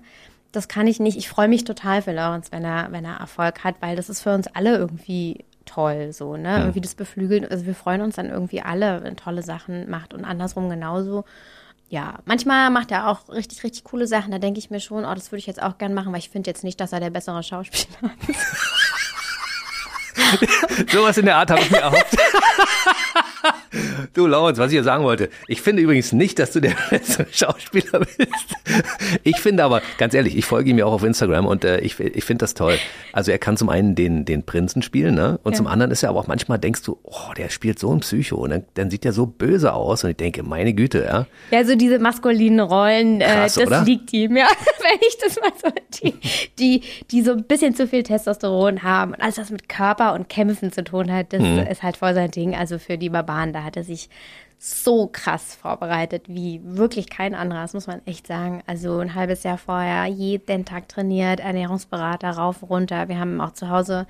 [0.54, 1.18] das kann ich nicht.
[1.18, 4.22] Ich freue mich total für Lorenz, wenn er, wenn er Erfolg hat, weil das ist
[4.22, 6.60] für uns alle irgendwie toll, so, ne?
[6.60, 7.50] Irgendwie das beflügelt.
[7.52, 11.26] Also wir freuen uns dann irgendwie alle, wenn er tolle Sachen macht und andersrum genauso.
[11.90, 14.32] Ja, manchmal macht er auch richtig, richtig coole Sachen.
[14.32, 16.30] Da denke ich mir schon, oh, das würde ich jetzt auch gern machen, weil ich
[16.30, 18.40] finde jetzt nicht, dass er der bessere Schauspieler ist.
[20.92, 22.18] Sowas in der Art habe ich mir erhofft.
[24.14, 25.30] Du, Laurens, was ich hier sagen wollte.
[25.48, 28.56] Ich finde übrigens nicht, dass du der bessere Schauspieler bist.
[29.24, 32.00] Ich finde aber, ganz ehrlich, ich folge ihm ja auch auf Instagram und äh, ich,
[32.00, 32.78] ich finde das toll.
[33.12, 35.40] Also er kann zum einen den, den Prinzen spielen, ne?
[35.44, 35.58] Und Ja.
[35.58, 38.38] zum anderen ist er aber auch manchmal denkst du, oh, der spielt so ein Psycho.
[38.38, 40.04] Und dann, dann sieht er so böse aus.
[40.04, 41.26] Und ich denke, meine Güte, ja.
[41.52, 43.84] Ja, so diese maskulinen Rollen, äh, Krass, das oder?
[43.84, 44.48] liegt ihm, ja.
[44.80, 45.70] Wenn ich das mal so,
[46.04, 46.14] die,
[46.60, 46.82] die,
[47.12, 50.72] die so ein bisschen zu viel Testosteron haben und alles, was mit Körper und Kämpfen
[50.72, 51.60] zu tun hat, das Mhm.
[51.70, 52.56] ist halt voll sein Ding.
[52.56, 54.10] Also für die Barbaren, da hat er sich
[54.60, 58.64] so krass vorbereitet, wie wirklich kein anderer, das muss man echt sagen.
[58.66, 63.10] Also ein halbes Jahr vorher jeden Tag trainiert, Ernährungsberater rauf, runter.
[63.10, 64.08] Wir haben auch zu Hause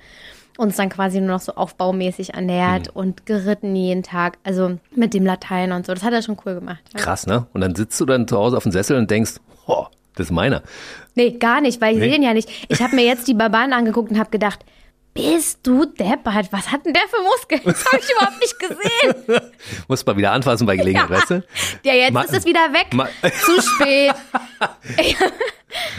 [0.56, 3.00] uns dann quasi nur noch so aufbaumäßig ernährt Mhm.
[3.00, 4.38] und geritten jeden Tag.
[4.44, 5.92] Also mit dem Latein und so.
[5.94, 6.82] Das hat er schon cool gemacht.
[6.94, 7.00] Ja.
[7.00, 7.46] Krass, ne?
[7.52, 9.32] Und dann sitzt du dann zu Hause auf dem Sessel und denkst,
[9.66, 10.62] oh, das ist meiner.
[11.16, 12.06] Nee, gar nicht, weil ich Nee?
[12.10, 12.48] sehe ihn ja nicht.
[12.68, 14.64] Ich habe mir jetzt die Barbaren angeguckt und habe gedacht,
[15.14, 16.52] bist du deppert?
[16.52, 17.60] Was hat denn der für Muskeln?
[17.64, 19.50] Das habe ich überhaupt nicht gesehen.
[19.88, 21.44] Muss mal wieder anfassen bei Gelegenheit, weißt du?
[21.84, 22.88] Ja, jetzt Ma- ist es wieder weg.
[22.92, 23.08] Ma-
[23.44, 24.14] Zu spät.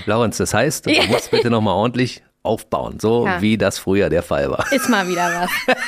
[0.05, 1.05] Laurens, das heißt, du Ja.
[1.05, 3.41] musst bitte nochmal ordentlich aufbauen, so Ja.
[3.41, 4.71] wie das früher der Fall war.
[4.71, 5.75] Ist mal wieder was.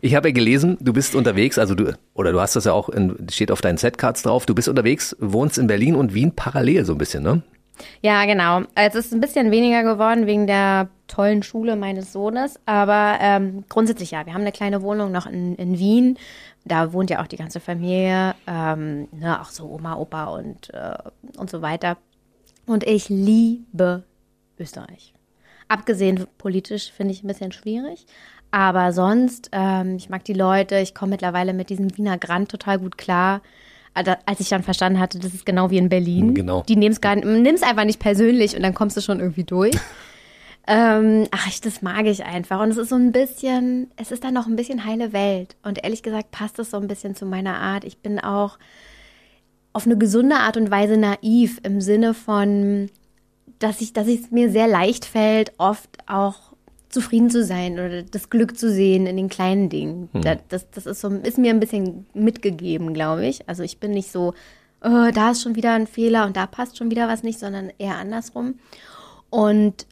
[0.00, 2.88] Ich habe ja gelesen, du bist unterwegs, also du, oder du hast das ja auch,
[2.88, 6.84] in, steht auf deinen Setcards drauf, du bist unterwegs, wohnst in Berlin und Wien parallel
[6.84, 7.42] so ein bisschen, ne?
[8.02, 8.62] Ja, genau.
[8.74, 12.58] Es ist ein bisschen weniger geworden wegen der tollen Schule meines Sohnes.
[12.66, 16.18] Aber ähm, grundsätzlich ja, wir haben eine kleine Wohnung noch in, in Wien.
[16.64, 20.96] Da wohnt ja auch die ganze Familie, ähm, ne, auch so Oma, Opa und, äh,
[21.36, 21.96] und so weiter.
[22.66, 24.04] Und ich liebe
[24.58, 25.14] Österreich.
[25.68, 28.06] Abgesehen politisch finde ich ein bisschen schwierig.
[28.50, 30.78] Aber sonst, ähm, ich mag die Leute.
[30.78, 33.42] Ich komme mittlerweile mit diesem Wiener Grand total gut klar.
[34.26, 36.34] Als ich dann verstanden hatte, das ist genau wie in Berlin.
[36.34, 36.62] Genau.
[36.68, 39.44] Die nehmen es gar nicht, nimm's einfach nicht persönlich und dann kommst du schon irgendwie
[39.44, 39.74] durch.
[40.66, 42.60] ähm, ach, ich, das mag ich einfach.
[42.60, 45.56] Und es ist so ein bisschen, es ist dann noch ein bisschen heile Welt.
[45.62, 47.84] Und ehrlich gesagt passt es so ein bisschen zu meiner Art.
[47.84, 48.58] Ich bin auch
[49.72, 52.90] auf eine gesunde Art und Weise naiv im Sinne von,
[53.58, 56.49] dass ich, dass es mir sehr leicht fällt, oft auch
[56.90, 60.08] zufrieden zu sein oder das Glück zu sehen in den kleinen Dingen.
[60.12, 63.48] Da, das, das ist so, ist mir ein bisschen mitgegeben, glaube ich.
[63.48, 64.34] Also ich bin nicht so,
[64.82, 67.70] oh, da ist schon wieder ein Fehler und da passt schon wieder was nicht, sondern
[67.78, 68.56] eher andersrum.
[69.30, 69.86] Und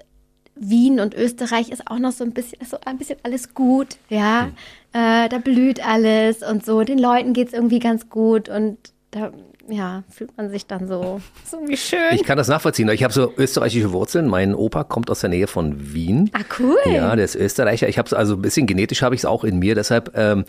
[0.56, 4.50] Wien und Österreich ist auch noch so ein bisschen, so ein bisschen alles gut, ja.
[4.92, 6.82] Äh, da blüht alles und so.
[6.82, 8.76] Den Leuten geht's irgendwie ganz gut und
[9.12, 9.32] da,
[9.68, 11.98] ja, fühlt man sich dann so, so wie schön.
[12.12, 12.88] Ich kann das nachvollziehen.
[12.88, 14.26] Ich habe so österreichische Wurzeln.
[14.26, 16.30] Mein Opa kommt aus der Nähe von Wien.
[16.32, 16.78] ah, cool.
[16.86, 17.88] Ja, der ist Österreicher.
[17.88, 19.74] Ich habe also ein bisschen genetisch habe ich es auch in mir.
[19.74, 20.44] Deshalb, ähm,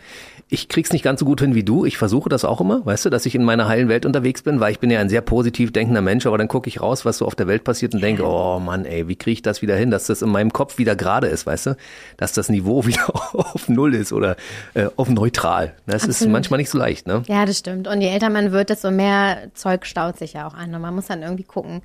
[0.47, 1.85] ich krieg's nicht ganz so gut hin wie du.
[1.85, 4.59] Ich versuche das auch immer, weißt du, dass ich in meiner heilen Welt unterwegs bin,
[4.59, 6.25] weil ich bin ja ein sehr positiv denkender Mensch.
[6.25, 8.85] Aber dann gucke ich raus, was so auf der Welt passiert und denke, oh Mann,
[8.85, 11.45] ey, wie kriege ich das wieder hin, dass das in meinem Kopf wieder gerade ist,
[11.45, 11.77] weißt du,
[12.17, 14.37] dass das Niveau wieder auf null ist oder
[14.73, 15.73] äh, auf neutral.
[15.85, 16.33] Das ist Absolut.
[16.33, 17.23] manchmal nicht so leicht, ne?
[17.27, 17.87] Ja, das stimmt.
[17.87, 19.08] Und je älter man wird, desto mehr
[19.53, 20.73] Zeug staut sich ja auch an.
[20.73, 21.81] Und man muss dann irgendwie gucken,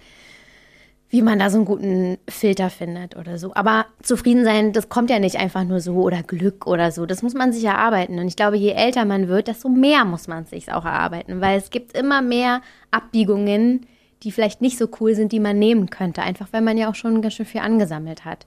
[1.14, 3.55] wie man da so einen guten Filter findet oder so.
[3.55, 7.07] Aber zufrieden sein, das kommt ja nicht einfach nur so oder Glück oder so.
[7.07, 8.18] Das muss man sich erarbeiten.
[8.18, 11.57] Und ich glaube, je älter man wird, desto mehr muss man sich auch erarbeiten, weil
[11.57, 13.87] es gibt immer mehr Abbiegungen,
[14.25, 16.22] die vielleicht nicht so cool sind, die man nehmen könnte.
[16.22, 18.47] Einfach weil man ja auch schon ganz schön viel angesammelt hat.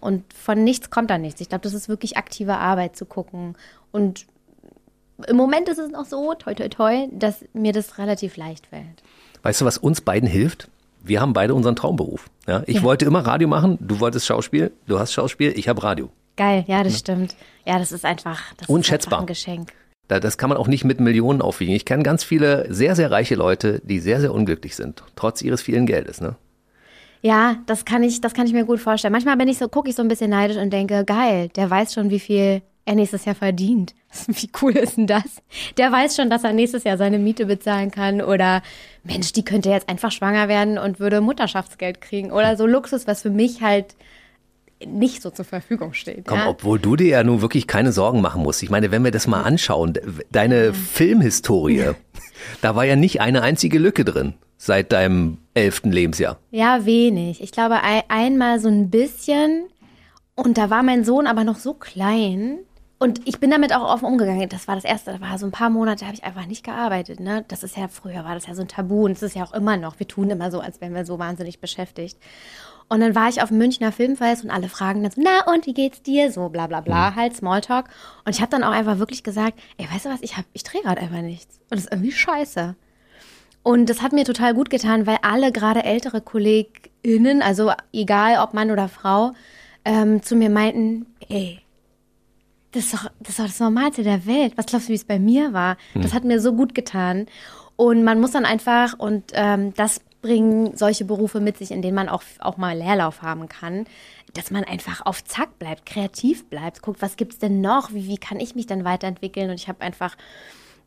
[0.00, 1.40] Und von nichts kommt da nichts.
[1.40, 3.56] Ich glaube, das ist wirklich aktive Arbeit zu gucken.
[3.92, 4.26] Und
[5.28, 9.02] im Moment ist es noch so, toi toi toi, dass mir das relativ leicht fällt.
[9.42, 10.68] Weißt du, was uns beiden hilft?
[11.02, 12.30] Wir haben beide unseren Traumberuf.
[12.46, 12.82] Ja, ich Ja.
[12.82, 16.08] wollte immer Radio machen, du wolltest Schauspiel, du hast Schauspiel, ich habe Radio.
[16.36, 17.36] Geil, ja, das stimmt.
[17.64, 18.98] Ja, das ist einfach, das Unschätzbar.
[18.98, 19.72] ist einfach ein Geschenk.
[20.08, 21.74] Da- Das kann man auch nicht mit Millionen aufwiegen.
[21.74, 25.62] Ich kenne ganz viele sehr, sehr reiche Leute, die sehr, sehr unglücklich sind, trotz ihres
[25.62, 26.20] vielen Geldes.
[26.20, 26.34] Ne?
[27.22, 29.12] Ja, das kann ich, das kann ich mir gut vorstellen.
[29.12, 31.94] Manchmal bin ich so, gucke ich so ein bisschen neidisch und denke, geil, der weiß
[31.94, 33.94] schon, wie viel er nächstes Jahr verdient.
[34.26, 35.42] Wie cool ist denn das?
[35.76, 38.62] Der weiß schon, dass er nächstes Jahr seine Miete bezahlen kann oder
[39.02, 43.22] Mensch, die könnte jetzt einfach schwanger werden und würde Mutterschaftsgeld kriegen oder so Luxus, was
[43.22, 43.94] für mich halt
[44.84, 46.26] nicht so zur Verfügung steht.
[46.26, 46.48] Komm, ja?
[46.48, 48.62] obwohl du dir ja nun wirklich keine Sorgen machen musst.
[48.62, 49.94] Ich meine, wenn wir das mal anschauen,
[50.30, 51.92] deine Filmhistorie,
[52.60, 56.38] da war ja nicht eine einzige Lücke drin seit deinem elften Lebensjahr.
[56.50, 57.42] Ja, wenig.
[57.42, 59.64] Ich glaube ein, einmal so ein bisschen.
[60.34, 62.58] Und da war mein Sohn aber noch so klein.
[62.98, 64.48] Und ich bin damit auch offen umgegangen.
[64.48, 65.12] Das war das erste.
[65.12, 67.20] Da war so ein paar Monate, habe ich einfach nicht gearbeitet.
[67.20, 67.44] Ne?
[67.48, 69.52] Das ist ja früher war das ja so ein Tabu und es ist ja auch
[69.52, 69.98] immer noch.
[69.98, 72.18] Wir tun immer so, als wären wir so wahnsinnig beschäftigt.
[72.88, 75.66] Und dann war ich auf dem Münchner Filmfest und alle fragen dann so, na und
[75.66, 76.30] wie geht's dir?
[76.30, 77.88] So bla bla bla, halt Smalltalk.
[78.24, 80.62] Und ich habe dann auch einfach wirklich gesagt, ey, weißt du was, ich hab, ich
[80.62, 81.58] drehe gerade einfach nichts.
[81.70, 82.76] Und das ist irgendwie scheiße.
[83.62, 88.52] Und das hat mir total gut getan, weil alle gerade ältere KollegInnen, also egal ob
[88.52, 89.32] Mann oder Frau,
[89.86, 91.63] ähm, zu mir meinten, ey,
[92.74, 94.54] das ist, doch, das ist doch das Normalste der Welt.
[94.56, 95.76] Was glaubst du, wie es bei mir war?
[96.02, 97.26] Das hat mir so gut getan.
[97.76, 101.94] Und man muss dann einfach, und ähm, das bringen solche Berufe mit sich, in denen
[101.94, 103.84] man auch, auch mal Leerlauf haben kann,
[104.32, 108.16] dass man einfach auf Zack bleibt, kreativ bleibt, guckt, was gibt's denn noch, wie, wie
[108.16, 109.50] kann ich mich dann weiterentwickeln?
[109.50, 110.16] Und ich habe einfach,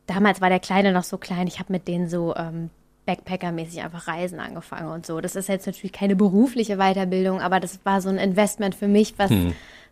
[0.06, 2.70] damals war der Kleine noch so klein, ich habe mit denen so ähm,
[3.06, 5.20] Backpacker-mäßig einfach Reisen angefangen und so.
[5.20, 9.14] Das ist jetzt natürlich keine berufliche Weiterbildung, aber das war so ein Investment für mich,
[9.18, 9.30] was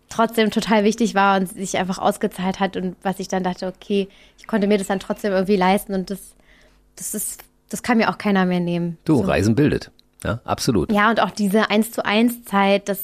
[0.09, 4.09] trotzdem total wichtig war und sich einfach ausgezahlt hat und was ich dann dachte, okay,
[4.38, 6.34] ich konnte mir das dann trotzdem irgendwie leisten und das,
[6.96, 8.98] das ist, das kann mir auch keiner mehr nehmen.
[9.04, 9.22] Du, so.
[9.22, 9.90] Reisen bildet.
[10.24, 10.92] Ja, absolut.
[10.92, 13.00] Ja, und auch diese eins zu eins Zeit, das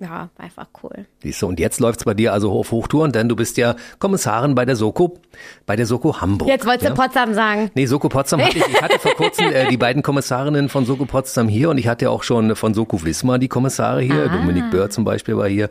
[0.00, 1.06] ja, einfach cool.
[1.22, 4.54] Siehst du, und jetzt läuft's bei dir also auf Hochtouren, denn du bist ja Kommissarin
[4.54, 5.18] bei der Soko,
[5.66, 6.48] bei der Soko Hamburg.
[6.48, 6.90] Jetzt wolltest ja?
[6.90, 7.70] du Potsdam sagen.
[7.74, 8.66] Nee, Soko Potsdam hatte ich.
[8.66, 12.10] Ich hatte vor kurzem äh, die beiden Kommissarinnen von Soko Potsdam hier und ich hatte
[12.10, 14.30] auch schon von Soko Wismar die Kommissare hier.
[14.30, 14.36] Ah.
[14.36, 15.68] Dominik Böhr zum Beispiel war hier.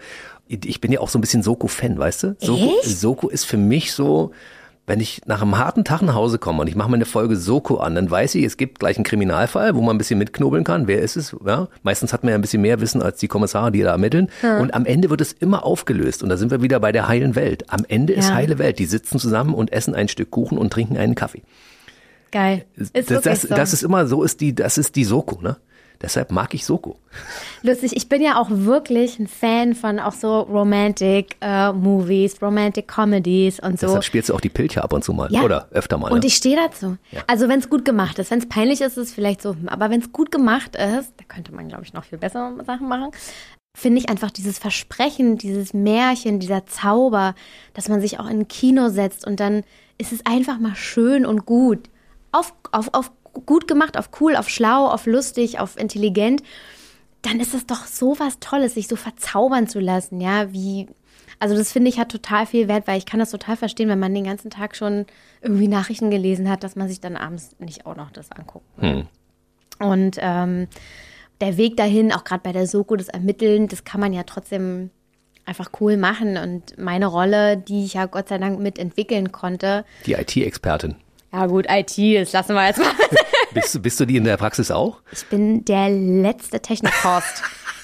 [0.47, 2.35] Ich bin ja auch so ein bisschen Soko-Fan, weißt du?
[2.39, 2.73] Soko?
[2.83, 4.31] Soko ist für mich so,
[4.89, 7.35] wenn ich nach einem harten Tag nach Hause komme und ich mache mir eine Folge
[7.35, 10.63] Soko an, dann weiß ich, es gibt gleich einen Kriminalfall, wo man ein bisschen mitknobeln
[10.63, 10.87] kann.
[10.87, 11.35] Wer ist es?
[11.45, 14.29] Ja, meistens hat man ja ein bisschen mehr Wissen als die Kommissare, die da ermitteln.
[14.41, 16.23] Und am Ende wird es immer aufgelöst.
[16.23, 17.65] Und da sind wir wieder bei der heilen Welt.
[17.71, 18.33] Am Ende ist Ja.
[18.35, 18.79] heile Welt.
[18.79, 21.43] Die sitzen zusammen und essen ein Stück Kuchen und trinken einen Kaffee.
[22.31, 22.65] Geil.
[22.75, 23.47] Ist das, das, so.
[23.55, 25.57] das ist immer so, ist die, das ist die Soko, ne?
[26.01, 26.97] Deshalb mag ich Soko.
[27.61, 32.87] Lustig, ich bin ja auch wirklich ein Fan von auch so Romantic äh, Movies, Romantic
[32.87, 33.87] Comedies und so.
[33.87, 35.29] Deshalb spielst du auch die Pilche ab und zu mal.
[35.29, 35.41] Ja.
[35.41, 36.11] Oder öfter mal.
[36.11, 36.27] Und ne?
[36.27, 36.97] ich stehe dazu.
[37.27, 38.31] Also wenn es gut gemacht ist.
[38.31, 39.57] Wenn es peinlich ist, ist es vielleicht so.
[39.67, 42.87] Aber wenn es gut gemacht ist, da könnte man, glaube ich, noch viel bessere Sachen
[42.87, 43.11] machen.
[43.77, 47.35] Finde ich einfach dieses Versprechen, dieses Märchen, dieser Zauber,
[47.73, 49.63] dass man sich auch in ein Kino setzt und dann
[49.97, 51.89] ist es einfach mal schön und gut.
[52.31, 56.43] Auf, auf, auf gut gemacht, auf cool, auf schlau, auf lustig, auf intelligent.
[57.21, 60.87] Dann ist es doch so was Tolles, sich so verzaubern zu lassen, ja, wie,
[61.39, 63.99] also das finde ich hat total viel Wert, weil ich kann das total verstehen, wenn
[63.99, 65.05] man den ganzen Tag schon
[65.41, 68.65] irgendwie Nachrichten gelesen hat, dass man sich dann abends nicht auch noch das anguckt.
[69.79, 70.67] Und ähm,
[71.41, 74.89] der Weg dahin, auch gerade bei der Soko, das Ermitteln, das kann man ja trotzdem
[75.45, 76.37] einfach cool machen.
[76.37, 80.95] Und meine Rolle, die ich ja Gott sei Dank mitentwickeln konnte, Die IT-Expertin.
[81.33, 82.91] Ja gut, IT, das lassen wir jetzt mal.
[83.53, 85.01] Bist, du- bist du die in der Praxis auch?
[85.11, 87.41] Ich bin der letzte Technikhorst.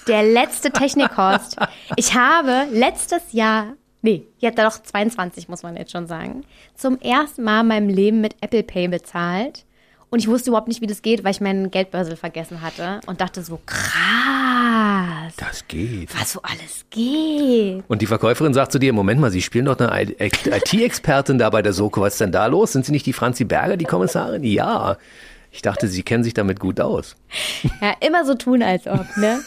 [0.07, 1.55] Der letzte Technikhorst.
[1.95, 3.73] Ich habe letztes Jahr,
[4.03, 6.43] nee, jetzt doch 22, muss man jetzt schon sagen,
[6.75, 9.65] zum ersten Mal in meinem Leben mit Apple Pay bezahlt.
[10.09, 13.19] Und ich wusste überhaupt nicht, wie das geht, weil ich meinen Geldbörsel vergessen hatte und
[13.21, 16.17] dachte so, krass, Das geht.
[16.19, 17.83] was so alles geht.
[17.87, 21.61] Und die Verkäuferin sagt zu dir, Moment mal, Sie spielen doch eine IT-Expertin da bei
[21.61, 22.01] der Soko.
[22.01, 22.71] Was ist denn da los?
[22.73, 24.43] Sind Sie nicht die Franzi Berger, die Kommissarin?
[24.43, 24.97] Ja.
[25.51, 27.15] Ich dachte, Sie kennen sich damit gut aus.
[27.81, 29.39] Ja, immer so tun, als ob, ne?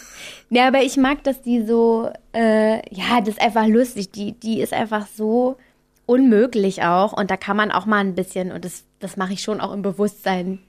[0.51, 4.11] Ja, aber ich mag, dass die so, äh, ja, das ist einfach lustig.
[4.13, 5.57] Die, die ist einfach so
[6.07, 7.13] unmöglich auch.
[7.13, 9.73] Und da kann man auch mal ein bisschen, und das, das mache ich schon auch
[9.73, 10.61] im Bewusstsein,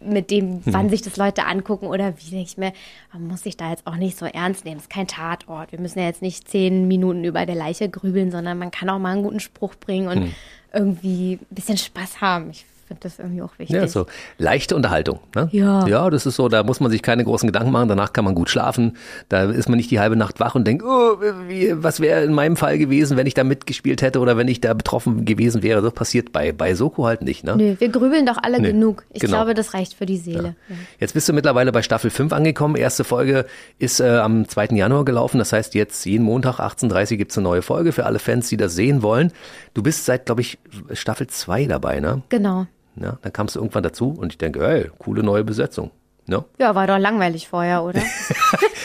[0.00, 2.72] mit dem, wann sich das Leute angucken oder wie denke ich mir,
[3.12, 4.78] man muss sich da jetzt auch nicht so ernst nehmen.
[4.78, 5.72] Es ist kein Tatort.
[5.72, 8.98] Wir müssen ja jetzt nicht zehn Minuten über der Leiche grübeln, sondern man kann auch
[8.98, 10.34] mal einen guten Spruch bringen und
[10.72, 12.50] irgendwie ein bisschen Spaß haben.
[12.50, 13.74] Ich finde das irgendwie auch wichtig.
[13.74, 14.06] Ja, so
[14.38, 15.20] leichte Unterhaltung.
[15.34, 15.48] Ne?
[15.52, 15.86] Ja.
[15.86, 18.34] Ja, das ist so, da muss man sich keine großen Gedanken machen, danach kann man
[18.34, 18.96] gut schlafen.
[19.28, 22.32] Da ist man nicht die halbe Nacht wach und denkt, oh, wie, was wäre in
[22.32, 25.82] meinem Fall gewesen, wenn ich da mitgespielt hätte oder wenn ich da betroffen gewesen wäre.
[25.82, 27.44] Das passiert bei, bei Soko halt nicht.
[27.44, 27.56] Ne?
[27.56, 29.04] Nö, wir grübeln doch alle Nee, genug.
[29.12, 29.36] Ich genau.
[29.36, 30.54] glaube, das reicht für die Seele.
[30.68, 30.76] Ja.
[31.00, 32.76] Jetzt bist du mittlerweile bei Staffel 5 angekommen.
[32.76, 33.46] Erste Folge
[33.78, 34.66] ist äh, am 2.
[34.72, 35.38] Januar gelaufen.
[35.38, 38.56] Das heißt, jetzt jeden Montag 18.30 Uhr gibt's eine neue Folge für alle Fans, die
[38.56, 39.32] das sehen wollen.
[39.74, 40.58] Du bist seit, glaube ich,
[40.92, 42.22] Staffel 2 dabei, ne?
[42.28, 42.66] Genau.
[43.00, 45.90] Ja, dann kamst du irgendwann dazu und ich denke, hey, coole neue Besetzung.
[46.26, 46.44] Ne?
[46.58, 48.02] Ja, war doch langweilig vorher, oder?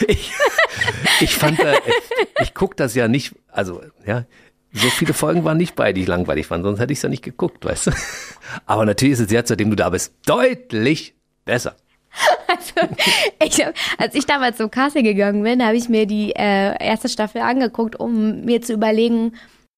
[0.08, 0.32] Ich,
[1.22, 1.76] ich fand, äh,
[2.42, 4.26] ich guck das ja nicht, also ja,
[4.74, 7.10] so viele Folgen waren nicht bei, die ich langweilig fand, sonst hätte ich es ja
[7.10, 7.92] nicht geguckt, weißt du.
[8.66, 11.14] Aber natürlich ist es jetzt, seitdem du da bist, deutlich
[11.46, 11.76] besser.
[13.44, 17.10] Ich hab, als ich damals zum Casting gegangen bin, habe ich mir die äh, erste
[17.10, 19.34] Staffel angeguckt, um mir zu überlegen,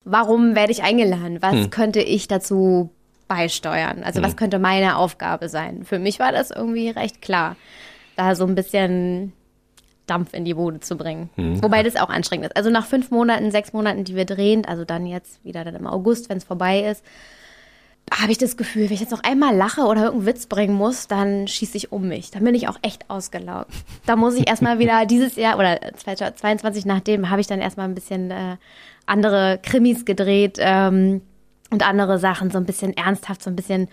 [0.06, 1.42] warum werde ich eingeladen?
[1.42, 1.70] Was Hm.
[1.70, 2.90] könnte ich dazu
[3.28, 4.04] beisteuern?
[4.04, 5.84] Also was könnte meine Aufgabe sein?
[5.84, 7.56] Für mich war das irgendwie recht klar,
[8.16, 9.34] da so ein bisschen
[10.06, 11.30] Dampf in die Bude zu bringen.
[11.36, 11.64] Hm.
[11.64, 12.58] Wobei das auch anstrengend ist.
[12.58, 15.88] Also nach fünf Monaten, sechs Monaten, die wir drehen, also dann jetzt wieder dann im
[15.88, 17.04] August, wenn es vorbei ist,
[18.12, 21.08] habe ich das Gefühl, wenn ich jetzt noch einmal lache oder irgendeinen Witz bringen muss,
[21.08, 22.32] dann schieße ich um mich.
[22.32, 23.72] Dann bin ich auch echt ausgelaugt.
[24.06, 27.96] Da muss ich erstmal wieder dieses Jahr oder 2022 nachdem habe ich dann erstmal ein
[27.96, 28.58] bisschen äh,
[29.06, 31.22] andere Krimis gedreht ähm,
[31.74, 33.90] und andere Sachen, so ein bisschen ernsthaft, so ein bisschen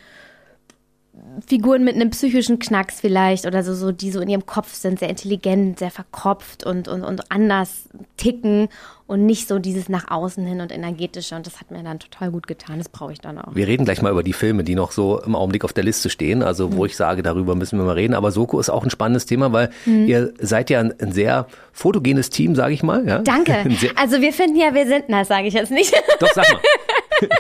[1.47, 4.99] Figuren mit einem psychischen Knacks vielleicht oder so, so, die so in ihrem Kopf sind,
[4.99, 8.69] sehr intelligent, sehr verkopft und, und, und anders ticken
[9.07, 11.35] und nicht so dieses nach außen hin und energetische.
[11.35, 12.79] Und das hat mir dann total gut getan.
[12.79, 13.55] Das brauche ich dann auch.
[13.55, 16.11] Wir reden gleich mal über die Filme, die noch so im Augenblick auf der Liste
[16.11, 18.15] stehen, also wo ich sage, darüber müssen wir mal reden.
[18.15, 22.31] Aber Soko ist auch ein spannendes Thema, weil ihr seid ja ein, ein sehr fotogenes
[22.31, 23.07] Team, sage ich mal.
[23.07, 23.19] Ja?
[23.21, 23.65] Danke.
[23.97, 25.93] Also wir finden ja, wir sind, na, sage ich jetzt nicht.
[26.21, 26.61] doch, sag mal.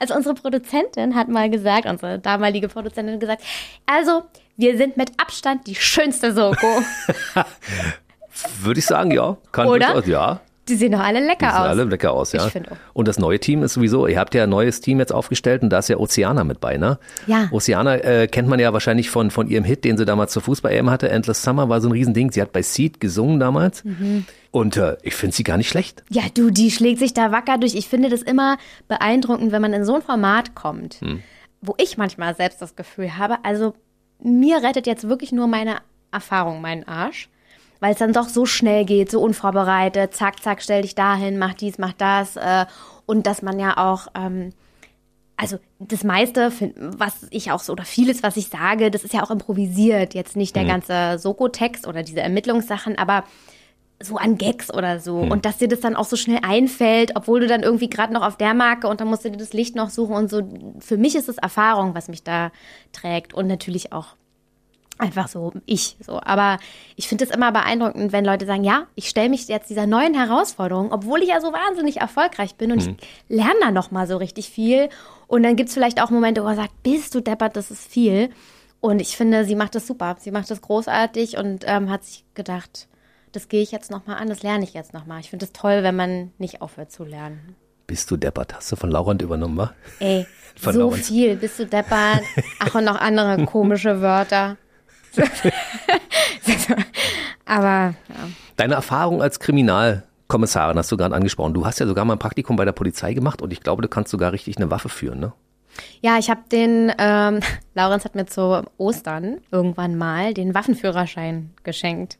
[0.00, 3.42] Also unsere Produzentin hat mal gesagt, unsere damalige Produzentin hat gesagt,
[3.86, 4.24] also
[4.56, 6.66] wir sind mit Abstand die schönste Soko.
[8.62, 9.36] Würde ich sagen, ja.
[9.52, 9.92] Kann Oder?
[9.92, 10.40] durchaus, ja.
[10.68, 11.68] Die sehen doch alle Die lecker sehen aus.
[11.68, 12.46] alle lecker aus, ja.
[12.46, 12.76] Ich auch.
[12.94, 15.70] Und das neue Team ist sowieso, ihr habt ja ein neues Team jetzt aufgestellt und
[15.70, 16.98] da ist ja Oceana mit bei, ne?
[17.26, 17.48] Ja.
[17.52, 20.90] Oceana äh, kennt man ja wahrscheinlich von, von ihrem Hit, den sie damals zur Fußball-EM
[20.90, 21.08] hatte.
[21.10, 22.32] Endless Summer war so ein Riesending.
[22.32, 23.84] Sie hat bei Seed gesungen damals.
[23.84, 24.24] Mhm.
[24.52, 26.04] Und äh, ich finde sie gar nicht schlecht.
[26.10, 27.74] Ja, du, die schlägt sich da wacker durch.
[27.74, 31.00] Ich finde das immer beeindruckend, wenn man in so ein Format kommt,
[31.62, 33.74] wo ich manchmal selbst das Gefühl habe, also
[34.20, 35.78] mir rettet jetzt wirklich nur meine
[36.12, 37.30] Erfahrung meinen Arsch,
[37.80, 41.54] weil es dann doch so schnell geht, so unvorbereitet, zack, zack, stell dich dahin, mach
[41.54, 42.66] dies, mach das äh,
[43.06, 44.50] und dass man ja auch ähm,
[45.36, 49.24] also das meiste, was ich auch so, oder vieles, was ich sage, das ist ja
[49.24, 50.14] auch improvisiert.
[50.14, 53.24] Jetzt nicht der ganze Soko-Text oder diese Ermittlungssachen, aber
[54.02, 55.18] so an Gags oder so.
[55.18, 58.26] Und dass dir das dann auch so schnell einfällt, obwohl du dann irgendwie gerade noch
[58.26, 60.42] auf der Marke und dann musst du dir das Licht noch suchen und so.
[60.78, 62.50] Für mich ist es Erfahrung, was mich da
[62.92, 63.34] trägt.
[63.34, 64.16] Und natürlich auch
[64.98, 66.20] einfach so ich so.
[66.22, 66.58] Aber
[66.96, 70.14] ich finde es immer beeindruckend, wenn Leute sagen, ja, ich stelle mich jetzt dieser neuen
[70.14, 72.94] Herausforderung, obwohl ich ja so wahnsinnig erfolgreich bin und ich
[73.28, 74.88] lerne da noch mal so richtig viel.
[75.26, 77.90] Und dann gibt es vielleicht auch Momente, wo man sagt, bist du deppert, das ist
[77.90, 78.30] viel.
[78.80, 80.16] Und ich finde, sie macht das super.
[80.18, 82.88] Sie macht das großartig und ähm, hat sich gedacht,
[83.32, 85.20] das gehe ich jetzt noch mal an, das lerne ich jetzt noch mal.
[85.20, 87.56] Ich finde es toll, wenn man nicht aufhört zu lernen.
[87.86, 88.54] Bist du deppert?
[88.54, 89.72] Hast du von Laurent übernommen, wa?
[89.98, 90.26] Ey,
[90.56, 91.08] Von so Lawrence.
[91.08, 91.36] viel.
[91.36, 92.22] Bist du deppert?
[92.60, 94.56] Ach, und noch andere komische Wörter.
[97.44, 98.28] Aber ja.
[98.56, 101.54] Deine Erfahrung als Kriminalkommissarin hast du gerade angesprochen.
[101.54, 103.88] Du hast ja sogar mal ein Praktikum bei der Polizei gemacht und ich glaube, du
[103.88, 105.32] kannst sogar richtig eine Waffe führen, ne?
[106.02, 107.40] Ja, ich habe den, ähm,
[107.74, 112.18] Laurenz hat mir zu Ostern irgendwann mal den Waffenführerschein geschenkt.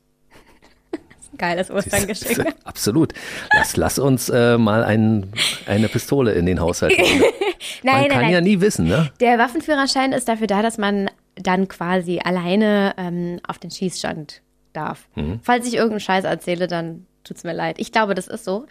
[1.39, 2.55] Geiles Osterngeschenk.
[2.65, 3.13] Absolut.
[3.55, 5.33] Lass, lass uns äh, mal ein,
[5.67, 7.23] eine Pistole in den Haushalt holen.
[7.83, 8.45] Man Nein, kann nein, ja nein.
[8.45, 9.11] nie wissen, ne?
[9.21, 15.07] Der Waffenführerschein ist dafür da, dass man dann quasi alleine ähm, auf den Schießstand darf.
[15.43, 17.77] Falls ich irgendeinen Scheiß erzähle, dann tut's mir leid.
[17.79, 18.67] Ich glaube, das ist so.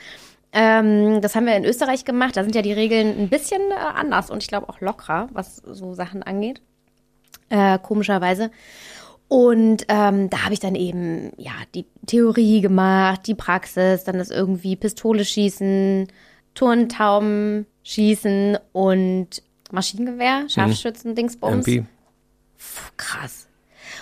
[0.53, 2.35] Ähm, das haben wir in Österreich gemacht.
[2.35, 5.57] Da sind ja die Regeln ein bisschen äh, anders und ich glaube auch lockerer, was
[5.57, 6.61] so Sachen angeht.
[7.49, 8.51] Äh, komischerweise.
[9.31, 14.29] Und ähm, da habe ich dann eben ja die Theorie gemacht, die Praxis, dann das
[14.29, 16.09] irgendwie Pistole schießen,
[16.53, 21.65] Turntauben schießen und Maschinengewehr, Scharfschützen, Dingsbums.
[21.65, 21.85] Irgendwie.
[22.97, 23.47] Krass.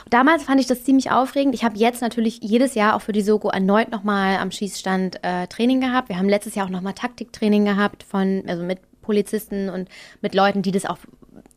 [0.10, 1.54] Damals fand ich das ziemlich aufregend.
[1.54, 5.46] Ich habe jetzt natürlich jedes Jahr auch für die Soko erneut nochmal am Schießstand äh,
[5.46, 6.10] Training gehabt.
[6.10, 9.90] Wir haben letztes Jahr auch nochmal Taktiktraining gehabt von, also mit Polizisten und
[10.22, 10.98] mit Leuten, die das auch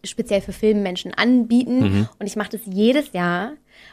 [0.04, 2.06] speziell für Filmmenschen anbieten.
[2.18, 3.52] Und ich mache das jedes Jahr,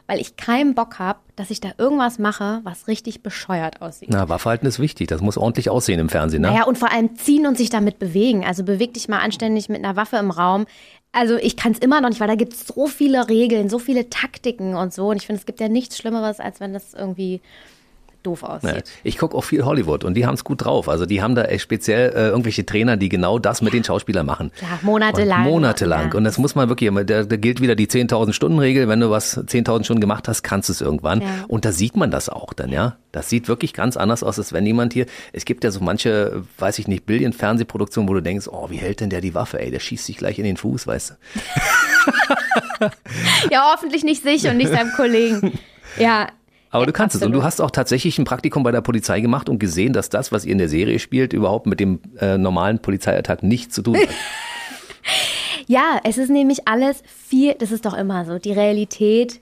[0.09, 4.09] weil ich keinen Bock habe, dass ich da irgendwas mache, was richtig bescheuert aussieht.
[4.11, 5.07] Na, Waffe halten ist wichtig.
[5.07, 6.47] Das muss ordentlich aussehen im Fernsehen, ne?
[6.47, 8.43] Naja, und vor allem ziehen und sich damit bewegen.
[8.43, 10.65] Also beweg dich mal anständig mit einer Waffe im Raum.
[11.11, 13.77] also ich kann es immer noch nicht, weil da gibt es so viele Regeln, so
[13.77, 15.09] viele Taktiken und so.
[15.09, 17.39] Und ich finde, es gibt ja nichts Schlimmeres, als wenn das irgendwie
[18.23, 18.71] doof aussieht.
[18.71, 20.89] Ja, ich gucke auch viel Hollywood und die haben es gut drauf.
[20.89, 24.25] Also die haben da echt speziell äh, irgendwelche Trainer, die genau das mit den Schauspielern
[24.25, 24.51] machen.
[24.61, 25.45] Ja, monatelang.
[25.45, 26.11] Und monatelang.
[26.11, 26.17] Ja.
[26.17, 28.87] Und das muss man wirklich, da, da gilt wieder die 10.000 Stunden Regel.
[28.87, 31.21] Wenn du was 10.000 Stunden gemacht hast, kannst du es irgendwann.
[31.21, 31.27] Ja.
[31.47, 32.97] Und da sieht man das auch dann, ja.
[33.11, 36.43] Das sieht wirklich ganz anders aus, als wenn jemand hier, es gibt ja so manche,
[36.59, 39.71] weiß ich nicht, Billion-Fernsehproduktionen, wo du denkst, oh, wie hält denn der die Waffe, ey,
[39.71, 41.15] der schießt sich gleich in den Fuß, weißt du.
[43.51, 45.59] Ja, hoffentlich nicht sich und nicht seinem Kollegen.
[45.97, 46.27] Ja,
[46.71, 47.21] Aber Ja, du kannst es.
[47.21, 47.41] Und absolut.
[47.41, 50.45] du hast auch tatsächlich ein Praktikum bei der Polizei gemacht und gesehen, dass das, was
[50.45, 54.09] ihr in der Serie spielt, überhaupt mit dem äh, normalen Polizeialltag nichts zu tun hat.
[55.67, 59.39] Ja, es ist nämlich alles viel, das ist doch immer so, die Realität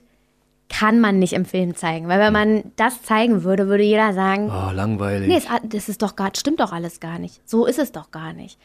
[0.68, 4.50] kann man nicht im Film zeigen, weil wenn man das zeigen würde, würde jeder sagen,
[4.50, 5.26] Oh, langweilig.
[5.26, 7.40] nee, es, das ist doch gar, stimmt doch alles gar nicht.
[7.48, 8.58] So ist es doch gar nicht.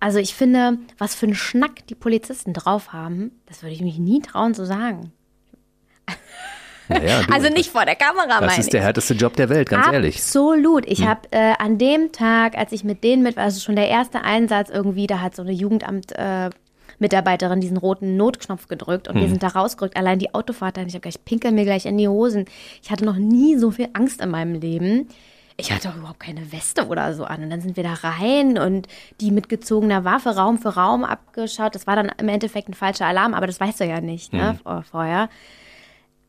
[0.00, 3.98] Also ich finde, was für einen Schnack die Polizisten drauf haben, das würde ich mich
[3.98, 5.12] nie trauen zu sagen.
[6.88, 8.84] Naja, Also nicht vor der Kamera, Das meine ist der ich.
[8.86, 10.16] härteste Job der Welt, ganz ehrlich.
[10.16, 10.20] Hm.
[10.22, 10.86] Absolut.
[10.86, 14.22] Ich habe äh, an dem Tag, als ich mit denen mit, also schon der erste
[14.24, 16.50] Einsatz irgendwie, da hat so eine Jugendamt äh,
[16.98, 19.14] Mitarbeiterin diesen roten Notknopf gedrückt Hm.
[19.16, 19.96] und wir sind da rausgerückt.
[19.96, 22.44] Allein die Autofahrt, dann ich habe gleich pinkel mir gleich in die Hosen.
[22.82, 25.08] Ich hatte noch nie so viel Angst in meinem Leben.
[25.58, 27.42] Ich hatte auch überhaupt keine Weste oder so an.
[27.44, 28.88] Und dann sind wir da rein und
[29.20, 31.74] die mit gezogener Waffe Raum für Raum abgeschaut.
[31.74, 34.38] Das war dann im Endeffekt ein falscher Alarm, aber das weißt du ja nicht, Hm.
[34.38, 35.28] ne, vor- vorher.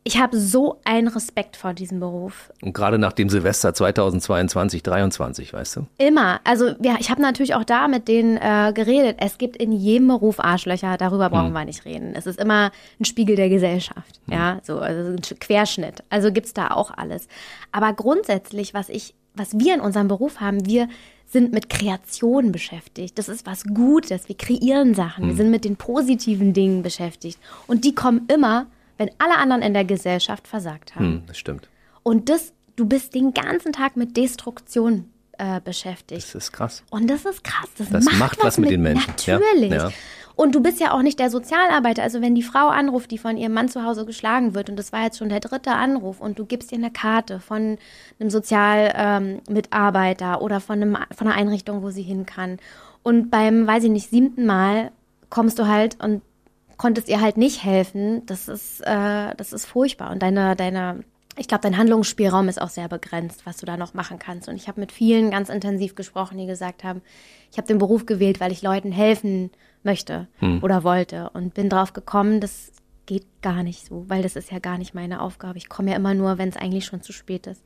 [0.05, 2.51] Ich habe so einen Respekt vor diesem Beruf.
[2.61, 5.87] Und gerade nach dem Silvester 2022, 23, weißt du?
[5.97, 6.41] Immer.
[6.43, 9.17] Also ja, ich habe natürlich auch da mit denen äh, geredet.
[9.19, 12.13] Es gibt in jedem Beruf Arschlöcher, darüber brauchen wir nicht reden.
[12.15, 14.19] Es ist immer ein Spiegel der Gesellschaft.
[14.27, 16.03] Ja, so also ein Querschnitt.
[16.09, 17.27] Also gibt's da auch alles.
[17.71, 20.89] Aber grundsätzlich, was ich, was wir in unserem Beruf haben, wir
[21.27, 23.17] sind mit Kreation beschäftigt.
[23.17, 24.27] Das ist was Gutes.
[24.27, 25.29] Wir kreieren Sachen.
[25.29, 27.39] Wir sind mit den positiven Dingen beschäftigt.
[27.67, 31.05] Und die kommen immer, wenn alle anderen in der Gesellschaft versagt haben.
[31.05, 31.69] Hm, das stimmt.
[32.03, 36.23] Und das, du bist den ganzen Tag mit Destruktion äh, beschäftigt.
[36.23, 36.83] Das ist krass.
[36.89, 37.69] Und das ist krass.
[37.77, 39.13] Das, Das macht, macht was mit den Menschen.
[39.25, 39.71] Ja, Natürlich.
[39.71, 39.91] ja.
[40.35, 42.01] Und du bist ja auch nicht der Sozialarbeiter.
[42.01, 44.91] Also wenn die Frau anruft, die von ihrem Mann zu Hause geschlagen wird, und das
[44.91, 47.77] war jetzt schon der dritte Anruf, und du gibst ihr eine Karte von
[48.19, 52.57] einem Sozialmitarbeiter ähm, oder von, einem, von einer Einrichtung, wo sie hin kann.
[53.03, 54.91] Und beim, weiß ich nicht, siebten Mal
[55.29, 56.21] kommst du halt und
[56.83, 58.25] konntest ihr halt nicht helfen.
[58.25, 60.11] Das ist, äh, das ist furchtbar.
[60.11, 61.05] Und deine, deine,
[61.37, 64.49] ich glaube, dein Handlungsspielraum ist auch sehr begrenzt, was du da noch machen kannst.
[64.49, 67.01] Und ich habe mit vielen ganz intensiv gesprochen, die gesagt haben,
[67.51, 69.49] ich habe den Beruf gewählt, weil ich Leuten helfen
[69.83, 70.27] möchte
[70.61, 72.73] oder wollte und bin drauf gekommen, das
[73.05, 75.57] geht gar nicht so, weil das ist ja gar nicht meine Aufgabe.
[75.57, 77.63] Ich komme ja immer nur, wenn es eigentlich schon zu spät ist.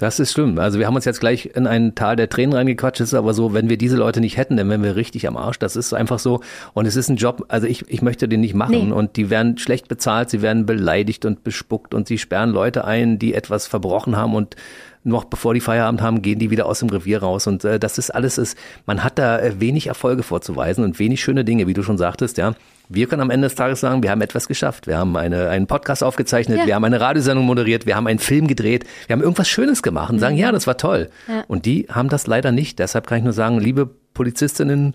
[0.00, 0.58] Das ist schlimm.
[0.58, 3.02] Also wir haben uns jetzt gleich in ein Tal der Tränen reingequatscht.
[3.02, 5.36] Es ist aber so, wenn wir diese Leute nicht hätten, dann wären wir richtig am
[5.36, 5.58] Arsch.
[5.58, 6.40] Das ist einfach so.
[6.72, 8.88] Und es ist ein Job, also ich, ich möchte den nicht machen.
[8.88, 8.92] Nee.
[8.92, 13.18] Und die werden schlecht bezahlt, sie werden beleidigt und bespuckt und sie sperren Leute ein,
[13.18, 14.56] die etwas verbrochen haben und
[15.02, 17.46] noch bevor die Feierabend haben, gehen die wieder aus dem Revier raus.
[17.46, 21.20] Und äh, das ist alles, ist, man hat da äh, wenig Erfolge vorzuweisen und wenig
[21.22, 22.54] schöne Dinge, wie du schon sagtest, ja.
[22.92, 24.88] Wir können am Ende des Tages sagen, wir haben etwas geschafft.
[24.88, 26.66] Wir haben eine, einen Podcast aufgezeichnet, Ja.
[26.66, 30.12] wir haben eine Radiosendung moderiert, wir haben einen Film gedreht, wir haben irgendwas Schönes gemacht
[30.12, 31.08] und sagen, ja, das war toll.
[31.28, 31.44] Ja.
[31.46, 32.80] Und die haben das leider nicht.
[32.80, 34.94] Deshalb kann ich nur sagen, liebe Polizistinnen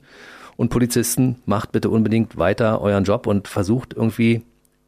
[0.57, 4.43] und Polizisten, macht bitte unbedingt weiter euren Job und versucht irgendwie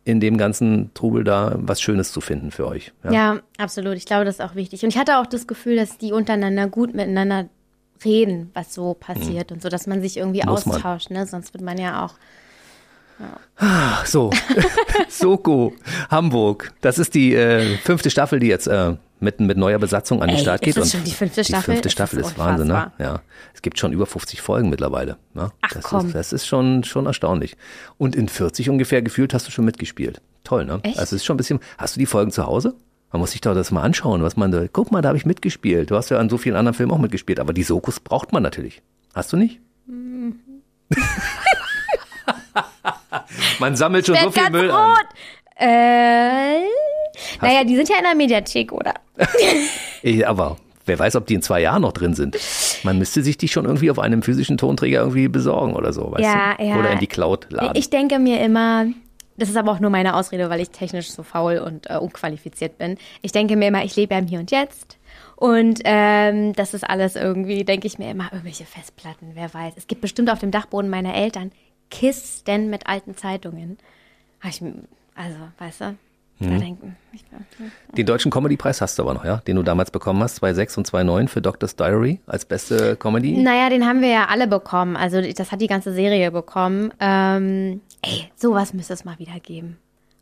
[0.07, 2.93] in dem ganzen Trubel da was Schönes zu finden für euch.
[3.03, 3.11] Ja.
[3.11, 3.97] Ja, absolut.
[3.97, 4.83] Ich glaube, das ist auch wichtig.
[4.83, 7.49] Und ich hatte auch das Gefühl, dass die untereinander gut miteinander
[8.05, 10.77] reden, was so passiert und so, dass man sich irgendwie Muss man.
[10.77, 11.25] austauscht, ne?
[11.25, 12.13] Sonst wird man ja auch.
[13.57, 14.29] Ach so,
[15.09, 15.73] Soko,
[16.09, 16.71] Hamburg.
[16.79, 20.37] Das ist die äh, fünfte Staffel, die jetzt äh, mit, mit neuer Besatzung an den
[20.37, 20.77] Ey, Start ist geht.
[20.77, 21.63] das Und schon die fünfte Die Staffel?
[21.65, 22.91] fünfte Das Staffel ist ist, Wahnsinn, ne?
[22.99, 23.21] Ja.
[23.53, 25.17] Es gibt schon über 50 Folgen mittlerweile.
[25.33, 25.51] Ne?
[25.61, 26.07] Ach, das komm.
[26.07, 27.55] Ist, das ist schon, schon erstaunlich.
[27.97, 30.21] Und in 40 ungefähr gefühlt hast du schon mitgespielt.
[30.43, 30.79] Toll, ne?
[30.83, 30.97] Echt?
[30.99, 31.59] Also es ist schon ein bisschen.
[31.77, 32.75] Hast du die Folgen zu Hause?
[33.11, 34.65] Man muss sich doch das mal anschauen, was man da.
[34.71, 35.89] Guck mal, da habe ich mitgespielt.
[35.91, 38.43] Du hast ja an so vielen anderen Filmen auch mitgespielt, aber die Sokus braucht man
[38.43, 38.81] natürlich.
[39.15, 39.59] Hast du nicht?
[39.87, 40.35] Mhm.
[43.59, 44.89] man sammelt schon so viel Müll an.
[44.89, 45.05] rot.
[47.41, 48.93] Naja, die sind ja in der Mediathek, oder?
[50.25, 52.37] Aber wer weiß, ob die in zwei Jahren noch drin sind.
[52.83, 56.23] Man müsste sich die schon irgendwie auf einem physischen Tonträger irgendwie besorgen oder so, weißt
[56.23, 56.63] Ja, du?
[56.63, 56.79] ja.
[56.79, 57.73] Oder in die Cloud laden.
[57.75, 58.85] Ich denke mir immer,
[59.37, 62.77] das ist aber auch nur meine Ausrede, weil ich technisch so faul und äh, unqualifiziert
[62.77, 62.97] bin.
[63.21, 64.97] Ich denke mir immer, ich lebe ja im Hier und Jetzt.
[65.35, 69.73] Und ähm, das ist alles irgendwie, denke ich mir immer, irgendwelche Festplatten, wer weiß.
[69.75, 71.51] Es gibt bestimmt auf dem Dachboden meiner Eltern
[71.91, 73.77] Kisten mit alten Zeitungen.
[74.41, 75.95] Also, weißt du?
[76.39, 77.25] Ich,
[77.95, 79.37] Den deutschen Comedy-Preis hast du aber noch, ja?
[79.37, 83.37] Den du damals bekommen hast, 2,6 und 2,9 für Doctor's Diary als beste Comedy.
[83.37, 84.95] Naja, den haben wir ja alle bekommen.
[84.95, 86.93] Also das hat die ganze Serie bekommen.
[86.99, 89.77] Ähm, ey, sowas müsste es mal wieder geben.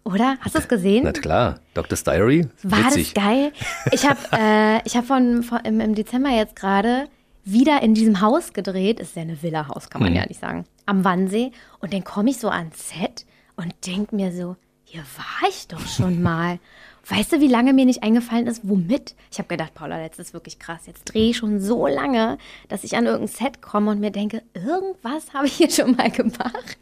[0.06, 0.38] Oder?
[0.42, 1.02] Hast du es gesehen?
[1.04, 2.48] Na klar, Doctor's Diary.
[2.64, 3.14] War Witzig.
[3.14, 3.52] das geil?
[3.92, 7.08] Ich habe äh, ich hab von, von im, im Dezember jetzt gerade
[7.44, 9.00] wieder in diesem Haus gedreht.
[9.00, 10.18] Ist ja eine Villa-Haus, kann man Mhm.
[10.18, 10.66] ja nicht sagen.
[10.86, 11.52] Am Wannsee.
[11.80, 14.56] Und dann komme ich so ans Set und denk mir so,
[14.96, 16.60] hier war ich doch schon mal.
[17.08, 19.14] Weißt du, wie lange mir nicht eingefallen ist, womit?
[19.30, 20.88] Ich habe gedacht, Paula, jetzt ist wirklich krass.
[20.88, 22.38] Jetzt drehe ich schon so lange,
[22.70, 26.10] dass ich an irgendein Set komme und mir denke, irgendwas habe ich hier schon mal
[26.10, 26.78] gemacht.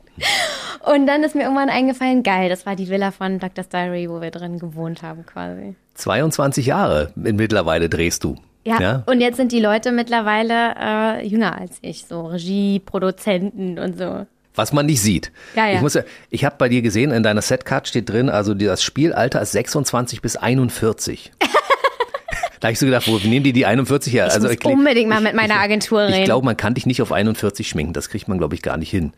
[0.86, 4.22] Und dann ist mir irgendwann eingefallen, geil, das war die Villa von Doctor's Diary, wo
[4.22, 5.76] wir drin gewohnt haben quasi.
[5.96, 8.36] 22 Jahre mittlerweile drehst du.
[8.66, 13.98] Ja, und jetzt sind die Leute mittlerweile äh, jünger als ich, so Regie, Produzenten und
[13.98, 14.26] so.
[14.56, 15.32] Was man nicht sieht.
[15.56, 15.76] Ja, ja.
[15.76, 18.84] Ich, muss ja, ich habe bei dir gesehen, in deiner Setcard steht drin, also das
[18.84, 21.32] Spielalter ist 26 bis 41.
[22.60, 24.28] da habe ich so gedacht, wo nehmen die die 41 her?
[24.28, 26.26] Ich also muss klick- unbedingt mal mit meiner Agentur Ich reden.
[26.26, 27.94] glaube, man kann dich nicht auf 41 schminken.
[27.94, 29.14] Das kriegt man, glaube ich, gar nicht hin.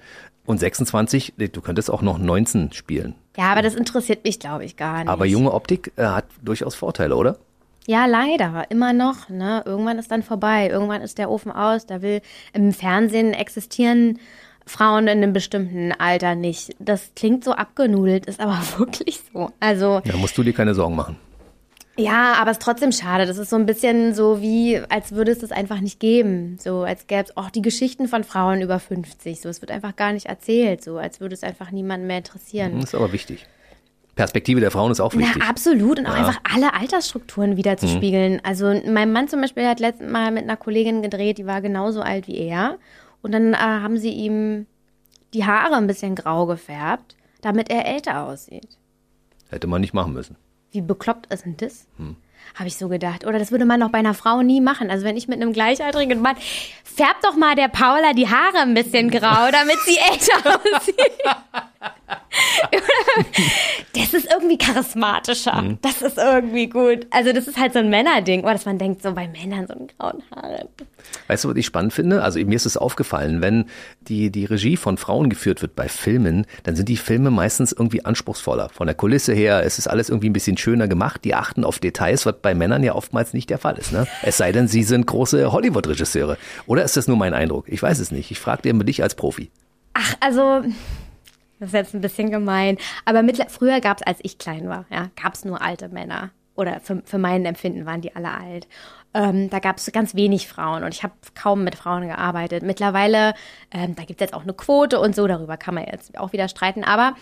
[0.46, 3.16] Und 26, du könntest auch noch 19 spielen.
[3.36, 5.10] Ja, aber das interessiert mich, glaube ich, gar nicht.
[5.10, 7.38] Aber junge Optik äh, hat durchaus Vorteile, oder?
[7.88, 9.30] Ja, leider, immer noch.
[9.30, 9.64] Ne?
[9.66, 10.70] Irgendwann ist dann vorbei.
[10.70, 11.86] Irgendwann ist der Ofen aus.
[11.86, 12.22] Da will
[12.54, 14.20] im Fernsehen existieren
[14.66, 16.76] Frauen in einem bestimmten Alter nicht.
[16.80, 19.50] Das klingt so abgenudelt, ist aber wirklich so.
[19.60, 21.18] Also Da musst du dir keine Sorgen machen.
[21.98, 23.26] Ja, aber es ist trotzdem schade.
[23.26, 26.58] Das ist so ein bisschen so wie, als würde es das einfach nicht geben.
[26.60, 29.40] So, als gäbe es auch die Geschichten von Frauen über 50.
[29.40, 30.84] So, es wird einfach gar nicht erzählt.
[30.84, 32.82] So, als würde es einfach niemanden mehr interessieren.
[32.82, 33.46] Das ist aber wichtig.
[34.16, 35.38] Perspektive der Frauen ist auch wichtig.
[35.40, 36.00] Na, absolut.
[36.00, 37.78] Und auch einfach alle Altersstrukturen wieder Mhm.
[37.78, 38.42] zu spiegeln.
[38.44, 42.02] Also, mein Mann zum Beispiel hat letztes Mal mit einer Kollegin gedreht, die war genauso
[42.02, 42.78] alt wie er.
[43.26, 44.68] Und dann äh, haben sie ihm
[45.34, 48.78] die Haare ein bisschen grau gefärbt, damit er älter aussieht.
[49.50, 50.36] Hätte man nicht machen müssen.
[50.70, 51.88] Wie bekloppt ist denn das?
[51.98, 52.18] Hm.
[52.54, 53.26] Habe ich so gedacht.
[53.26, 54.92] Oder das würde man doch bei einer Frau nie machen.
[54.92, 56.36] Also wenn ich mit einem gleichaltrigen Mann,
[56.84, 60.96] färb doch mal der Paula die Haare ein bisschen grau, damit sie älter aussieht.
[63.94, 65.58] Das ist irgendwie charismatischer.
[65.58, 65.78] Hm.
[65.82, 67.08] Das ist irgendwie gut.
[67.12, 68.42] Also das ist halt so ein Männerding.
[68.42, 70.70] Oder dass man denkt, so bei Männern so einen grauen Haare.
[71.28, 72.24] Weißt du, was ich spannend finde?
[72.24, 73.66] Also mir ist es aufgefallen, wenn
[74.02, 78.04] die, die Regie von Frauen geführt wird bei Filmen, dann sind die Filme meistens irgendwie
[78.04, 78.70] anspruchsvoller.
[78.70, 81.24] Von der Kulisse her, es ist alles irgendwie ein bisschen schöner gemacht.
[81.24, 83.92] Die achten auf Details, was bei Männern ja oftmals nicht der Fall ist.
[83.92, 84.08] Ne?
[84.24, 86.38] Es sei denn, sie sind große Hollywood-Regisseure.
[86.66, 87.66] Oder ist das nur mein Eindruck?
[87.70, 88.32] Ich weiß es nicht.
[88.32, 89.50] Ich frage dir dich als Profi.
[89.94, 90.64] Ach, also,
[91.66, 92.78] das ist jetzt ein bisschen gemein.
[93.06, 96.32] Aber mittler früher gab es, als ich klein war, ja, gab es nur alte Männer.
[96.56, 98.68] Oder für, für mein Empfinden waren die alle alt.
[99.14, 102.64] Ähm, da gab es ganz wenig Frauen und ich habe kaum mit Frauen gearbeitet.
[102.64, 103.34] Mittlerweile,
[103.72, 106.32] ähm, da gibt es jetzt auch eine Quote und so, darüber kann man jetzt auch
[106.32, 106.84] wieder streiten.
[106.84, 107.16] Aber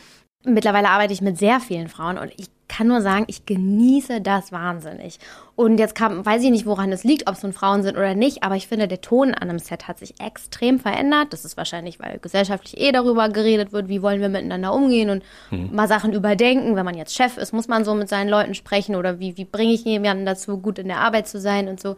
[0.44, 4.52] mittlerweile arbeite ich mit sehr vielen Frauen und ich kann nur sagen, ich genieße das
[4.52, 5.20] wahnsinnig.
[5.56, 8.16] Und jetzt kam, weiß ich nicht, woran es liegt, ob es nun Frauen sind oder
[8.16, 11.32] nicht, aber ich finde, der Ton an einem Set hat sich extrem verändert.
[11.32, 15.24] Das ist wahrscheinlich, weil gesellschaftlich eh darüber geredet wird, wie wollen wir miteinander umgehen und
[15.72, 16.76] mal Sachen überdenken.
[16.76, 19.46] Wenn man jetzt Chef ist, muss man so mit seinen Leuten sprechen oder wie, wie
[19.46, 21.96] bringe ich jemanden dazu, gut in der Arbeit zu sein und so.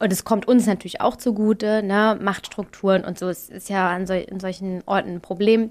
[0.00, 2.18] Und es kommt uns natürlich auch zugute, ne?
[2.20, 3.28] Machtstrukturen und so.
[3.28, 5.70] Es ist ja an sol in solchen Orten ein Problem.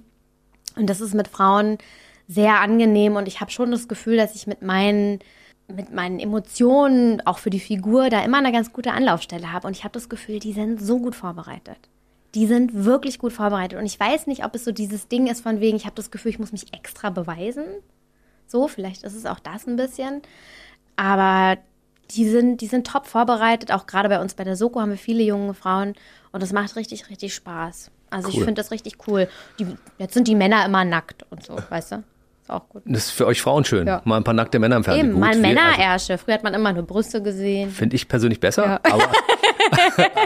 [0.78, 1.78] Und das ist mit Frauen
[2.28, 5.20] sehr angenehm und ich habe schon das Gefühl, dass ich mit meinen
[5.70, 9.76] mit meinen Emotionen auch für die Figur da immer eine ganz gute Anlaufstelle habe und
[9.76, 11.78] ich habe das Gefühl, die sind so gut vorbereitet.
[12.36, 15.42] Die sind wirklich gut vorbereitet und ich weiß nicht, ob es so dieses Ding ist
[15.42, 17.66] von wegen, ich habe das Gefühl, ich muss mich extra beweisen.
[18.46, 20.22] So, vielleicht ist es auch das ein bisschen,
[20.96, 21.58] aber
[22.12, 24.98] die sind die sind top vorbereitet, auch gerade bei uns bei der Soko haben wir
[24.98, 25.96] viele junge Frauen
[26.32, 27.92] und das macht richtig richtig Spaß.
[28.10, 28.46] Also ich Cool.
[28.46, 29.28] finde das richtig cool.
[29.60, 29.68] Die,
[29.98, 32.04] jetzt sind die Männer immer nackt und so, weißt du?
[32.48, 32.84] Ist auch gut.
[32.86, 33.86] Das ist für euch Frauen schön.
[33.88, 34.02] Ja.
[34.06, 35.08] Mal ein paar nackte Männer im Fernsehen.
[35.08, 36.18] Eben, Gut, mal wir- also, Männerärsche.
[36.18, 37.72] Früher hat man immer nur Brüste gesehen.
[37.72, 38.80] Finde ich persönlich besser, Ja.
[38.94, 39.10] aber,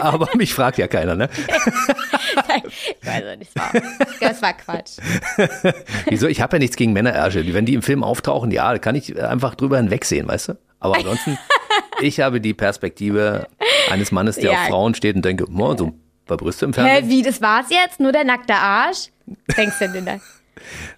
[0.00, 1.28] aber mich fragt ja keiner, ne?
[1.34, 3.82] Ich weiß auch nicht, das war,
[4.20, 4.98] das war Quatsch.
[6.08, 6.28] Wieso?
[6.28, 7.52] Ich habe ja nichts gegen Männerärsche.
[7.52, 10.58] Wenn die im Film auftauchen, ja, da kann ich einfach drüber hinwegsehen, weißt du?
[10.80, 11.38] Aber ansonsten,
[12.00, 13.48] ich habe die Perspektive
[13.90, 14.60] eines Mannes, der Ja.
[14.62, 17.08] auf Frauen steht und denke, oh, so ein paar Brüste im Hä, Fernsehen.
[17.10, 17.98] wie, das war's jetzt?
[18.00, 19.08] Nur der nackte Arsch?
[19.56, 20.20] Denkst du denn da?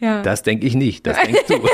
[0.00, 0.22] Ja.
[0.22, 1.60] Das denke ich nicht, das denkst du.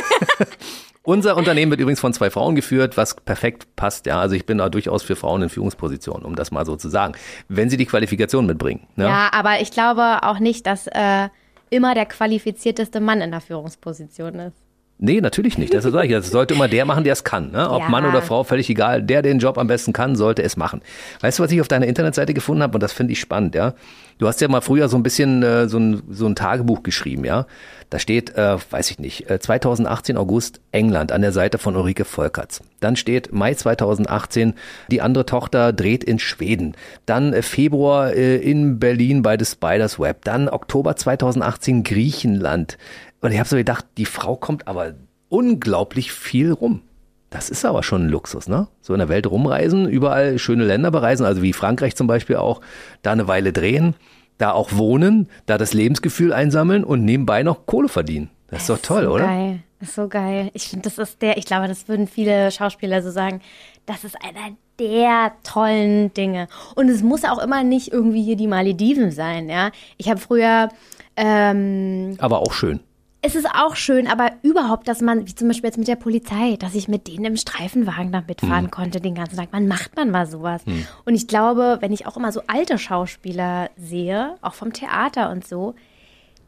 [1.03, 4.05] Unser Unternehmen wird übrigens von zwei Frauen geführt, was perfekt passt.
[4.05, 6.91] Ja, also ich bin da durchaus für Frauen in Führungspositionen, um das mal so zu
[6.91, 7.15] sagen.
[7.49, 8.87] Wenn sie die Qualifikation mitbringen.
[8.97, 9.05] Ne?
[9.05, 11.29] ja, aber ich glaube auch nicht, dass äh,
[11.71, 14.57] immer der qualifizierteste Mann in der Führungsposition ist.
[15.03, 15.73] Nee, natürlich nicht.
[15.73, 16.13] Das sage ich.
[16.13, 17.53] Das sollte immer der machen, der es kann.
[17.53, 17.71] Ne?
[17.71, 17.89] Ob Ja.
[17.89, 19.03] Mann oder Frau, völlig egal.
[19.03, 20.83] Der den Job am besten kann, sollte es machen.
[21.23, 22.75] Weißt du, was ich auf deiner Internetseite gefunden habe?
[22.75, 23.73] Und das finde ich spannend, ja.
[24.19, 27.25] Du hast ja mal früher so ein bisschen äh, so, ein, so ein Tagebuch geschrieben,
[27.25, 27.47] ja.
[27.89, 32.05] Da steht, äh, weiß ich nicht, äh, 2018 August England an der Seite von Ulrike
[32.05, 32.61] Volkerts.
[32.81, 34.53] Dann steht Mai 2018,
[34.91, 36.77] die andere Tochter dreht in Schweden.
[37.07, 40.25] Dann äh, Februar äh, in Berlin bei The Spiders Web.
[40.25, 42.77] Dann Oktober 2018 Griechenland.
[43.21, 44.95] Und ich habe so gedacht, die Frau kommt aber
[45.29, 46.83] unglaublich viel rum.
[47.29, 48.67] Das ist aber schon ein Luxus, ne?
[48.81, 52.61] So in der Welt rumreisen, überall schöne Länder bereisen, also wie Frankreich zum Beispiel auch,
[53.03, 53.95] da eine Weile drehen,
[54.39, 58.31] da auch wohnen, da das Lebensgefühl einsammeln und nebenbei noch Kohle verdienen.
[58.49, 59.27] Das ist doch toll, so oder?
[59.27, 59.61] Geil.
[59.79, 60.51] Das ist so geil.
[60.55, 63.41] Ich finde, das ist der, ich glaube, das würden viele Schauspieler so sagen,
[63.87, 66.49] das ist einer der tollen Dinge.
[66.75, 69.71] Und es muss auch immer nicht irgendwie hier die Malediven sein, ja.
[69.97, 70.69] Ich habe früher,
[71.17, 72.81] ähm, Aber auch schön.
[73.23, 76.57] Es ist auch schön, aber überhaupt, dass man, wie zum Beispiel jetzt mit der Polizei,
[76.59, 78.71] dass ich mit denen im Streifenwagen da mitfahren Mhm.
[78.71, 79.49] konnte den ganzen Tag.
[79.51, 80.63] Wann macht man mal sowas?
[81.05, 85.47] Und ich glaube, wenn ich auch immer so alte Schauspieler sehe, auch vom Theater und
[85.47, 85.75] so,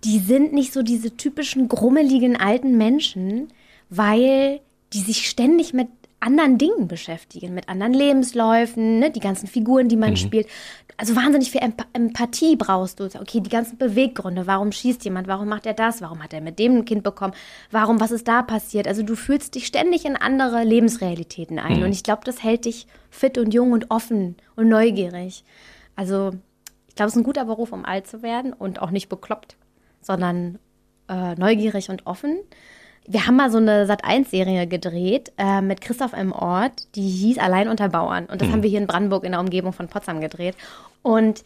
[0.05, 3.49] die sind nicht so diese typischen grummeligen alten Menschen,
[3.91, 4.61] weil
[4.93, 5.89] die sich ständig mit
[6.23, 9.11] anderen Dingen beschäftigen, mit anderen Lebensläufen, ne?
[9.11, 10.47] die ganzen Figuren, die man spielt.
[10.97, 13.05] Also wahnsinnig viel Emp Empathie brauchst du.
[13.05, 14.47] Okay, die ganzen Beweggründe.
[14.47, 15.27] Warum schießt jemand?
[15.27, 16.01] Warum macht er das?
[16.01, 17.35] Warum hat er mit dem ein Kind bekommen?
[17.71, 18.87] Warum, was ist da passiert?
[18.87, 21.83] Also du fühlst dich ständig in andere Lebensrealitäten ein.
[21.83, 25.45] Und ich glaube, das hält dich fit und jung und offen und neugierig.
[25.97, 26.33] Also
[26.89, 29.57] ich glaube, es ist ein guter Beruf, um alt zu werden und auch nicht bekloppt,
[30.01, 30.59] sondern
[31.09, 32.39] äh, neugierig und offen.
[33.07, 36.33] Wir haben mal so eine Sat1-Serie gedreht äh, mit Christoph M.
[36.33, 38.27] Ort, die hieß Allein unter Bauern.
[38.27, 40.55] Und das haben wir hier in Brandenburg in der Umgebung von Potsdam gedreht.
[41.03, 41.43] Und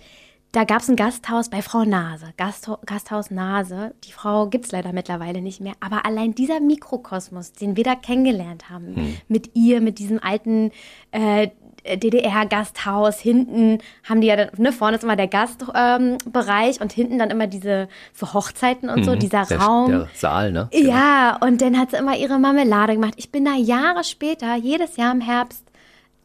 [0.53, 3.95] da gab es ein Gasthaus bei Frau Nase, Gastho Gasthaus Nase.
[4.05, 5.75] Die Frau gibt es leider mittlerweile nicht mehr.
[5.81, 10.71] Aber allein dieser Mikrokosmos, den wir da kennengelernt haben, mit ihr, mit diesem alten
[11.11, 11.49] äh,
[11.97, 13.19] DDR-Gasthaus.
[13.21, 13.79] Hinten
[14.09, 17.47] haben die ja, dann, ne, vorne ist immer der Gastbereich ähm, und hinten dann immer
[17.47, 19.49] diese, für Hochzeiten und so, dieser Mhm.
[19.49, 19.91] Der, Raum.
[19.91, 20.69] der Saal, ne?
[20.73, 23.15] Ja, und dann hat sie immer ihre Marmelade gemacht.
[23.17, 25.66] Ich bin da Jahre später, jedes Jahr im Herbst,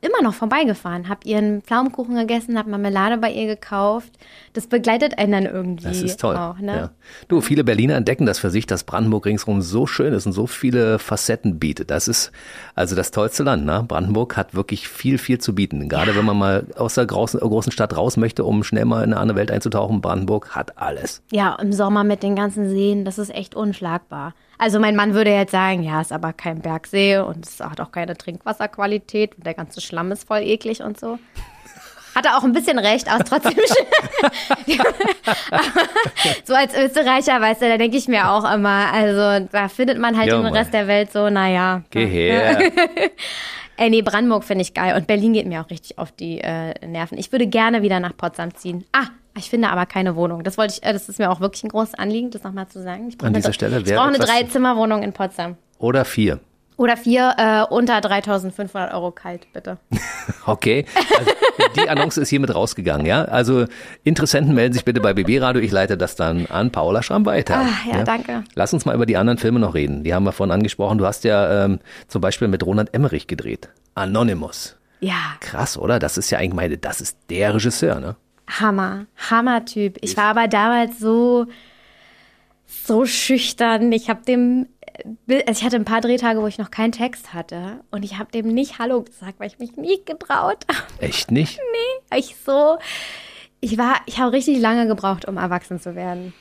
[0.02, 4.12] immer noch vorbeigefahren, hab ihren Pflaumenkuchen gegessen, hab Marmelade bei ihr gekauft.
[4.54, 5.84] Das begleitet einen dann irgendwie.
[5.84, 6.36] Das ist toll.
[6.36, 6.76] Auch, ne?
[6.76, 6.90] ja.
[7.28, 10.48] Du, viele Berliner entdecken das für sich, dass Brandenburg ringsherum so schön ist und so
[10.48, 11.92] viele Facetten bietet.
[11.92, 12.32] Das ist
[12.74, 13.66] also das tollste Land.
[13.66, 13.86] Ne?
[13.88, 15.88] Brandenburg hat wirklich viel, viel zu bieten.
[15.88, 19.14] Gerade wenn man mal aus der großen, großen Stadt raus möchte, um schnell mal in
[19.14, 21.22] eine andere Welt einzutauchen, Brandenburg hat alles.
[21.32, 24.34] Ja, im Sommer mit den ganzen Seen, das ist echt unschlagbar.
[24.62, 27.92] Also mein Mann würde jetzt sagen, ja, ist aber kein Bergsee und es hat auch
[27.92, 31.18] keine Trinkwasserqualität und der ganze Schlamm ist voll eklig und so.
[32.14, 33.54] Hat er auch ein bisschen recht, aber ist trotzdem
[34.68, 34.78] schön.
[36.44, 40.16] so als Österreicher, weißt du, da denke ich mir auch immer, also da findet man
[40.16, 40.54] halt Ja, im Mann.
[40.54, 41.82] Rest der Welt so, naja.
[41.90, 42.72] Geh her.
[43.78, 46.76] Ey, nee, Brandenburg finde ich geil und Berlin geht mir auch richtig auf die äh,
[46.86, 47.18] Nerven.
[47.18, 48.86] Ich würde gerne wieder nach Potsdam ziehen.
[48.92, 49.08] Ah,
[49.38, 50.44] ich finde aber keine Wohnung.
[50.44, 52.82] Das wollte ich, äh, das ist mir auch wirklich ein großes Anliegen, das nochmal zu
[52.82, 53.08] sagen.
[53.08, 55.58] Ich brauche An eine, Stelle ich brauche eine Dreizimmerwohnung in Potsdam.
[55.80, 56.40] Oder vier.
[56.78, 59.78] Oder vier äh, unter 3.500 Euro kalt, bitte.
[60.46, 60.86] Okay,
[61.20, 61.32] also
[61.76, 63.26] die Annonce ist hiermit rausgegangen, ja.
[63.26, 63.66] Also
[64.04, 65.62] Interessenten melden sich bitte bei BB Radio.
[65.62, 67.58] Ich leite das dann an Paula Schramm weiter.
[67.58, 68.44] Ah, ja, danke.
[68.56, 70.04] Lass uns mal über die anderen Filme noch reden.
[70.04, 70.98] Die haben wir vorhin angesprochen.
[70.98, 73.70] Du hast ja ähm, zum Beispiel mit Roland Emmerich gedreht.
[73.94, 74.78] Anonymous.
[75.00, 76.00] Ja, Krass, oder?
[76.00, 78.16] Das ist ja eigentlich meine, das ist der Regisseur, ne?
[78.60, 79.06] Hammer.
[79.30, 79.98] Hammer-Typ.
[80.02, 81.48] Ich war aber damals so,
[82.66, 83.92] so schüchtern.
[83.92, 84.68] Ich habe dem,
[85.30, 87.80] also ich hatte ein paar Drehtage, wo ich noch keinen Text hatte.
[87.92, 91.04] Und ich habe dem nicht Hallo gesagt, weil ich mich nie getraut habe.
[91.04, 91.60] Echt nicht?
[92.16, 92.78] ich so,
[93.62, 96.34] ich war, ich habe richtig lange gebraucht, um erwachsen zu werden.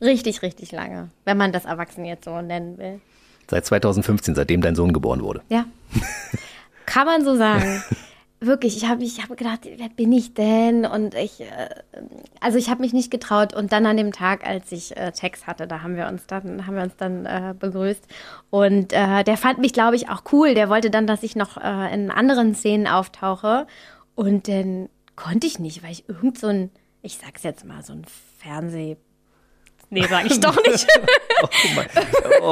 [0.00, 3.00] Richtig, richtig lange, wenn man das Erwachsen jetzt so nennen will.
[3.48, 5.42] Seit 2015, seitdem dein Sohn geboren wurde.
[5.48, 5.64] Ja.
[6.86, 7.82] Kann man so sagen.
[8.46, 10.86] Wirklich, ich habe ich hab gedacht, wer bin ich denn?
[10.86, 11.68] Und ich, äh,
[12.40, 13.54] also ich habe mich nicht getraut.
[13.54, 16.66] Und dann an dem Tag, als ich äh, Text hatte, da haben wir uns dann,
[16.66, 18.04] haben wir uns dann äh, begrüßt.
[18.50, 20.54] Und äh, der fand mich, glaube ich, auch cool.
[20.54, 23.66] Der wollte dann, dass ich noch äh, in anderen Szenen auftauche.
[24.14, 26.70] Und dann konnte ich nicht, weil ich irgend so ein,
[27.02, 28.04] ich sag's jetzt mal, so ein
[28.38, 28.96] Fernseh.
[29.90, 30.86] Nee, sag ich doch nicht.
[31.42, 31.48] Oh,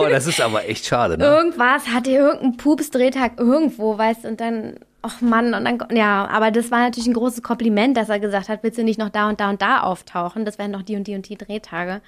[0.03, 1.24] oh, das ist aber echt schade, ne?
[1.24, 6.51] irgendwas, hatte irgendeinen Pups-Drehtag irgendwo, weißt du, und dann, ach Mann, und dann, ja, aber
[6.51, 9.29] das war natürlich ein großes Kompliment, dass er gesagt hat, willst du nicht noch da
[9.29, 10.45] und da und da auftauchen?
[10.45, 12.01] Das wären noch die und die und die Drehtage.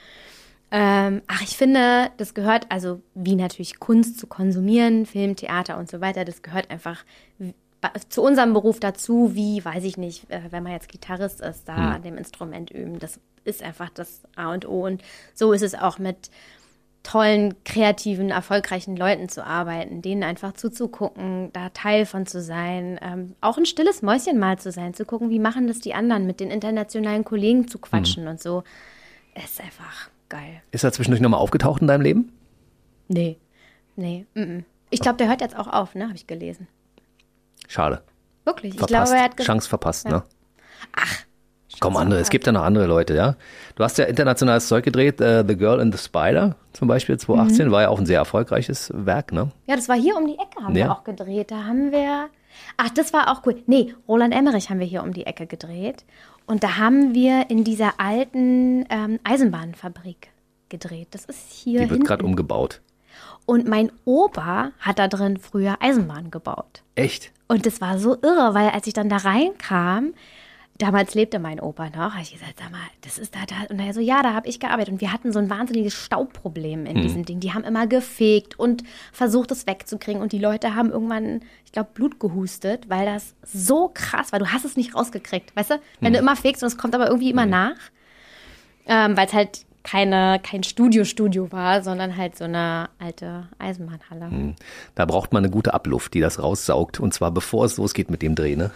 [0.70, 5.88] Ähm, ach, ich finde, das gehört, also wie natürlich Kunst zu konsumieren, Film, Theater und
[5.88, 7.04] so weiter, das gehört einfach
[8.08, 11.92] zu unserem Beruf dazu, wie, weiß ich nicht, äh, wenn man jetzt Gitarrist ist, da
[11.92, 12.98] an dem Instrument üben.
[12.98, 14.84] Das ist einfach das A und O.
[14.84, 15.02] Und
[15.34, 16.30] so ist es auch mit
[17.06, 23.36] tollen, kreativen, erfolgreichen Leuten zu arbeiten, denen einfach zuzugucken, da Teil von zu sein, ähm,
[23.40, 26.40] auch ein stilles Mäuschen mal zu sein, zu gucken, wie machen das die anderen, mit
[26.40, 28.30] den internationalen Kollegen zu quatschen mhm.
[28.30, 28.64] und so.
[29.36, 30.62] Ist einfach geil.
[30.72, 32.32] Ist er zwischendurch nochmal aufgetaucht in deinem Leben?
[33.06, 33.38] Nee,
[33.94, 34.26] nee.
[34.34, 34.64] Mm -mm.
[34.90, 36.06] Ich glaube, der hört jetzt auch auf, ne?
[36.06, 36.66] Habe ich gelesen.
[37.68, 38.02] Schade.
[38.44, 38.74] Wirklich?
[38.74, 38.90] Verpasst.
[38.90, 40.10] Ich glaube, er hat Chance verpasst, ja.
[40.10, 40.22] ne?
[40.96, 41.24] Ach,
[41.80, 43.36] Komm, andere, es gibt ja noch andere Leute, ja.
[43.74, 47.68] Du hast ja internationales Zeug gedreht, uh, The Girl in the Spider zum Beispiel 2018,
[47.68, 47.72] mhm.
[47.72, 49.50] war ja auch ein sehr erfolgreiches Werk, ne?
[49.66, 50.86] Ja, das war hier um die Ecke, haben ja.
[50.86, 51.50] wir auch gedreht.
[51.50, 52.28] Da haben wir,
[52.76, 53.62] ach, das war auch cool.
[53.66, 56.04] Nee, Roland Emmerich haben wir hier um die Ecke gedreht.
[56.46, 60.28] Und da haben wir in dieser alten ähm, Eisenbahnfabrik
[60.68, 61.08] gedreht.
[61.10, 61.80] Das ist hier.
[61.80, 62.80] Die wird gerade umgebaut.
[63.46, 66.82] Und mein Opa hat da drin früher Eisenbahn gebaut.
[66.94, 67.32] Echt?
[67.48, 70.14] Und das war so irre, weil als ich dann da reinkam,
[70.78, 73.72] damals lebte mein Opa noch, habe ich gesagt, sag mal, das ist da, da.
[73.72, 74.92] Und er so, ja, da habe ich gearbeitet.
[74.92, 77.02] Und wir hatten so ein wahnsinniges Staubproblem in mhm.
[77.02, 77.40] diesem Ding.
[77.40, 80.22] Die haben immer gefegt und versucht, es wegzukriegen.
[80.22, 84.38] Und die Leute haben irgendwann, ich glaube, Blut gehustet, weil das so krass war.
[84.38, 85.80] Du hast es nicht rausgekriegt, weißt du?
[86.00, 86.14] Wenn mhm.
[86.14, 87.50] du immer fegst und es kommt aber irgendwie immer mhm.
[87.50, 87.76] nach.
[88.88, 94.30] Ähm, weil es halt keine, kein Studio-Studio war, sondern halt so eine alte Eisenbahnhalle.
[94.30, 94.54] Hm.
[94.96, 96.98] Da braucht man eine gute Abluft, die das raussaugt.
[96.98, 98.72] Und zwar bevor es losgeht mit dem Dreh, ne?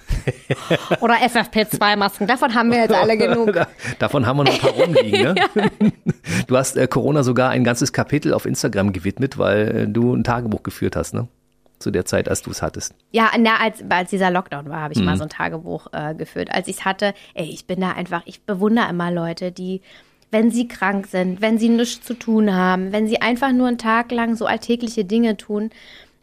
[1.00, 2.28] Oder FFP2-Masken.
[2.28, 3.54] Davon haben wir jetzt alle genug.
[3.98, 5.34] Davon haben wir noch ein paar rumliegen, ne?
[6.46, 10.22] Du hast äh, Corona sogar ein ganzes Kapitel auf Instagram gewidmet, weil äh, du ein
[10.22, 11.26] Tagebuch geführt hast, ne?
[11.80, 12.94] zu der Zeit, als du es hattest?
[13.11, 15.06] Ja, na, als, als dieser Lockdown war, habe ich mhm.
[15.06, 16.52] mal so ein Tagebuch äh, geführt.
[16.52, 19.80] Als ich es hatte, ey, ich bin da einfach, ich bewundere immer Leute, die
[20.31, 23.78] wenn sie krank sind, wenn sie nichts zu tun haben, wenn sie einfach nur einen
[23.78, 25.70] Tag lang so alltägliche Dinge tun,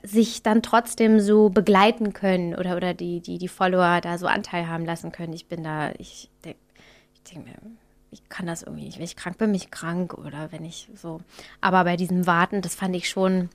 [0.03, 4.67] sich dann trotzdem so begleiten können oder, oder die, die, die Follower da so Anteil
[4.67, 5.33] haben lassen können.
[5.33, 6.59] Ich bin da, ich denke
[7.29, 7.55] denk mir,
[8.11, 8.97] ich kann das irgendwie nicht.
[8.97, 11.19] Wenn ich krank bin, bin ich krank oder wenn ich so.
[11.59, 13.49] Aber bei diesem Warten, das fand ich schon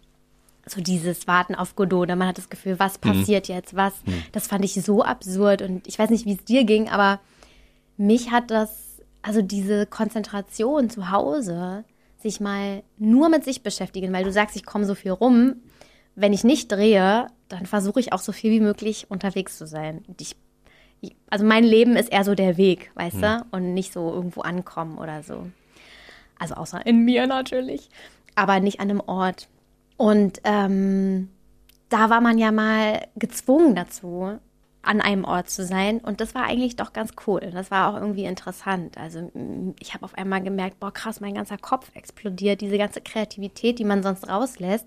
[0.67, 2.09] so dieses Warten auf Godot.
[2.09, 3.13] Man hat das Gefühl, was mhm.
[3.13, 3.55] passiert mhm.
[3.55, 3.95] jetzt, was.
[4.05, 4.23] Mhm.
[4.33, 7.21] Das fand ich so absurd und ich weiß nicht, wie es dir ging, aber
[7.97, 8.82] mich hat das
[9.23, 11.85] also diese Konzentration zu Hause,
[12.19, 15.57] sich mal nur mit sich beschäftigen, weil du sagst, ich komme so viel rum.
[16.15, 20.05] Wenn ich nicht drehe, dann versuche ich auch so viel wie möglich unterwegs zu sein.
[20.21, 20.37] Ich,
[21.31, 23.23] also mein Leben ist eher so der Weg, weißt hm.
[23.23, 23.47] du?
[23.51, 25.47] Und nicht so irgendwo ankommen oder so.
[26.39, 27.89] Also außer in mir natürlich,
[28.35, 29.49] aber nicht an einem Ort.
[29.97, 31.29] Und ähm,
[31.89, 34.39] da war man ja mal gezwungen dazu,
[34.83, 35.99] an einem Ort zu sein.
[35.99, 37.41] Und das war eigentlich doch ganz cool.
[37.53, 38.99] Das war auch irgendwie interessant.
[38.99, 39.31] Also
[39.79, 42.61] ich habe auf einmal gemerkt, boah, krass, mein ganzer Kopf explodiert.
[42.61, 44.87] Diese ganze Kreativität, die man sonst rauslässt,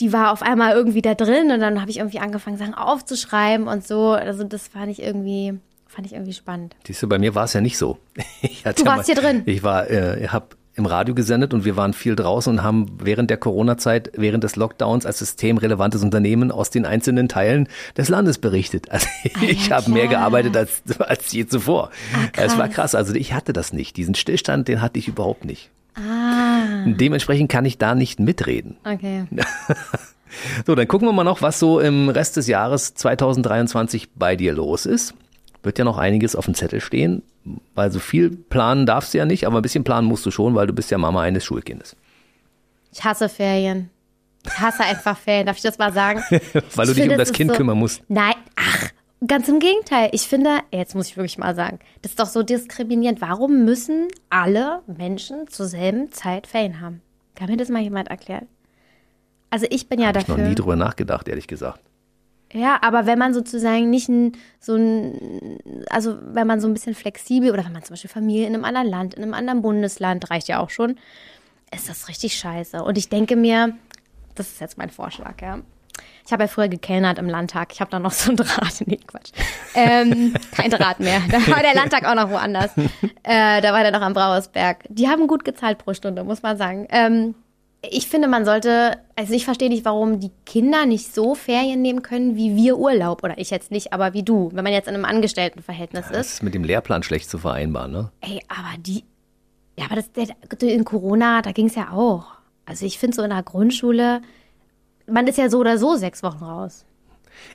[0.00, 1.50] die war auf einmal irgendwie da drin.
[1.50, 4.10] Und dann habe ich irgendwie angefangen, Sachen aufzuschreiben und so.
[4.10, 6.76] Also das fand ich irgendwie, fand ich irgendwie spannend.
[6.86, 7.98] Siehst du, bei mir war es ja nicht so.
[8.42, 9.42] du warst mal, hier drin.
[9.46, 13.30] Ich war, äh, habe im Radio gesendet und wir waren viel draußen und haben während
[13.30, 18.86] der Corona-Zeit, während des Lockdowns als systemrelevantes Unternehmen aus den einzelnen Teilen des Landes berichtet.
[18.96, 21.90] Also ah, ich ja, habe mehr gearbeitet als, als je zuvor.
[22.14, 22.94] Ah, es war krass.
[22.94, 23.96] Also ich hatte das nicht.
[23.98, 25.70] Diesen Stillstand, den hatte ich überhaupt nicht.
[25.96, 26.84] Ah.
[26.86, 28.78] Dementsprechend kann ich da nicht mitreden.
[28.84, 29.24] Okay.
[30.66, 34.54] so, dann gucken wir mal noch, was so im Rest des Jahres 2023 bei dir
[34.54, 35.14] los ist
[35.66, 37.22] wird ja noch einiges auf dem Zettel stehen,
[37.74, 40.54] weil so viel planen darfst du ja nicht, aber ein bisschen planen musst du schon,
[40.54, 41.96] weil du bist ja Mama eines Schulkindes.
[42.92, 43.90] Ich hasse Ferien.
[44.46, 45.46] Ich hasse einfach Ferien.
[45.46, 46.22] Darf ich das mal sagen?
[46.74, 48.02] weil du dich um das Kind so, kümmern musst.
[48.08, 48.90] Nein, ach,
[49.26, 50.08] ganz im Gegenteil.
[50.12, 53.20] Ich finde, jetzt muss ich wirklich mal sagen, das ist doch so diskriminierend.
[53.20, 57.02] Warum müssen alle Menschen zur selben Zeit Ferien haben?
[57.34, 58.46] Kann mir das mal jemand erklären?
[59.50, 60.26] Also ich bin ja Hab dafür.
[60.26, 61.80] Ich habe noch nie drüber nachgedacht, ehrlich gesagt.
[62.52, 65.58] Ja, aber wenn man sozusagen nicht ein, so ein,
[65.90, 68.64] also wenn man so ein bisschen flexibel oder wenn man zum Beispiel Familie in einem
[68.64, 70.96] anderen Land, in einem anderen Bundesland, reicht ja auch schon,
[71.74, 72.82] ist das richtig scheiße.
[72.82, 73.76] Und ich denke mir,
[74.36, 75.60] das ist jetzt mein Vorschlag, ja.
[76.24, 77.72] Ich habe ja früher gekellnert im Landtag.
[77.72, 78.74] Ich habe da noch so ein Draht.
[78.86, 79.30] Nee, Quatsch.
[79.74, 81.20] Ähm, kein Draht mehr.
[81.30, 82.72] Da war der Landtag auch noch woanders.
[83.22, 84.84] Äh, da war der noch am Brauersberg.
[84.88, 86.86] Die haben gut gezahlt pro Stunde, muss man sagen.
[86.90, 87.34] Ähm,
[87.82, 92.02] ich finde, man sollte, also ich verstehe nicht, warum die Kinder nicht so Ferien nehmen
[92.02, 93.22] können, wie wir Urlaub.
[93.22, 96.18] Oder ich jetzt nicht, aber wie du, wenn man jetzt in einem Angestelltenverhältnis ja, ist.
[96.18, 98.10] Das ist mit dem Lehrplan schlecht zu vereinbaren, ne?
[98.20, 99.04] Ey, aber die,
[99.78, 100.28] ja, aber das, der,
[100.62, 102.26] in Corona, da ging es ja auch.
[102.64, 104.22] Also ich finde so in der Grundschule,
[105.06, 106.84] man ist ja so oder so sechs Wochen raus.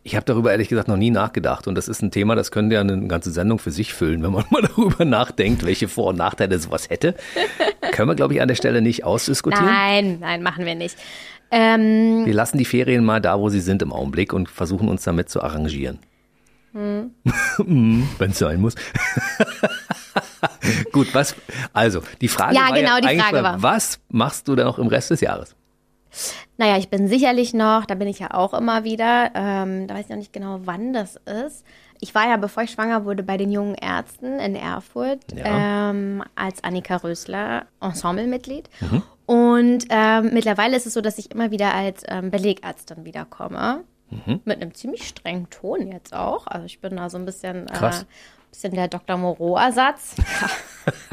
[0.04, 2.76] Ich habe darüber ehrlich gesagt noch nie nachgedacht und das ist ein Thema, das könnte
[2.76, 6.18] ja eine ganze Sendung für sich füllen, wenn man mal darüber nachdenkt, welche Vor- und
[6.18, 7.16] Nachteile sowas hätte.
[7.92, 9.66] Können wir, glaube ich, an der Stelle nicht ausdiskutieren?
[9.66, 10.98] Nein, nein, machen wir nicht.
[11.52, 15.04] Ähm, wir lassen die Ferien mal da, wo sie sind im Augenblick und versuchen uns
[15.04, 16.00] damit zu arrangieren.
[16.74, 17.12] Hm.
[18.18, 18.76] Wenn es sein muss.
[20.92, 21.36] Gut, was,
[21.74, 23.62] also, die Frage Ja, war genau, die eigentlich Frage war.
[23.62, 25.56] was machst du denn noch im Rest des Jahres?
[26.62, 30.04] Naja, ich bin sicherlich noch, da bin ich ja auch immer wieder, ähm, da weiß
[30.04, 31.66] ich noch nicht genau, wann das ist.
[32.00, 35.90] Ich war ja, bevor ich schwanger wurde, bei den jungen Ärzten in Erfurt Ja.
[35.90, 38.70] ähm, als Annika Rösler Ensemblemitglied.
[38.80, 39.02] Mhm.
[39.26, 43.84] Und ähm, mittlerweile ist es so, dass ich immer wieder als ähm, Belegarztin wiederkomme.
[44.12, 44.42] Mhm.
[44.46, 46.46] Mit einem ziemlich strengen Ton jetzt auch.
[46.46, 47.92] Also ich bin da so ein bisschen, äh,
[48.52, 49.18] bisschen der Dr.
[49.18, 50.16] Moreau-Ersatz.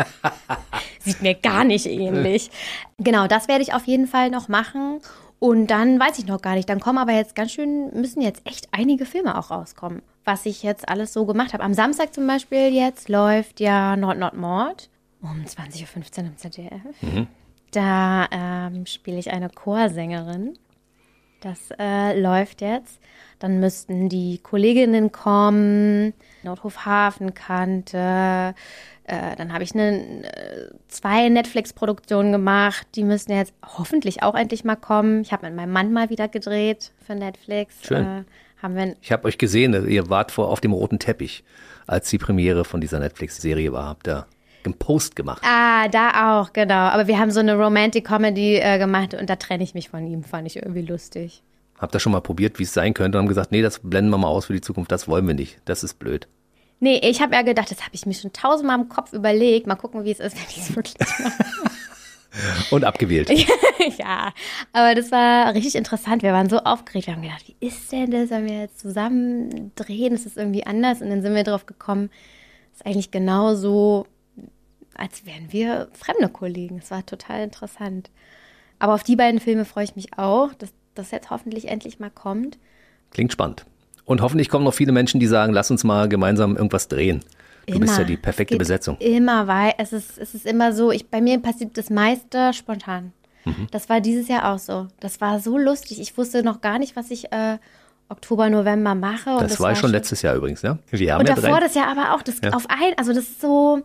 [1.00, 2.50] Sieht mir gar nicht ähnlich.
[2.98, 5.00] Genau, das werde ich auf jeden Fall noch machen.
[5.40, 6.68] Und dann weiß ich noch gar nicht.
[6.68, 10.62] Dann kommen aber jetzt ganz schön, müssen jetzt echt einige Filme auch rauskommen, was ich
[10.62, 11.62] jetzt alles so gemacht habe.
[11.62, 14.90] Am Samstag zum Beispiel jetzt läuft ja Nord Nord Mord
[15.22, 17.28] um 20.15 Uhr im ZDF.
[17.70, 20.58] Da ähm, spiele ich eine Chorsängerin.
[21.40, 22.98] Das äh, läuft jetzt.
[23.38, 28.54] Dann müssten die Kolleginnen kommen, Nordhof Hafenkante.
[29.08, 32.86] Äh, dann habe ich eine, äh, zwei Netflix-Produktionen gemacht.
[32.94, 35.22] Die müssen jetzt hoffentlich auch endlich mal kommen.
[35.22, 37.76] Ich habe mit meinem Mann mal wieder gedreht für Netflix.
[37.82, 38.04] Schön.
[38.04, 38.24] Äh,
[38.62, 41.42] haben wir Ich habe euch gesehen, ihr wart vor auf dem roten Teppich,
[41.86, 43.86] als die Premiere von dieser Netflix-Serie war.
[43.86, 44.26] Habt ihr
[44.64, 45.42] einen Post gemacht.
[45.42, 46.74] Ah, da auch, genau.
[46.74, 50.06] Aber wir haben so eine Romantic Comedy äh, gemacht und da trenne ich mich von
[50.06, 50.22] ihm.
[50.22, 51.42] Fand ich irgendwie lustig.
[51.78, 54.10] Habt ihr schon mal probiert, wie es sein könnte und haben gesagt, nee, das blenden
[54.10, 55.60] wir mal aus für die Zukunft, das wollen wir nicht.
[55.64, 56.28] Das ist blöd.
[56.80, 59.66] Nee, ich habe ja gedacht, das habe ich mir schon tausendmal im Kopf überlegt.
[59.66, 61.32] Mal gucken, wie es ist, wenn ich es wirklich mache.
[62.70, 63.30] Und abgewählt.
[63.98, 64.32] ja,
[64.72, 66.22] aber das war richtig interessant.
[66.22, 67.06] Wir waren so aufgeregt.
[67.06, 70.14] Wir haben gedacht, wie ist denn das, wenn wir jetzt zusammen drehen?
[70.14, 71.00] Ist das irgendwie anders?
[71.00, 72.10] Und dann sind wir drauf gekommen,
[72.74, 74.06] ist eigentlich genauso,
[74.94, 76.78] als wären wir fremde Kollegen.
[76.78, 78.10] Es war total interessant.
[78.78, 82.10] Aber auf die beiden Filme freue ich mich auch, dass das jetzt hoffentlich endlich mal
[82.10, 82.58] kommt.
[83.10, 83.64] Klingt spannend.
[84.08, 87.20] Und hoffentlich kommen noch viele Menschen, die sagen, lass uns mal gemeinsam irgendwas drehen.
[87.66, 88.00] Du bist Immer.
[88.00, 88.96] ja die perfekte Geht Besetzung.
[88.98, 93.12] Immer, weil es ist, es ist immer so, ich, bei mir passiert das meiste spontan.
[93.44, 93.66] Mhm.
[93.70, 94.88] Das war dieses Jahr auch so.
[95.00, 96.00] Das war so lustig.
[96.00, 97.58] Ich wusste noch gar nicht, was ich äh,
[98.08, 99.30] Oktober, November mache.
[99.36, 100.78] Und Das, war schon letztes Jahr übrigens, ja?
[100.90, 101.60] Wir haben Und ja davor drei.
[101.66, 102.22] das Jahr aber auch.
[102.22, 102.54] Das Ja.
[102.54, 103.82] auf ein, also das ist so,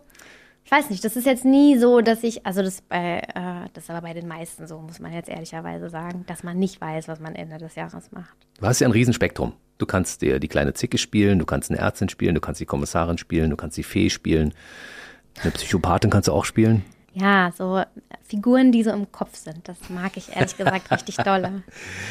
[0.66, 3.86] ich weiß nicht, das ist jetzt nie so, dass ich, also das bei, äh, das
[3.86, 7.08] ist aber bei den meisten so, muss man jetzt ehrlicherweise sagen, dass man nicht weiß,
[7.08, 8.36] was man Ende des Jahres macht.
[8.60, 9.54] Du hast ja ein Riesenspektrum.
[9.78, 12.66] Du kannst dir die kleine Zicke spielen, du kannst eine Ärztin spielen, du kannst die
[12.66, 14.54] Kommissarin spielen, du kannst die Fee spielen.
[15.42, 16.86] Eine Psychopathin kannst du auch spielen.
[17.16, 17.82] Ja, so
[18.24, 21.64] Figuren, die so im Kopf sind, das mag ich ehrlich gesagt richtig dolle.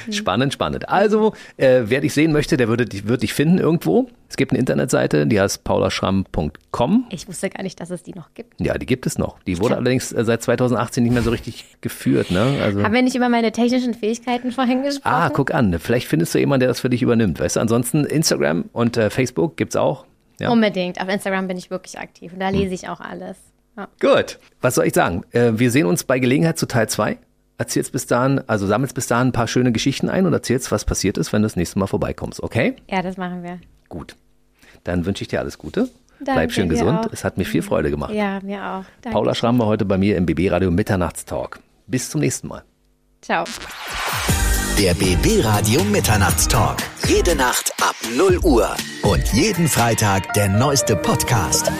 [0.06, 0.12] Mhm.
[0.12, 0.88] Spannend, spannend.
[0.88, 4.08] Also, äh, wer dich sehen möchte, der würde dich, wird dich finden irgendwo.
[4.28, 7.06] Es gibt eine Internetseite, die heißt paulaschramm.com.
[7.10, 8.60] Ich wusste gar nicht, dass es die noch gibt.
[8.60, 9.38] Ja, die gibt es noch.
[9.40, 12.30] Die wurde allerdings äh, seit 2018 nicht mehr so richtig geführt.
[12.30, 12.58] Ne?
[12.62, 15.12] Also, Haben wir nicht über meine technischen Fähigkeiten vorhin gesprochen?
[15.12, 15.78] ah, guck an.
[15.78, 17.40] Vielleicht findest du jemanden, der das für dich übernimmt.
[17.40, 20.06] Weißt du, ansonsten Instagram und äh, Facebook gibt's auch.
[20.38, 20.50] Ja.
[20.50, 21.00] Unbedingt.
[21.00, 23.36] Auf Instagram bin ich wirklich aktiv und da lese ich auch alles.
[23.76, 23.88] Ja.
[24.00, 24.38] Gut.
[24.60, 25.22] Was soll ich sagen?
[25.32, 27.18] Äh, wir sehen uns bei Gelegenheit zu Teil 2.
[27.58, 30.84] Erzählst bis dahin, also sammelst bis dahin ein paar schöne Geschichten ein und erzählst, was
[30.84, 32.74] passiert ist, wenn du das nächste Mal vorbeikommst, okay?
[32.90, 33.60] ja, das machen wir.
[33.88, 34.16] Gut.
[34.84, 35.88] Dann wünsche ich dir alles Gute.
[36.18, 37.06] Danke, Bleib schön gesund.
[37.06, 37.12] auch.
[37.12, 38.12] Es hat mir viel Freude gemacht.
[38.14, 38.84] Ja, mir auch.
[39.02, 39.16] Danke.
[39.16, 41.60] Paula Schramm war heute bei mir im BB-Radio Mitternachtstalk.
[41.86, 42.62] Bis zum nächsten Mal.
[43.20, 43.44] Ciao.
[44.78, 46.78] Der BB Radio Mitternachtstalk.
[47.06, 48.74] Jede Nacht ab 0 Uhr.
[49.02, 51.70] Und jeden Freitag der neueste Podcast.